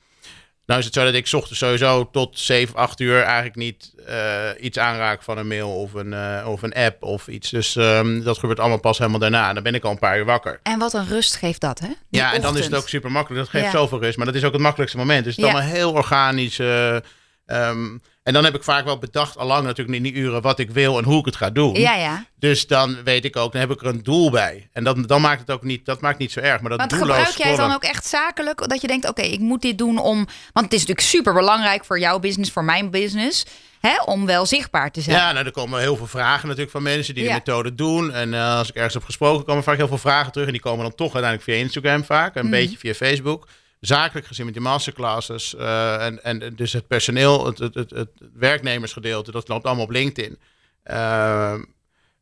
Nou 0.66 0.78
is 0.78 0.84
het 0.84 0.94
zo 0.94 1.04
dat 1.04 1.14
ik 1.14 1.26
's 1.26 1.32
ochtends 1.34 1.58
sowieso 1.58 2.10
tot 2.10 2.38
7, 2.38 2.74
8 2.74 3.00
uur 3.00 3.22
eigenlijk 3.22 3.56
niet 3.56 3.92
eh, 4.06 4.48
iets 4.60 4.78
aanraak 4.78 5.22
van 5.22 5.38
een 5.38 5.46
mail 5.46 5.70
of 5.70 5.94
een, 5.94 6.12
eh, 6.12 6.46
of 6.48 6.62
een 6.62 6.72
app 6.74 7.02
of 7.02 7.28
iets. 7.28 7.50
Dus 7.50 7.76
ehm, 7.76 8.22
dat 8.22 8.38
gebeurt 8.38 8.60
allemaal 8.60 8.80
pas 8.80 8.98
helemaal 8.98 9.20
daarna. 9.20 9.52
Dan 9.52 9.62
ben 9.62 9.74
ik 9.74 9.84
al 9.84 9.90
een 9.90 9.98
paar 9.98 10.18
uur 10.18 10.24
wakker. 10.24 10.60
En 10.62 10.78
wat 10.78 10.92
een 10.94 11.06
rust 11.08 11.36
geeft 11.36 11.60
dat, 11.60 11.78
hè? 11.78 11.86
Die 11.86 11.96
Ja, 12.20 12.34
en 12.34 12.40
dan 12.40 12.56
is 12.58 12.64
het 12.64 12.74
ook 12.74 12.88
super 12.88 13.10
makkelijk. 13.12 13.42
Dat 13.42 13.50
geeft 13.52 13.64
Ja. 13.64 13.70
zoveel 13.78 14.00
rust. 14.00 14.16
Maar 14.16 14.26
dat 14.26 14.34
is 14.34 14.44
ook 14.44 14.52
het 14.52 14.60
makkelijkste 14.62 14.98
moment. 14.98 15.24
Dus 15.24 15.36
het 15.36 15.44
is 15.44 15.50
Ja. 15.50 15.56
allemaal 15.58 15.74
heel 15.76 15.92
organisch. 15.92 16.58
eh, 16.58 16.96
ehm, 17.46 17.98
en 18.26 18.32
dan 18.32 18.44
heb 18.44 18.54
ik 18.54 18.62
vaak 18.62 18.84
wel 18.84 18.98
bedacht, 18.98 19.36
al 19.36 19.46
lang 19.46 19.64
natuurlijk 19.64 19.96
in 19.96 20.02
die 20.02 20.12
uren, 20.12 20.42
wat 20.42 20.58
ik 20.58 20.70
wil 20.70 20.98
en 20.98 21.04
hoe 21.04 21.18
ik 21.18 21.24
het 21.24 21.36
ga 21.36 21.50
doen. 21.50 21.74
Ja, 21.74 21.94
ja. 21.94 22.24
Dus 22.38 22.66
dan 22.66 22.96
weet 23.04 23.24
ik 23.24 23.36
ook, 23.36 23.52
dan 23.52 23.60
heb 23.60 23.70
ik 23.70 23.80
er 23.80 23.86
een 23.86 24.02
doel 24.02 24.30
bij. 24.30 24.68
En 24.72 24.84
dan, 24.84 25.02
dan 25.02 25.20
maakt 25.20 25.40
het 25.40 25.50
ook 25.50 25.62
niet, 25.62 25.84
dat 25.84 26.00
maakt 26.00 26.18
niet 26.18 26.32
zo 26.32 26.40
erg. 26.40 26.60
Maar 26.60 26.70
dat 26.70 26.78
Want 26.78 26.92
gebruik 26.92 27.28
jij 27.28 27.48
het 27.48 27.56
dan 27.56 27.72
ook 27.72 27.82
echt 27.82 28.06
zakelijk? 28.06 28.68
Dat 28.68 28.80
je 28.80 28.86
denkt, 28.86 29.08
oké, 29.08 29.22
ik 29.22 29.40
moet 29.40 29.62
dit 29.62 29.78
doen 29.78 29.98
om... 29.98 30.16
Want 30.52 30.64
het 30.64 30.72
is 30.72 30.80
natuurlijk 30.80 31.06
super 31.06 31.34
belangrijk 31.34 31.84
voor 31.84 31.98
jouw 31.98 32.18
business, 32.18 32.52
voor 32.52 32.64
mijn 32.64 32.90
business... 32.90 33.46
Hè, 33.80 34.02
om 34.04 34.26
wel 34.26 34.46
zichtbaar 34.46 34.90
te 34.90 35.00
zijn. 35.00 35.16
Ja, 35.16 35.32
nou, 35.32 35.46
er 35.46 35.52
komen 35.52 35.80
heel 35.80 35.96
veel 35.96 36.06
vragen 36.06 36.44
natuurlijk 36.44 36.70
van 36.70 36.82
mensen 36.82 37.14
die 37.14 37.22
Ja. 37.24 37.28
de 37.28 37.34
methode 37.34 37.74
doen. 37.74 38.12
En 38.12 38.34
eh, 38.34 38.56
als 38.58 38.68
ik 38.68 38.74
ergens 38.74 38.94
heb 38.94 39.04
gesproken, 39.04 39.44
komen 39.44 39.62
vaak 39.62 39.76
heel 39.76 39.88
veel 39.88 39.98
vragen 39.98 40.32
terug. 40.32 40.46
En 40.46 40.52
die 40.52 40.62
komen 40.62 40.82
dan 40.82 40.94
toch 40.94 41.14
uiteindelijk 41.14 41.42
via 41.42 41.54
Instagram 41.54 42.04
vaak. 42.04 42.34
Mhm. 42.34 42.44
Een 42.44 42.50
beetje 42.50 42.78
via 42.78 42.94
Facebook. 42.94 43.46
Zakelijk 43.80 44.26
gezien 44.26 44.44
met 44.44 44.54
die 44.54 44.62
masterclasses. 44.62 45.54
eh, 45.54 46.04
en, 46.06 46.24
en 46.24 46.54
dus 46.56 46.72
het 46.72 46.86
personeel, 46.86 47.46
het, 47.46 47.58
het, 47.58 47.74
het, 47.74 48.08
werknemersgedeelte, 48.34 49.30
dat 49.30 49.48
loopt 49.48 49.64
allemaal 49.64 49.84
op 49.84 49.90
LinkedIn. 49.90 50.38
Ehm, 50.82 51.62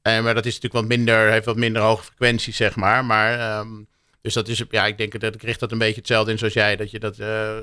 en, 0.03 0.25
maar 0.25 0.35
dat 0.35 0.47
is 0.47 0.55
natuurlijk 0.55 0.89
wat 0.89 0.97
minder, 0.97 1.31
heeft 1.31 1.47
wat 1.47 1.57
minder 1.57 1.83
hoge 1.83 2.05
frequenties, 2.05 2.57
zeg 2.57 2.77
maar. 2.77 3.05
Maar 3.05 3.39
ehm, 3.39 3.69
dus 4.21 4.35
dat 4.35 4.49
is, 4.49 4.63
ja, 4.71 4.87
ik 4.87 4.99
denk 4.99 5.21
dat 5.21 5.35
ik 5.35 5.43
richt 5.43 5.61
dat 5.61 5.73
een 5.73 5.79
beetje 5.79 5.99
hetzelfde 5.99 6.31
in 6.31 6.39
zoals 6.39 6.53
jij. 6.53 6.77
Dat 6.77 6.91
je 6.91 6.99
dat 6.99 7.19
eh, 7.19 7.57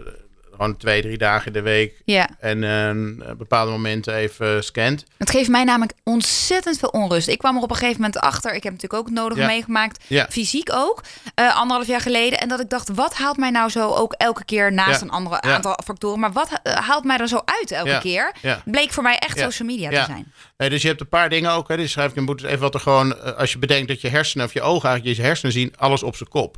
gewoon 0.61 0.77
twee, 0.77 1.01
drie 1.01 1.17
dagen 1.17 1.47
in 1.47 1.53
de 1.53 1.61
week 1.61 2.01
ja. 2.05 2.29
en 2.39 2.63
eh, 2.63 3.31
bepaalde 3.35 3.71
momenten 3.71 4.13
even 4.15 4.63
scant. 4.63 5.05
Het 5.17 5.29
geeft 5.29 5.49
mij 5.49 5.63
namelijk 5.63 5.93
ontzettend 6.03 6.77
veel 6.79 6.89
onrust. 6.89 7.27
Ik 7.27 7.37
kwam 7.37 7.55
er 7.57 7.61
op 7.63 7.69
een 7.69 7.75
gegeven 7.75 8.01
moment 8.01 8.19
achter. 8.19 8.53
Ik 8.53 8.63
heb 8.63 8.73
natuurlijk 8.73 9.01
ook 9.01 9.37
Ja. 9.37 9.45
meegemaakt. 9.47 10.03
Ja. 10.07 10.27
Fysiek 10.29 10.69
ook. 10.73 11.01
eh, 11.35 11.55
anderhalf 11.57 11.87
jaar 11.87 12.01
geleden. 12.01 12.39
En 12.39 12.47
dat 12.47 12.59
ik 12.59 12.69
dacht, 12.69 12.89
wat 12.95 13.13
haalt 13.13 13.37
mij 13.37 13.49
nou 13.49 13.69
zo 13.69 13.89
ook 13.93 14.13
elke 14.13 14.45
keer 14.45 14.73
naast 14.73 14.99
Ja. 14.99 15.05
een 15.05 15.11
andere 15.11 15.41
aantal 15.41 15.79
factoren. 15.83 16.19
Maar 16.19 16.31
wat 16.31 16.49
eh, 16.63 16.73
haalt 16.73 17.03
mij 17.03 17.17
er 17.17 17.27
zo 17.27 17.41
uit 17.45 17.71
elke 17.71 17.99
keer? 18.01 18.31
Bleek 18.65 18.91
voor 18.93 19.03
mij 19.03 19.17
echt 19.17 19.39
social 19.39 19.67
media 19.67 19.89
te 19.89 20.03
zijn. 20.05 20.31
Nee, 20.57 20.69
dus 20.69 20.81
je 20.81 20.87
hebt 20.87 21.01
een 21.01 21.07
paar 21.09 21.29
dingen 21.29 21.51
ook. 21.51 21.67
Hè. 21.67 21.77
Dus 21.77 21.91
schrijf 21.91 22.11
ik 22.11 22.17
in 22.17 22.25
boete 22.25 22.47
even 22.47 22.59
wat 22.59 22.73
er 22.73 22.79
gewoon... 22.79 23.15
eh, 23.19 23.31
Als 23.37 23.51
je 23.51 23.57
bedenkt 23.59 23.87
dat 23.87 24.01
je 24.01 24.07
hersenen 24.09 24.45
of 24.45 24.53
je 24.53 24.61
ogen 24.61 24.89
eigenlijk... 24.89 25.17
Je 25.19 25.23
hersenen 25.25 25.51
zien 25.53 25.73
alles 25.77 26.03
op 26.03 26.15
zijn 26.15 26.29
kop. 26.29 26.57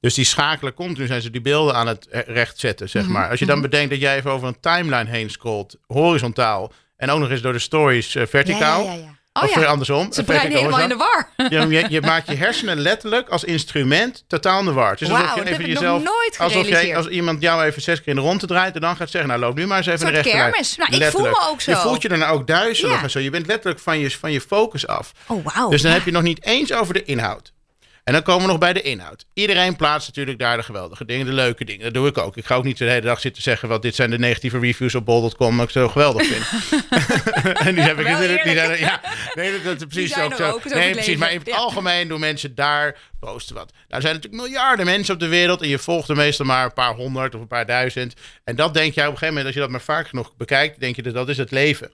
Dus 0.00 0.14
die 0.14 0.24
schakelen 0.24 0.74
continu 0.74 1.06
zijn 1.06 1.22
ze 1.22 1.30
die 1.30 1.40
beelden 1.40 1.74
aan 1.74 1.86
het 1.86 2.06
rechtzetten, 2.26 2.88
zeg 2.88 3.02
Mhm. 3.02 3.12
maar. 3.12 3.30
Als 3.30 3.38
je 3.38 3.46
dan 3.46 3.60
bedenkt 3.60 3.90
dat 3.90 4.00
jij 4.00 4.16
even 4.16 4.30
over 4.30 4.48
een 4.48 4.60
timeline 4.60 5.10
heen 5.10 5.30
scrolt, 5.30 5.76
horizontaal, 5.86 6.72
en 6.96 7.10
ook 7.10 7.20
nog 7.20 7.30
eens 7.30 7.40
door 7.42 7.52
de 7.52 7.58
stories 7.58 8.14
eh, 8.14 8.26
verticaal. 8.26 8.84
Ja, 8.84 8.92
ja, 8.92 8.98
ja. 8.98 9.18
Oh 9.32 9.42
of 9.42 9.48
ja. 9.48 9.54
sorry, 9.54 9.68
andersom. 9.68 10.12
Ze 10.12 10.24
verticaal 10.24 10.56
helemaal 10.58 10.80
in 10.80 10.88
de 10.88 10.96
war. 10.96 11.28
Je, 11.36 11.66
je, 11.68 11.86
je 11.88 12.00
maakt 12.00 12.26
je 12.28 12.34
hersenen 12.36 12.78
letterlijk 12.78 13.28
als 13.28 13.44
instrument 13.44 14.24
totaal 14.26 14.58
in 14.58 14.64
de 14.64 14.72
war. 14.72 14.90
Het 14.90 15.00
is 15.00 15.10
alsof 15.10 15.34
je 15.34 15.50
even 15.50 15.66
jezelf, 15.66 16.02
nooit 16.02 16.36
alsof 16.38 16.94
als 16.94 17.06
iemand 17.08 17.42
jou 17.42 17.64
even 17.64 17.82
zes 17.82 17.98
keer 17.98 18.08
in 18.08 18.14
de 18.14 18.20
ronde 18.20 18.46
draait 18.46 18.74
en 18.74 18.80
dan 18.80 18.96
gaat 18.96 19.10
zeggen, 19.10 19.30
nou 19.30 19.40
loop 19.42 19.56
nu 19.56 19.66
maar 19.66 19.76
eens 19.76 19.86
even 19.86 20.16
Een 20.16 20.22
kermis. 20.22 20.76
Nou, 20.76 20.94
ik 20.96 21.10
voel 21.10 21.22
me 21.22 21.46
ook 21.50 21.60
zo. 21.60 21.70
Je 21.70 21.76
voelt 21.76 22.02
je 22.02 22.08
dan 22.08 22.22
ook 22.22 22.46
duizelig 22.46 22.96
Ja. 22.96 23.02
en 23.02 23.10
zo. 23.10 23.18
Je 23.18 23.30
bent 23.30 23.46
letterlijk 23.46 23.80
van 23.80 23.98
je, 23.98 24.10
van 24.10 24.32
je 24.32 24.40
focus 24.40 24.86
af. 24.86 25.12
Oh, 25.26 25.44
wauw. 25.44 25.68
Dus 25.68 25.82
dan 25.82 25.92
heb 25.92 26.04
je 26.04 26.10
nog 26.10 26.22
niet 26.22 26.44
eens 26.44 26.72
over 26.72 26.94
de 26.94 27.04
inhoud. 27.04 27.52
En 28.04 28.12
dan 28.12 28.22
komen 28.22 28.42
we 28.42 28.48
nog 28.48 28.58
bij 28.58 28.72
de 28.72 28.82
inhoud. 28.82 29.26
Iedereen 29.34 29.76
plaatst 29.76 30.08
natuurlijk 30.08 30.38
daar 30.38 30.56
de 30.56 30.62
geweldige 30.62 31.04
dingen, 31.04 31.26
de 31.26 31.32
leuke 31.32 31.64
dingen. 31.64 31.84
Dat 31.84 31.94
doe 31.94 32.08
ik 32.08 32.18
ook. 32.18 32.36
Ik 32.36 32.44
ga 32.44 32.54
ook 32.54 32.64
niet 32.64 32.78
de 32.78 32.84
hele 32.84 33.00
dag 33.00 33.20
zitten 33.20 33.42
zeggen... 33.42 33.68
wat 33.68 33.82
dit 33.82 33.94
zijn 33.94 34.10
de 34.10 34.18
negatieve 34.18 34.58
reviews 34.58 34.94
op 34.94 35.04
bol.com... 35.04 35.56
dat 35.56 35.66
ik 35.66 35.72
zo 35.72 35.88
geweldig 35.88 36.26
vind. 36.26 36.44
en 37.66 37.74
die 37.74 37.84
heb 37.84 37.98
ik 37.98 38.06
natuurlijk... 38.06 38.42
Zijn, 38.42 38.78
ja, 38.78 39.00
nee, 39.34 39.52
dat, 39.52 39.64
dat 39.64 39.76
is 39.76 39.84
precies 39.86 40.18
ook 40.18 40.34
zo. 40.34 40.50
ook, 40.50 40.64
nee, 40.64 40.90
precies. 40.92 41.16
Maar 41.16 41.32
in 41.32 41.38
het 41.38 41.46
Ja. 41.48 41.56
algemeen 41.56 42.08
doen 42.08 42.20
mensen 42.20 42.54
daar 42.54 42.98
posten 43.20 43.54
wat. 43.54 43.72
Nou, 43.72 43.84
er 43.88 44.00
zijn 44.00 44.14
natuurlijk 44.14 44.42
miljarden 44.42 44.86
mensen 44.86 45.14
op 45.14 45.20
de 45.20 45.28
wereld... 45.28 45.62
en 45.62 45.68
je 45.68 45.78
volgt 45.78 46.08
er 46.08 46.16
meestal 46.16 46.46
maar 46.46 46.64
een 46.64 46.72
paar 46.72 46.94
honderd 46.94 47.34
of 47.34 47.40
een 47.40 47.46
paar 47.46 47.66
duizend. 47.66 48.14
En 48.44 48.56
dat 48.56 48.74
denk 48.74 48.94
jij 48.94 49.06
op 49.06 49.12
een 49.12 49.18
gegeven 49.18 49.26
moment... 49.34 49.46
als 49.46 49.54
je 49.54 49.60
dat 49.60 49.70
maar 49.70 49.96
vaak 49.96 50.08
genoeg 50.08 50.36
bekijkt... 50.36 50.80
denk 50.80 50.96
je 50.96 51.02
dat 51.02 51.14
dat 51.14 51.28
is 51.28 51.36
het 51.36 51.50
leven. 51.50 51.90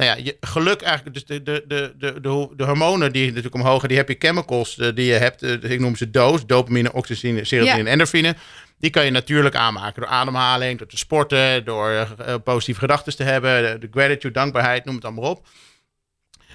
Nou 0.00 0.12
ja, 0.18 0.24
je, 0.24 0.36
geluk 0.40 0.82
eigenlijk, 0.82 1.14
dus 1.14 1.24
de, 1.24 1.42
de, 1.42 1.64
de, 1.68 1.94
de, 1.98 2.20
de, 2.20 2.28
ho- 2.28 2.52
de 2.56 2.64
hormonen 2.64 3.12
die 3.12 3.26
natuurlijk 3.26 3.54
omhoog 3.54 3.80
gaan, 3.80 3.88
die 3.88 3.96
heb 3.98 4.08
je 4.08 4.16
chemicals 4.18 4.78
eh, 4.78 4.88
die 4.94 5.06
je 5.06 5.12
hebt. 5.12 5.42
eh, 5.42 5.70
ik 5.70 5.80
noem 5.80 5.96
ze 5.96 6.10
doos, 6.10 6.46
dopamine, 6.46 6.92
oxytocine, 6.92 7.44
serotonine 7.44 7.78
Ja. 7.78 7.84
en 7.84 7.92
endorfine. 7.92 8.34
Die 8.78 8.90
kan 8.90 9.04
je 9.04 9.10
natuurlijk 9.10 9.54
aanmaken 9.54 10.00
door 10.02 10.10
ademhaling, 10.10 10.78
door 10.78 10.86
te 10.88 10.96
sporten, 10.96 11.64
door 11.64 11.90
eh, 11.90 12.34
positieve 12.44 12.80
gedachten 12.80 13.16
te 13.16 13.22
hebben, 13.22 13.62
de, 13.62 13.78
de 13.78 13.88
gratitude, 14.00 14.34
dankbaarheid, 14.34 14.84
noem 14.84 14.94
het 14.94 15.04
allemaal 15.04 15.30
op. 15.30 15.46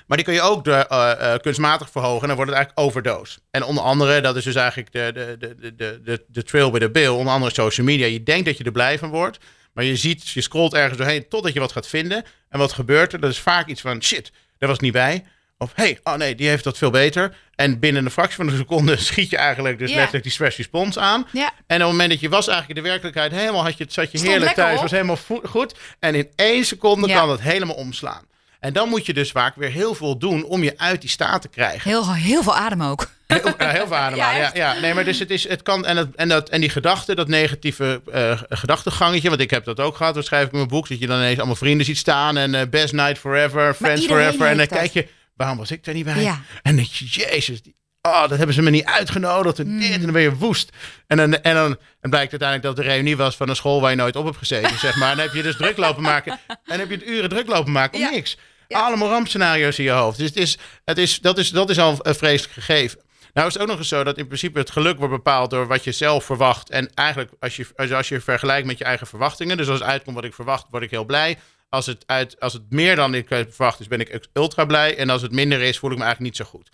Maar 0.07 0.17
die 0.17 0.25
kun 0.25 0.35
je 0.35 0.41
ook 0.41 0.63
de, 0.63 1.39
kunstmatig 1.41 1.89
verhogen 1.89 2.21
en 2.21 2.27
dan 2.27 2.35
wordt 2.35 2.51
het 2.51 2.59
eigenlijk 2.59 2.87
overdose. 2.87 3.39
En 3.51 3.63
onder 3.63 3.83
andere, 3.83 4.21
dat 4.21 4.35
is 4.35 4.43
dus 4.43 4.55
eigenlijk 4.55 4.91
de, 4.91 5.11
de, 5.13 5.35
de, 5.39 5.55
de, 5.55 5.75
de, 5.75 6.01
de, 6.03 6.23
de 6.27 6.43
trail 6.43 6.71
with 6.71 6.83
a 6.83 6.89
bill, 6.89 7.07
onder 7.07 7.33
andere 7.33 7.53
social 7.53 7.85
media. 7.85 8.05
Je 8.05 8.23
denkt 8.23 8.45
dat 8.45 8.57
je 8.57 8.63
er 8.63 8.71
blij 8.71 8.97
van 8.97 9.09
wordt, 9.09 9.37
maar 9.75 9.83
je 9.83 9.95
ziet, 9.95 10.29
je 10.29 10.41
scrolt 10.41 10.73
ergens 10.73 10.97
doorheen 10.97 11.27
totdat 11.27 11.53
je 11.53 11.59
wat 11.59 11.71
gaat 11.71 11.87
vinden. 11.87 12.25
En 12.49 12.59
wat 12.59 12.73
gebeurt 12.73 13.13
er? 13.13 13.19
Dat 13.19 13.31
is 13.31 13.39
vaak 13.39 13.67
iets 13.67 13.81
van, 13.81 14.03
shit, 14.03 14.31
daar 14.57 14.69
was 14.69 14.79
niet 14.79 14.93
bij. 14.93 15.23
Of, 15.57 15.71
hey, 15.75 15.99
oh 16.03 16.13
nee, 16.13 16.35
die 16.35 16.47
heeft 16.47 16.63
dat 16.63 16.77
veel 16.77 16.89
beter. 16.89 17.35
En 17.55 17.79
binnen 17.79 18.05
een 18.05 18.11
fractie 18.11 18.35
van 18.35 18.47
een 18.47 18.57
seconde 18.57 18.97
schiet 19.11 19.29
je 19.29 19.37
eigenlijk 19.37 19.79
dus 19.79 19.93
letterlijk 19.93 20.23
die 20.23 20.31
stress 20.31 20.57
response 20.57 20.99
aan. 20.99 21.27
En 21.67 21.75
op 21.75 21.81
het 21.81 21.91
moment 21.91 22.09
dat 22.09 22.19
je 22.19 22.29
was 22.29 22.47
eigenlijk 22.47 22.77
in 22.77 22.83
de 22.83 22.89
werkelijkheid 22.89 23.31
helemaal, 23.31 23.63
had 23.63 23.77
je, 23.77 23.85
zat 23.89 24.11
je 24.11 24.17
Stond 24.17 24.31
heerlijk 24.31 24.53
thuis, 24.53 24.75
op. 24.75 24.81
was 24.81 24.91
helemaal 24.91 25.17
goed. 25.43 25.75
En 25.99 26.15
in 26.15 26.29
één 26.35 26.65
seconde 26.65 27.07
kan 27.07 27.27
dat 27.27 27.41
helemaal 27.41 27.75
omslaan. 27.75 28.25
En 28.65 28.73
dan 28.73 28.89
moet 28.89 29.05
je 29.05 29.13
dus 29.13 29.31
vaak 29.31 29.55
weer 29.55 29.71
heel 29.71 29.95
veel 29.95 30.17
doen 30.17 30.43
om 30.43 30.63
je 30.63 30.73
uit 30.77 31.01
die 31.01 31.09
staat 31.09 31.41
te 31.41 31.47
krijgen. 31.47 31.89
Heel, 31.89 32.13
heel 32.13 32.43
veel 32.43 32.55
adem 32.55 32.81
ook. 32.81 33.09
Heel, 33.27 33.39
veel 33.87 33.95
ademhalen. 33.95 34.15
Ja, 34.41 34.51
Ja, 34.53 34.79
nee, 34.79 34.93
maar 34.93 35.03
dus 35.05 35.19
het 35.19 35.29
is, 35.29 35.47
het 35.47 35.61
kan 35.61 35.85
en, 35.85 35.95
dat, 35.95 36.07
en, 36.15 36.27
dat, 36.27 36.49
en 36.49 36.61
die 36.61 36.69
gedachte, 36.69 37.15
dat 37.15 37.27
negatieve 37.27 38.01
gedachtengangetje, 38.49 39.29
want 39.29 39.41
ik 39.41 39.49
heb 39.49 39.65
dat 39.65 39.79
ook 39.79 39.95
gehad. 39.95 40.13
Dat 40.13 40.25
schrijf 40.25 40.45
ik 40.45 40.51
in 40.51 40.57
mijn 40.57 40.69
boek, 40.69 40.87
dat 40.89 40.99
je 40.99 41.07
dan 41.07 41.17
ineens 41.17 41.37
allemaal 41.37 41.55
vrienden 41.55 41.85
ziet 41.85 41.97
staan 41.97 42.37
en 42.37 42.55
eh, 42.55 42.67
best 42.69 42.93
night 42.93 43.17
forever, 43.17 43.73
friends 43.73 44.05
forever. 44.05 44.41
En 44.47 44.57
dan 44.57 44.67
dat. 44.67 44.77
kijk 44.77 44.91
je, 44.93 45.07
waarom 45.35 45.57
was 45.57 45.71
ik 45.71 45.83
daar 45.83 45.95
niet 45.95 46.05
bij? 46.05 46.21
Ja. 46.21 46.31
En 46.31 46.41
dan 46.63 46.75
denk 46.75 46.87
je, 46.87 47.05
jezus, 47.05 47.61
die- 47.61 47.75
oh, 48.01 48.21
dat 48.27 48.37
hebben 48.37 48.55
ze 48.55 48.61
me 48.61 48.69
niet 48.69 48.85
uitgenodigd 48.85 49.59
en 49.59 49.79
dit 49.79 49.91
en 49.91 50.01
dan 50.01 50.11
ben 50.11 50.21
je 50.21 50.35
woest. 50.35 50.69
En 51.07 51.17
dan, 51.17 51.41
en 51.41 51.53
dan 51.55 51.77
en 52.01 52.09
blijkt 52.09 52.31
uiteindelijk 52.31 52.61
dat 52.61 52.77
het 52.77 52.85
de 52.85 52.91
reunie 52.91 53.17
was 53.17 53.35
van 53.35 53.49
een 53.49 53.55
school 53.55 53.81
waar 53.81 53.89
je 53.89 53.95
nooit 53.97 54.15
op 54.15 54.25
hebt 54.25 54.37
gezeten, 54.37 54.79
zeg 54.79 54.95
maar. 54.95 55.11
En 55.11 55.17
dan 55.17 55.25
heb 55.25 55.35
je 55.35 55.41
dus 55.43 55.55
druk 55.57 55.77
lopen 55.77 56.03
maken 56.03 56.31
en 56.47 56.57
dan 56.65 56.79
heb 56.79 56.89
je 56.89 56.95
het 56.95 57.07
uren 57.07 57.29
druk 57.29 57.47
lopen 57.47 57.71
maken 57.71 57.93
om 57.95 57.99
Ja. 58.05 58.09
niks. 58.09 58.37
Allemaal 58.67 59.09
rampscenario's 59.09 59.77
in 59.77 59.83
je 59.83 59.91
hoofd. 59.91 60.17
Dus 60.17 60.27
het 60.27 60.37
is, 60.37 60.57
het 60.85 60.97
is, 60.97 61.19
dat, 61.19 61.37
is, 61.37 61.49
dat 61.49 61.69
is 61.69 61.79
al 61.79 61.97
een 62.01 62.15
vreselijk 62.15 62.53
gegeven. 62.53 62.99
Nou 63.33 63.47
is 63.47 63.53
het 63.53 63.61
ook 63.61 63.69
nog 63.69 63.77
eens 63.77 63.87
zo 63.87 64.03
dat 64.03 64.17
in 64.17 64.27
principe 64.27 64.59
het 64.59 64.71
geluk 64.71 64.97
wordt 64.97 65.13
bepaald 65.13 65.49
door 65.49 65.67
wat 65.67 65.83
je 65.83 65.91
zelf 65.91 66.25
verwacht. 66.25 66.69
En 66.69 66.93
eigenlijk 66.93 67.31
als 67.39 67.55
je, 67.55 67.67
als, 67.75 67.91
als 67.91 68.09
je 68.09 68.21
vergelijkt 68.21 68.67
met 68.67 68.77
je 68.77 68.83
eigen 68.83 69.07
verwachtingen. 69.07 69.57
Dus 69.57 69.69
als 69.69 69.79
het 69.79 69.87
uitkomt 69.87 70.15
wat 70.15 70.25
ik 70.25 70.33
verwacht, 70.33 70.65
word 70.71 70.83
ik 70.83 70.91
heel 70.91 71.05
blij. 71.05 71.37
Als 71.69 71.85
het, 71.85 72.03
uit, 72.05 72.39
als 72.39 72.53
het 72.53 72.63
meer 72.69 72.95
dan 72.95 73.13
ik 73.13 73.29
eh, 73.29 73.39
verwacht 73.49 73.79
is, 73.79 73.87
ben 73.87 73.99
ik 73.99 74.27
ultra 74.33 74.65
blij. 74.65 74.97
En 74.97 75.09
als 75.09 75.21
het 75.21 75.31
minder 75.31 75.61
is, 75.61 75.79
voel 75.79 75.91
ik 75.91 75.97
me 75.97 76.03
eigenlijk 76.03 76.37
niet 76.37 76.47
zo 76.47 76.51
goed. 76.51 76.69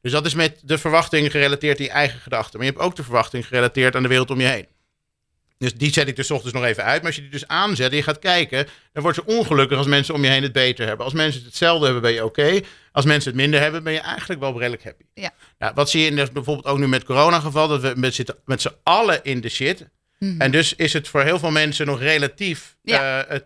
Dus 0.00 0.12
dat 0.12 0.26
is 0.26 0.34
met 0.34 0.60
de 0.62 0.78
verwachting 0.78 1.30
gerelateerd 1.30 1.78
in 1.78 1.84
je 1.84 1.90
eigen 1.90 2.20
gedachten. 2.20 2.58
Maar 2.58 2.66
je 2.66 2.72
hebt 2.72 2.84
ook 2.84 2.96
de 2.96 3.02
verwachting 3.02 3.46
gerelateerd 3.46 3.96
aan 3.96 4.02
de 4.02 4.08
wereld 4.08 4.30
om 4.30 4.40
je 4.40 4.46
heen. 4.46 4.66
Dus 5.58 5.74
die 5.74 5.92
zet 5.92 6.08
ik 6.08 6.16
dus 6.16 6.30
ochtends 6.30 6.54
nog 6.54 6.64
even 6.64 6.84
uit. 6.84 6.96
Maar 6.96 7.06
als 7.06 7.14
je 7.14 7.20
die 7.22 7.30
dus 7.30 7.46
aanzet 7.46 7.90
en 7.90 7.96
je 7.96 8.02
gaat 8.02 8.18
kijken, 8.18 8.66
dan 8.92 9.02
wordt 9.02 9.18
ze 9.18 9.24
ongelukkig 9.24 9.78
als 9.78 9.86
mensen 9.86 10.14
om 10.14 10.24
je 10.24 10.30
heen 10.30 10.42
het 10.42 10.52
beter 10.52 10.86
hebben. 10.86 11.04
Als 11.04 11.14
mensen 11.14 11.36
het 11.40 11.48
hetzelfde 11.48 11.84
hebben, 11.84 12.02
ben 12.02 12.12
je 12.12 12.24
oké. 12.24 12.60
Als 12.92 13.04
mensen 13.04 13.30
het 13.30 13.40
minder 13.40 13.60
hebben, 13.60 13.82
ben 13.82 13.92
je 13.92 13.98
eigenlijk 14.00 14.40
wel 14.40 14.58
redelijk 14.58 14.84
happy. 14.84 15.04
Ja. 15.14 15.30
Nou, 15.58 15.72
wat 15.74 15.90
zie 15.90 16.00
je 16.00 16.06
in 16.06 16.16
de, 16.16 16.28
bijvoorbeeld 16.32 16.66
ook 16.66 16.78
nu 16.78 16.88
met 16.88 17.04
corona 17.04 17.40
geval, 17.40 17.68
dat 17.68 17.80
we 17.80 17.92
met, 17.96 18.14
zitten 18.14 18.36
met 18.44 18.60
z'n 18.60 18.72
allen 18.82 19.20
in 19.24 19.40
de 19.40 19.48
shit. 19.48 19.86
En 20.38 20.50
dus 20.50 20.74
is 20.74 20.92
het 20.92 21.08
voor 21.08 21.22
heel 21.22 21.38
veel 21.38 21.50
mensen 21.50 21.86
nog 21.86 22.00
relatief 22.00 22.76
Mhm. 22.82 22.94
Ja. 22.94 23.24
eh, 23.24 23.38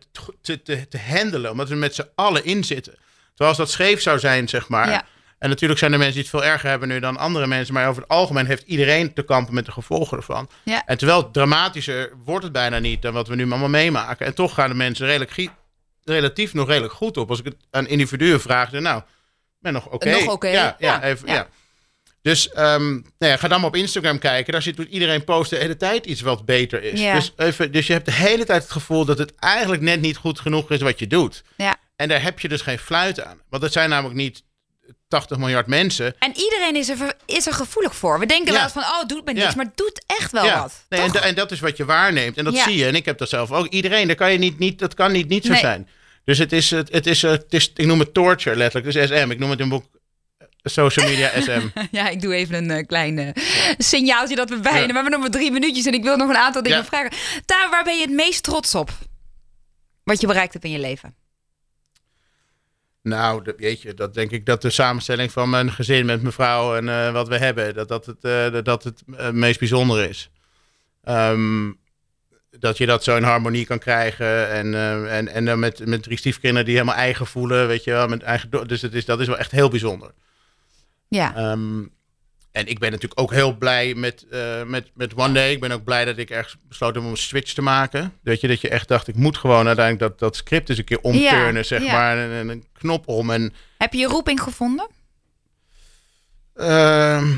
te, 0.43 0.63
te, 0.63 0.89
te 0.89 0.99
handelen, 0.99 1.51
omdat 1.51 1.69
we 1.69 1.75
met 1.75 1.95
z'n 1.95 2.09
allen 2.15 2.45
in 2.45 2.65
zitten. 2.65 2.93
Terwijl 3.29 3.49
als 3.49 3.57
dat 3.57 3.71
scheef 3.71 4.03
zou 4.03 4.19
zijn, 4.19 4.49
zeg 4.49 4.69
maar. 4.69 4.89
Ja. 4.91 5.05
En 5.41 5.49
natuurlijk 5.49 5.79
zijn 5.79 5.93
er 5.93 5.99
mensen 5.99 6.17
die 6.17 6.31
het 6.31 6.41
veel 6.41 6.51
erger 6.51 6.69
hebben 6.69 6.89
nu 6.89 7.01
dan 7.01 7.17
andere 7.17 7.47
mensen. 7.47 7.75
Maar 7.75 7.89
over 7.89 8.03
het 8.03 8.11
algemeen 8.11 8.47
heeft 8.47 8.63
iedereen 8.67 9.13
te 9.13 9.23
kampen 9.23 9.55
met 9.55 9.65
de 9.65 9.73
gevolgen 9.73 10.17
ervan. 10.17 10.49
Ja. 10.63 10.83
En 10.87 10.99
terwijl 10.99 11.31
dramatischer 11.31 12.13
wordt 12.25 12.45
het 12.45 12.53
bijna 12.53 12.79
niet 12.79 13.03
dan 13.03 13.13
wat 13.13 13.29
we 13.29 13.35
nu 13.35 13.43
allemaal 13.43 13.69
meemaken. 13.69 14.27
En 14.27 14.35
toch 14.35 14.55
gaan 14.55 14.69
de 14.69 14.75
mensen 14.75 15.07
redelijk, 15.07 15.51
relatief 16.05 16.55
nog 16.55 16.69
redelijk 16.69 16.93
goed 16.93 17.17
op. 17.17 17.31
Als 17.31 17.39
ik 17.39 17.45
het 17.45 17.57
aan 17.71 17.87
individuen 17.87 18.41
vraag, 18.41 18.71
dan 18.71 18.83
nou, 18.83 19.03
ben 19.59 19.73
nog 19.73 19.87
oké. 19.87 20.11
Nog 20.11 20.33
oké, 20.33 20.49
Ja, 20.49 20.55
ja, 20.55 20.77
ja, 20.79 21.03
even, 21.03 21.29
ja. 21.29 21.49
Dus 22.23 22.51
ehm, 22.51 22.91
nou 22.93 23.03
ja, 23.19 23.37
ga 23.37 23.49
dan 23.49 23.61
maar 23.61 23.69
op 23.69 23.77
Instagram 23.77 24.19
kijken. 24.19 24.53
Daar 24.53 24.63
zit 24.63 24.79
iedereen 24.79 25.25
post 25.25 25.51
de 25.51 25.57
hele 25.57 25.77
tijd 25.77 26.07
iets 26.07 26.21
wat 26.21 26.45
beter 26.45 26.83
is. 26.83 27.01
Dus, 27.01 27.33
even, 27.37 27.73
dus 27.73 27.87
je 27.87 27.93
hebt 27.93 28.05
de 28.05 28.13
hele 28.13 28.45
tijd 28.45 28.63
het 28.63 28.73
gevoel 28.73 29.05
dat 29.05 29.19
het 29.19 29.35
eigenlijk 29.35 29.83
net 29.83 30.01
niet 30.01 30.17
goed 30.17 30.41
genoeg 30.41 30.71
is 30.71 30.81
wat 30.81 30.99
je 30.99 31.07
doet. 31.07 31.43
Ja. 31.57 31.77
En 31.97 32.09
daar 32.09 32.23
heb 32.23 32.41
je 32.41 32.49
dus 32.49 32.63
geen 32.63 32.79
fluit 32.79 33.25
aan. 33.25 33.41
Want 33.49 33.63
het 33.63 33.73
zijn 33.73 33.89
namelijk 33.89 34.17
niet 34.17 34.43
80 35.11 35.39
miljard 35.39 35.67
mensen. 35.67 36.15
En 36.19 36.33
iedereen 36.37 36.77
is 36.77 36.89
er, 36.89 37.15
is 37.27 37.47
er 37.47 37.53
gevoelig 37.53 37.97
voor. 37.97 38.19
We 38.19 38.27
denken 38.27 38.47
Ja. 38.47 38.53
wel 38.53 38.63
eens 38.63 38.73
van, 38.73 38.83
oh, 38.83 38.99
het 38.99 39.09
doet 39.09 39.25
me 39.25 39.33
niks. 39.33 39.47
Ja. 39.47 39.53
Maar 39.57 39.65
het 39.65 39.77
doet 39.77 40.05
echt 40.07 40.33
wel 40.33 40.51
wat. 40.59 40.85
Nee, 40.89 41.11
en, 41.21 41.35
dat 41.35 41.51
is 41.51 41.61
wat 41.61 41.77
je 41.77 41.85
waarneemt. 41.85 42.37
En 42.37 42.45
dat 42.45 42.55
Ja. 42.55 42.63
zie 42.65 42.77
je. 42.77 42.87
En 42.87 42.95
ik 42.95 43.05
heb 43.05 43.19
dat 43.19 43.29
zelf 43.29 43.53
ook. 43.53 43.67
Iedereen, 43.67 44.09
dat 44.09 44.17
kan 44.17 44.33
je 44.33 44.39
niet, 44.39 44.59
niet, 44.59 44.79
dat 44.79 44.95
kan 44.95 45.13
niet, 45.13 45.29
niet 45.29 45.45
zo 45.45 45.53
Nee. 45.53 45.61
zijn. 45.61 45.89
Dus 46.25 46.39
het 46.39 46.53
is, 46.53 46.71
het, 46.71 46.93
het 46.93 47.07
is, 47.07 47.23
het 47.23 47.45
is, 47.49 47.73
ik 47.75 47.87
noem 47.87 47.99
het 47.99 48.15
torture 48.15 48.57
letterlijk. 48.57 48.93
Dus 48.95 49.09
SM. 49.09 49.31
Ik 49.31 49.39
noem 49.39 49.51
het 49.51 49.59
in 49.59 49.65
een 49.65 49.71
boek 49.71 49.85
eh, 50.39 50.47
social 50.63 51.07
media 51.09 51.31
SM. 51.43 51.61
Ja, 51.91 52.09
ik 52.09 52.21
doe 52.21 52.35
even 52.35 52.55
een 52.55 52.71
eh, 52.71 52.87
klein 52.87 53.19
eh, 53.19 53.29
signaaltje 53.79 54.37
dat 54.37 54.49
we 54.49 54.61
bijna... 54.61 54.79
Ja. 54.79 54.87
We 54.87 54.93
hebben 54.93 55.11
nog 55.13 55.21
maar 55.21 55.31
drie 55.31 55.51
minuutjes 55.51 55.87
en 55.87 55.93
ik 55.95 56.03
wil 56.03 56.17
nog 56.17 56.29
een 56.29 56.37
aantal 56.37 56.63
dingen 56.63 56.79
Ja. 56.79 56.85
vragen. 56.85 57.11
Daar, 57.47 57.71
waar 57.71 57.85
ben 57.85 57.95
je 57.97 58.03
het 58.03 58.11
meest 58.15 58.43
trots 58.43 58.75
op? 58.75 58.91
Wat 60.05 60.21
je 60.21 60.27
bereikt 60.27 60.53
hebt 60.53 60.65
in 60.65 60.71
je 60.71 60.79
leven? 60.79 61.15
Nou, 63.03 63.45
dat, 63.45 63.55
weet 63.57 63.83
je, 63.83 63.95
dat 63.95 64.15
denk 64.15 64.31
ik 64.31 64.47
dat 64.47 64.63
de 64.63 64.71
samenstelling 64.71 65.33
van 65.33 65.51
mijn 65.51 65.73
gezin 65.73 66.07
met 66.07 66.21
mijn 66.21 66.33
vrouw 66.33 66.77
en 66.77 66.89
eh, 66.89 67.13
wat 67.13 67.29
we 67.29 67.39
hebben, 67.39 67.75
dat 67.75 67.89
dat 67.89 68.07
het, 68.07 68.25
eh, 68.25 68.53
dat, 68.53 68.65
dat 68.65 68.85
het 68.85 69.03
eh, 69.17 69.31
meest 69.31 69.59
bijzondere 69.59 70.09
is. 70.09 70.31
Ehm, 71.03 71.71
dat 72.59 72.79
je 72.79 72.87
dat 72.87 73.05
zo 73.05 73.17
in 73.17 73.23
harmonie 73.23 73.67
kan 73.67 73.79
krijgen 73.79 74.49
en, 74.49 74.75
eh, 74.75 75.17
en, 75.17 75.29
en 75.29 75.45
dan 75.45 75.59
met, 75.59 75.87
met 75.87 76.03
drie 76.03 76.19
stiefkinderen 76.19 76.65
die 76.65 76.75
helemaal 76.75 76.97
eigen 76.97 77.27
voelen, 77.27 77.67
weet 77.67 77.85
je 77.85 77.91
wel, 77.91 78.09
met 78.09 78.23
eigen, 78.23 78.51
dus 78.67 78.83
het 78.83 78.95
is, 78.95 79.05
dat 79.05 79.21
is 79.21 79.27
wel 79.27 79.39
echt 79.39 79.51
heel 79.51 79.69
bijzonder. 79.69 80.13
Ja. 81.09 81.37
Ehm, 81.37 81.83
en 82.53 82.67
ik 82.67 82.79
ben 82.79 82.91
natuurlijk 82.91 83.21
ook 83.21 83.33
heel 83.33 83.57
blij 83.57 83.95
met, 83.95 84.27
eh, 84.31 84.63
met, 84.63 84.91
met 84.95 85.15
One 85.15 85.33
Day. 85.33 85.51
Ik 85.53 85.61
ben 85.61 85.73
ook 85.73 85.85
blij 85.85 86.05
dat 86.05 86.19
ik 86.19 86.31
ergens 86.31 86.57
besloten 86.69 86.95
heb 86.97 87.05
om 87.05 87.11
een 87.11 87.17
switch 87.17 87.53
te 87.53 87.63
maken. 87.63 88.13
Dat 88.23 88.41
je, 88.41 88.49
dat 88.49 88.61
je 88.61 88.69
echt 88.69 88.89
dacht, 88.89 89.09
ik 89.09 89.15
moet 89.17 89.39
gewoon 89.39 89.67
uiteindelijk 89.67 90.09
dat, 90.11 90.19
dat 90.19 90.37
script 90.37 90.69
eens 90.69 90.79
een 90.79 90.85
keer 90.85 91.01
omturnen, 91.01 91.55
Ja, 91.55 91.63
zeg 91.63 91.83
ja. 91.85 91.93
maar. 91.93 92.19
En, 92.19 92.31
en 92.31 92.49
een 92.49 92.65
knop 92.73 93.09
om. 93.09 93.31
En 93.31 93.55
Heb 93.79 93.93
je 93.93 93.99
je 93.99 94.07
roeping 94.07 94.43
gevonden? 94.43 94.89
Ehm, 96.55 97.29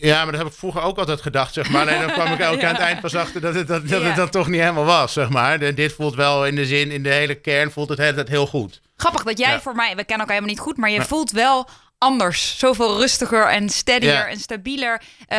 ja, 0.00 0.22
maar 0.22 0.32
dat 0.32 0.40
heb 0.42 0.50
ik 0.52 0.58
vroeger 0.58 0.82
ook 0.82 0.98
altijd 0.98 1.20
gedacht, 1.20 1.52
zeg 1.54 1.70
maar. 1.70 1.86
En 1.86 2.00
dan 2.06 2.12
kwam 2.12 2.32
ik 2.32 2.42
ook 2.50 2.60
Ja. 2.60 2.68
aan 2.68 2.74
het 2.74 2.82
eind 2.82 3.00
pas 3.00 3.14
achter 3.14 3.40
dat 3.40 3.54
het, 3.54 3.66
dat, 3.68 3.88
dat 3.88 4.02
het 4.02 4.16
dan 4.16 4.30
toch 4.30 4.48
niet 4.48 4.60
helemaal 4.60 4.84
was, 4.84 5.12
zeg 5.12 5.28
maar. 5.28 5.60
En 5.60 5.74
dit 5.74 5.92
voelt 5.92 6.14
wel 6.14 6.46
in 6.46 6.54
de 6.54 6.66
zin, 6.66 6.90
in 6.90 7.02
de 7.02 7.12
hele 7.12 7.34
kern 7.34 7.70
voelt 7.70 7.88
het 7.88 7.98
tijd 7.98 8.28
heel 8.28 8.46
goed. 8.46 8.80
Grappig 8.96 9.22
dat 9.22 9.38
jij 9.38 9.60
voor 9.60 9.74
mij... 9.74 9.88
We 9.88 10.04
kennen 10.04 10.18
elkaar 10.26 10.34
helemaal 10.34 10.50
niet 10.54 10.60
goed, 10.60 10.76
maar 10.76 10.90
je 10.90 11.02
voelt 11.02 11.30
wel 11.30 11.68
anders. 11.98 12.58
Zoveel 12.58 12.98
rustiger 12.98 13.46
en 13.48 13.68
steadier 13.68 14.12
Ja. 14.12 14.26
en 14.28 14.38
stabieler. 14.38 15.02
Eh, 15.26 15.38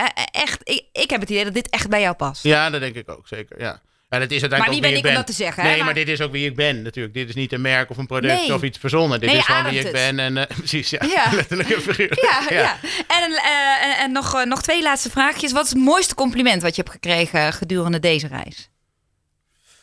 eh, 0.00 0.06
echt, 0.30 0.60
ik, 0.64 0.84
ik 0.92 1.10
heb 1.10 1.20
het 1.20 1.30
idee 1.30 1.44
dat 1.44 1.54
dit 1.54 1.70
echt 1.70 1.88
bij 1.88 2.00
jou 2.00 2.14
past. 2.14 2.42
Ja, 2.42 2.70
dat 2.70 2.80
denk 2.80 2.94
ik 2.94 3.10
ook, 3.10 3.28
zeker, 3.28 3.60
ja. 3.60 3.80
En 4.08 4.20
het 4.20 4.32
is 4.32 4.40
uiteindelijk 4.40 4.80
Maar 4.82 4.90
wie 4.90 4.90
ben 4.90 4.90
ik 4.90 4.96
om 4.96 5.02
ben. 5.02 5.26
dat 5.26 5.26
te 5.36 5.42
zeggen, 5.42 5.62
hè? 5.62 5.68
Nee, 5.68 5.76
maar... 5.76 5.86
Maar- 5.86 5.94
dit 5.94 6.08
is 6.08 6.20
ook 6.20 6.32
wie 6.32 6.46
ik 6.48 6.56
ben, 6.56 6.82
natuurlijk. 6.82 7.14
Dit 7.14 7.28
is 7.28 7.34
niet 7.34 7.52
een 7.52 7.60
merk 7.60 7.90
of 7.90 7.96
een 7.96 8.06
product 8.06 8.34
Nee. 8.34 8.54
of 8.54 8.62
iets 8.62 8.78
verzonnen. 8.78 9.20
Dit 9.20 9.28
Nee, 9.28 9.38
is 9.38 9.44
gewoon 9.44 9.64
wie 9.64 9.78
ik 9.78 9.82
het. 9.82 9.92
ben. 9.92 10.18
En, 10.18 10.36
eh, 10.36 10.56
precies, 10.58 10.90
ja. 10.90 10.98
Ja. 11.06 11.32
Letterlijk 11.34 11.70
en 11.70 11.80
figuurlijk. 11.82 12.20
Ja, 12.30 12.42
ja. 12.56 12.76
En, 13.08 13.32
eh, 13.32 13.84
en, 13.84 13.96
en 13.98 14.12
nog, 14.12 14.34
eh, 14.34 14.44
nog 14.46 14.62
twee 14.62 14.82
laatste 14.82 15.10
vraagjes. 15.10 15.52
Wat 15.52 15.64
is 15.64 15.70
het 15.70 15.78
mooiste 15.78 16.14
compliment 16.14 16.62
wat 16.62 16.76
je 16.76 16.82
hebt 16.82 16.94
gekregen 16.94 17.52
gedurende 17.52 17.98
deze 17.98 18.26
reis? 18.26 18.70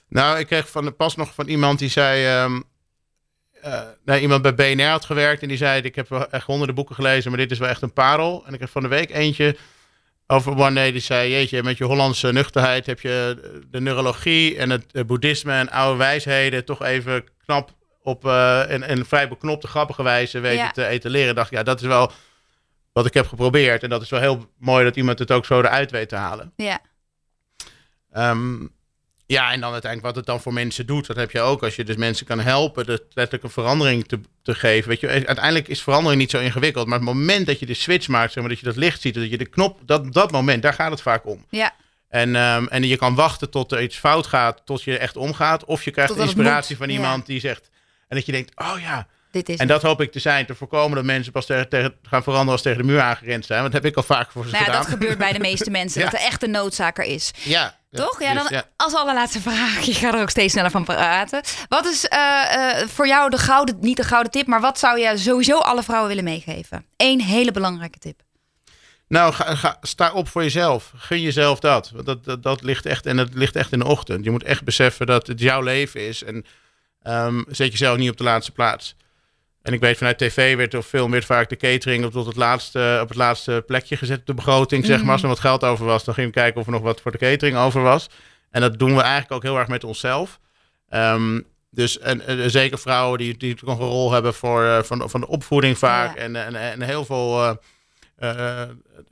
Nou, 0.09 0.39
ik 0.39 0.47
kreeg 0.47 0.69
van, 0.69 0.95
pas 0.95 1.15
nog 1.15 1.33
van 1.33 1.47
iemand 1.47 1.79
die 1.79 1.89
zei... 1.89 2.25
ehm, 2.25 2.59
nee, 4.05 4.21
iemand 4.21 4.41
bij 4.41 4.55
BNR 4.55 4.87
had 4.87 5.05
gewerkt 5.05 5.41
en 5.41 5.47
die 5.47 5.57
zei... 5.57 5.81
ik 5.81 5.95
heb 5.95 6.09
wel 6.09 6.29
echt 6.29 6.45
honderden 6.45 6.75
boeken 6.75 6.95
gelezen, 6.95 7.29
maar 7.31 7.39
dit 7.39 7.51
is 7.51 7.59
wel 7.59 7.69
echt 7.69 7.81
een 7.81 7.93
parel. 7.93 8.43
En 8.45 8.53
ik 8.53 8.59
heb 8.59 8.69
van 8.69 8.81
de 8.81 8.87
week 8.87 9.09
eentje 9.09 9.55
over 10.27 10.57
One 10.57 10.91
die 10.91 11.01
zei... 11.01 11.31
jeetje, 11.31 11.63
met 11.63 11.77
je 11.77 11.83
Hollandse 11.83 12.31
nuchterheid 12.31 12.85
heb 12.85 12.99
je 12.99 13.37
de 13.71 13.81
neurologie 13.81 14.57
en 14.57 14.69
het 14.69 15.07
boeddhisme 15.07 15.53
en 15.53 15.69
oude 15.69 15.97
wijsheden... 15.97 16.65
toch 16.65 16.83
even 16.83 17.23
knap 17.45 17.77
op 18.03 18.25
eh 18.25 18.63
een 18.67 19.05
vrij 19.05 19.27
beknopte, 19.29 19.67
grappige 19.67 20.03
wijze 20.03 20.39
weten 20.39 20.63
Ja. 20.63 20.71
te 20.71 20.85
etaleren. 20.85 21.35
dacht 21.35 21.51
ik, 21.51 21.57
ja, 21.57 21.63
dat 21.63 21.81
is 21.81 21.87
wel 21.87 22.11
wat 22.93 23.05
ik 23.05 23.13
heb 23.13 23.27
geprobeerd. 23.27 23.83
En 23.83 23.89
dat 23.89 24.01
is 24.01 24.09
wel 24.09 24.19
heel 24.19 24.51
mooi 24.57 24.83
dat 24.83 24.95
iemand 24.95 25.19
het 25.19 25.31
ook 25.31 25.45
zo 25.45 25.59
eruit 25.59 25.91
weet 25.91 26.09
te 26.09 26.15
halen. 26.15 26.53
Ja. 26.55 26.79
Ehm, 28.11 28.65
ja, 29.31 29.51
en 29.51 29.59
dan 29.59 29.71
uiteindelijk 29.71 30.13
wat 30.13 30.15
het 30.15 30.25
dan 30.25 30.41
voor 30.41 30.53
mensen 30.53 30.85
doet. 30.85 31.07
Dat 31.07 31.15
heb 31.15 31.31
je 31.31 31.41
ook 31.41 31.63
als 31.63 31.75
je 31.75 31.83
dus 31.83 31.95
mensen 31.95 32.25
kan 32.25 32.39
helpen. 32.39 32.85
Dat 32.85 33.01
letterlijk 33.13 33.43
een 33.43 33.49
verandering 33.49 34.07
te, 34.07 34.19
te 34.41 34.55
geven. 34.55 34.89
Weet 34.89 34.99
je, 34.99 35.07
uiteindelijk 35.07 35.67
is 35.67 35.81
verandering 35.81 36.21
niet 36.21 36.31
zo 36.31 36.39
ingewikkeld. 36.39 36.87
Maar 36.87 36.97
het 36.97 37.07
moment 37.07 37.45
dat 37.45 37.59
je 37.59 37.65
de 37.65 37.73
switch 37.73 38.07
maakt, 38.07 38.31
zeg 38.31 38.43
maar, 38.43 38.51
dat 38.51 38.59
je 38.59 38.65
dat 38.65 38.75
licht 38.75 39.01
ziet, 39.01 39.13
dat 39.13 39.29
je 39.29 39.37
de 39.37 39.45
knop, 39.45 39.79
dat, 39.85 40.13
dat 40.13 40.31
moment, 40.31 40.61
daar 40.61 40.73
gaat 40.73 40.91
het 40.91 41.01
vaak 41.01 41.25
om. 41.25 41.45
Ja. 41.49 41.75
En, 42.09 42.35
ehm, 42.35 42.65
en 42.65 42.83
je 42.83 42.97
kan 42.97 43.15
wachten 43.15 43.49
tot 43.49 43.71
er 43.71 43.81
iets 43.81 43.97
fout 43.97 44.27
gaat, 44.27 44.61
tot 44.65 44.83
je 44.83 44.97
echt 44.97 45.17
omgaat. 45.17 45.65
Of 45.65 45.83
je 45.83 45.91
krijgt 45.91 46.15
inspiratie 46.15 46.77
van 46.77 46.87
ja. 46.87 46.93
iemand 46.93 47.25
die 47.25 47.39
zegt. 47.39 47.69
En 48.07 48.15
dat 48.15 48.25
je 48.25 48.31
denkt, 48.31 48.51
oh 48.55 48.79
ja. 48.81 49.07
Dit 49.31 49.49
is 49.49 49.57
En 49.57 49.67
dat 49.67 49.81
hoop 49.81 50.01
ik 50.01 50.11
te 50.11 50.19
zijn, 50.19 50.45
te 50.45 50.55
voorkomen 50.55 50.95
dat 50.95 51.05
mensen 51.05 51.31
pas 51.31 51.45
tegen, 51.45 51.69
tegen, 51.69 51.95
gaan 52.03 52.23
veranderen 52.23 52.51
als 52.51 52.61
tegen 52.61 52.77
de 52.77 52.83
muur 52.83 53.01
aangerend 53.01 53.45
zijn. 53.45 53.61
Want 53.61 53.73
dat 53.73 53.81
heb 53.81 53.91
ik 53.91 53.97
al 53.97 54.03
vaak 54.03 54.31
voor 54.31 54.45
ze 54.45 54.51
Nou 54.51 54.63
ja, 54.63 54.69
gedaan. 54.69 54.83
dat 54.83 54.91
gebeurt 54.91 55.17
bij 55.17 55.33
de 55.33 55.39
meeste 55.39 55.69
mensen. 55.79 56.01
Ja. 56.01 56.09
Dat 56.09 56.19
er 56.19 56.25
echt 56.25 56.43
een 56.43 56.51
noodzaak 56.51 56.97
er 56.97 57.05
is. 57.05 57.31
Ja. 57.43 57.78
Toch? 57.91 58.21
Ja, 58.21 58.33
dus 58.33 58.49
dan 58.49 58.63
als 58.75 58.95
allerlaatste 58.95 59.41
vraag. 59.41 59.81
Je 59.81 59.93
gaat 59.93 60.13
er 60.13 60.21
ook 60.21 60.29
steeds 60.29 60.53
sneller 60.53 60.71
van 60.71 60.83
praten. 60.83 61.41
Wat 61.67 61.85
is 61.85 62.07
eh, 62.07 62.79
eh, 62.81 62.87
voor 62.87 63.07
jou 63.07 63.29
de 63.29 63.37
gouden, 63.37 63.77
niet 63.79 63.97
de 63.97 64.03
gouden 64.03 64.31
tip, 64.31 64.47
maar 64.47 64.61
wat 64.61 64.79
zou 64.79 64.99
je 64.99 65.17
sowieso 65.17 65.57
alle 65.57 65.83
vrouwen 65.83 66.07
willen 66.09 66.23
meegeven? 66.23 66.85
Eén 66.97 67.21
hele 67.21 67.51
belangrijke 67.51 67.99
tip. 67.99 68.21
Nou, 69.07 69.33
ga, 69.33 69.55
ga, 69.55 69.77
sta 69.81 70.11
op 70.11 70.27
voor 70.27 70.43
jezelf. 70.43 70.91
Gun 70.95 71.21
jezelf 71.21 71.59
dat. 71.59 71.91
Want 71.93 72.05
dat, 72.05 72.25
dat, 72.25 72.43
dat 72.43 72.61
ligt 72.61 72.85
echt 72.85 73.05
en 73.05 73.17
dat 73.17 73.33
ligt 73.33 73.55
echt 73.55 73.71
in 73.71 73.79
de 73.79 73.85
ochtend. 73.85 74.23
Je 74.23 74.31
moet 74.31 74.43
echt 74.43 74.63
beseffen 74.63 75.05
dat 75.05 75.27
het 75.27 75.39
jouw 75.39 75.61
leven 75.61 76.07
is. 76.07 76.23
En 76.23 76.45
ehm, 77.01 77.43
zet 77.47 77.71
jezelf 77.71 77.97
niet 77.97 78.09
op 78.09 78.17
de 78.17 78.23
laatste 78.23 78.51
plaats. 78.51 78.95
En 79.69 79.75
ik 79.75 79.81
weet 79.81 79.97
vanuit 79.97 80.17
tv 80.17 80.55
werd 80.55 80.73
of 80.73 80.85
film 80.85 81.11
werd 81.11 81.25
vaak 81.25 81.49
de 81.49 81.55
catering 81.55 82.05
op, 82.05 82.11
tot 82.11 82.25
het 82.25 82.35
laatste, 82.35 82.99
op 83.01 83.07
het 83.07 83.17
laatste 83.17 83.63
plekje 83.67 83.97
gezet 83.97 84.19
op 84.19 84.25
de 84.25 84.33
begroting. 84.33 84.85
Zeg 84.85 85.03
maar. 85.03 85.11
Als 85.11 85.21
er 85.21 85.27
wat 85.27 85.39
geld 85.39 85.63
over 85.63 85.85
was, 85.85 86.03
dan 86.03 86.13
gingen 86.13 86.29
we 86.29 86.35
kijken 86.35 86.59
of 86.59 86.65
er 86.65 86.71
nog 86.71 86.81
wat 86.81 87.01
voor 87.01 87.11
de 87.11 87.17
catering 87.17 87.57
over 87.57 87.81
was. 87.81 88.09
En 88.51 88.61
dat 88.61 88.79
doen 88.79 88.95
we 88.95 89.01
eigenlijk 89.01 89.31
ook 89.31 89.43
heel 89.43 89.57
erg 89.57 89.67
met 89.67 89.83
onszelf. 89.83 90.39
Ehm, 90.89 91.41
dus 91.71 91.99
en, 91.99 92.27
en 92.27 92.51
zeker 92.51 92.79
vrouwen 92.79 93.17
die, 93.17 93.37
die 93.37 93.57
nog 93.61 93.79
een 93.79 93.85
rol 93.85 94.11
hebben 94.11 94.33
voor, 94.33 94.65
eh, 94.65 94.83
van, 94.83 95.09
van 95.09 95.19
de 95.19 95.27
opvoeding 95.27 95.77
vaak. 95.77 96.15
Ja. 96.15 96.21
En, 96.21 96.35
en, 96.35 96.55
en 96.55 96.81
heel 96.81 97.05
veel. 97.05 97.57
eh, 98.17 98.61
eh, 98.61 98.69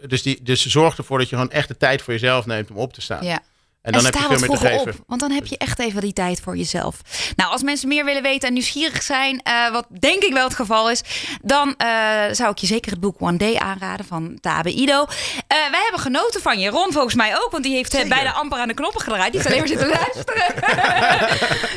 dus, 0.07 0.21
die, 0.21 0.43
dus 0.43 0.65
zorg 0.65 0.97
ervoor 0.97 1.17
dat 1.17 1.29
je 1.29 1.35
gewoon 1.35 1.51
echt 1.51 1.67
de 1.67 1.77
tijd 1.77 2.01
voor 2.01 2.13
jezelf 2.13 2.45
neemt 2.45 2.71
om 2.71 2.77
op 2.77 2.93
te 2.93 3.01
staan. 3.01 3.25
Ja. 3.25 3.39
En 3.87 3.93
dan 3.93 4.03
heb 4.05 4.13
sta 4.13 4.21
je 4.23 4.27
wat 4.27 4.37
veel 4.39 4.47
meer 4.47 4.57
te 4.57 4.65
vroeger 4.65 4.79
geven. 4.85 4.99
op, 5.01 5.07
want 5.07 5.21
dan 5.21 5.31
heb 5.31 5.45
je 5.45 5.57
echt 5.57 5.79
even 5.79 6.01
die 6.01 6.13
tijd 6.13 6.39
voor 6.41 6.57
jezelf. 6.57 6.95
Nou, 7.35 7.51
als 7.51 7.63
mensen 7.63 7.87
meer 7.87 8.05
willen 8.05 8.21
weten 8.21 8.47
en 8.47 8.53
nieuwsgierig 8.53 9.03
zijn, 9.03 9.41
eh, 9.43 9.71
wat 9.71 9.85
denk 9.99 10.23
ik 10.23 10.33
wel 10.33 10.43
het 10.43 10.55
geval 10.55 10.89
is, 10.89 11.01
dan 11.41 11.73
eh, 11.77 11.87
zou 12.31 12.51
ik 12.51 12.57
je 12.57 12.67
zeker 12.67 12.91
het 12.91 12.99
boek 12.99 13.15
One 13.19 13.37
Day 13.37 13.55
aanraden 13.57 14.05
van 14.05 14.37
Tabe 14.41 14.71
Ido. 14.73 15.05
Eh, 15.47 15.57
wij 15.71 15.81
hebben 15.81 15.99
genoten 15.99 16.41
van 16.41 16.59
je, 16.59 16.69
Ron 16.69 16.91
volgens 16.91 17.15
mij 17.15 17.35
ook, 17.35 17.47
want 17.51 17.63
die 17.63 17.75
heeft 17.75 17.91
Zeker. 17.91 18.07
bijna 18.09 18.33
amper 18.33 18.59
aan 18.59 18.67
de 18.67 18.73
knoppen 18.73 19.01
gedraaid. 19.01 19.31
Die 19.31 19.41
heeft 19.41 19.53
alleen 19.53 19.59
maar 19.59 19.77
zitten 19.77 19.87
luisteren. 20.03 20.45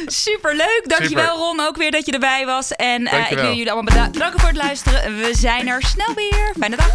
Superleuk, 0.27 0.83
dankjewel 0.87 1.25
Super. 1.25 1.39
Ron 1.41 1.61
ook 1.61 1.77
weer 1.77 1.91
dat 1.91 2.07
je 2.07 2.13
erbij 2.13 2.47
was. 2.47 2.73
En 2.73 3.07
eh, 3.07 3.31
ik 3.31 3.39
wil 3.39 3.49
jullie 3.49 3.73
allemaal 3.73 3.95
beda- 3.95 4.11
bedanken 4.11 4.41
voor 4.41 4.49
het 4.49 4.59
luisteren. 4.59 5.17
We 5.19 5.31
zijn 5.33 5.69
er 5.69 5.83
snel 5.83 6.15
weer. 6.15 6.53
Fijne 6.59 6.77
dag. 6.77 6.89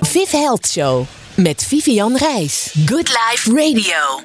Viv 0.00 0.30
Health 0.30 0.66
Show 0.68 1.04
met 1.36 1.64
Vivian 1.64 2.16
Reis. 2.16 2.74
Good 2.86 3.08
Life 3.08 3.52
Radio. 3.52 4.22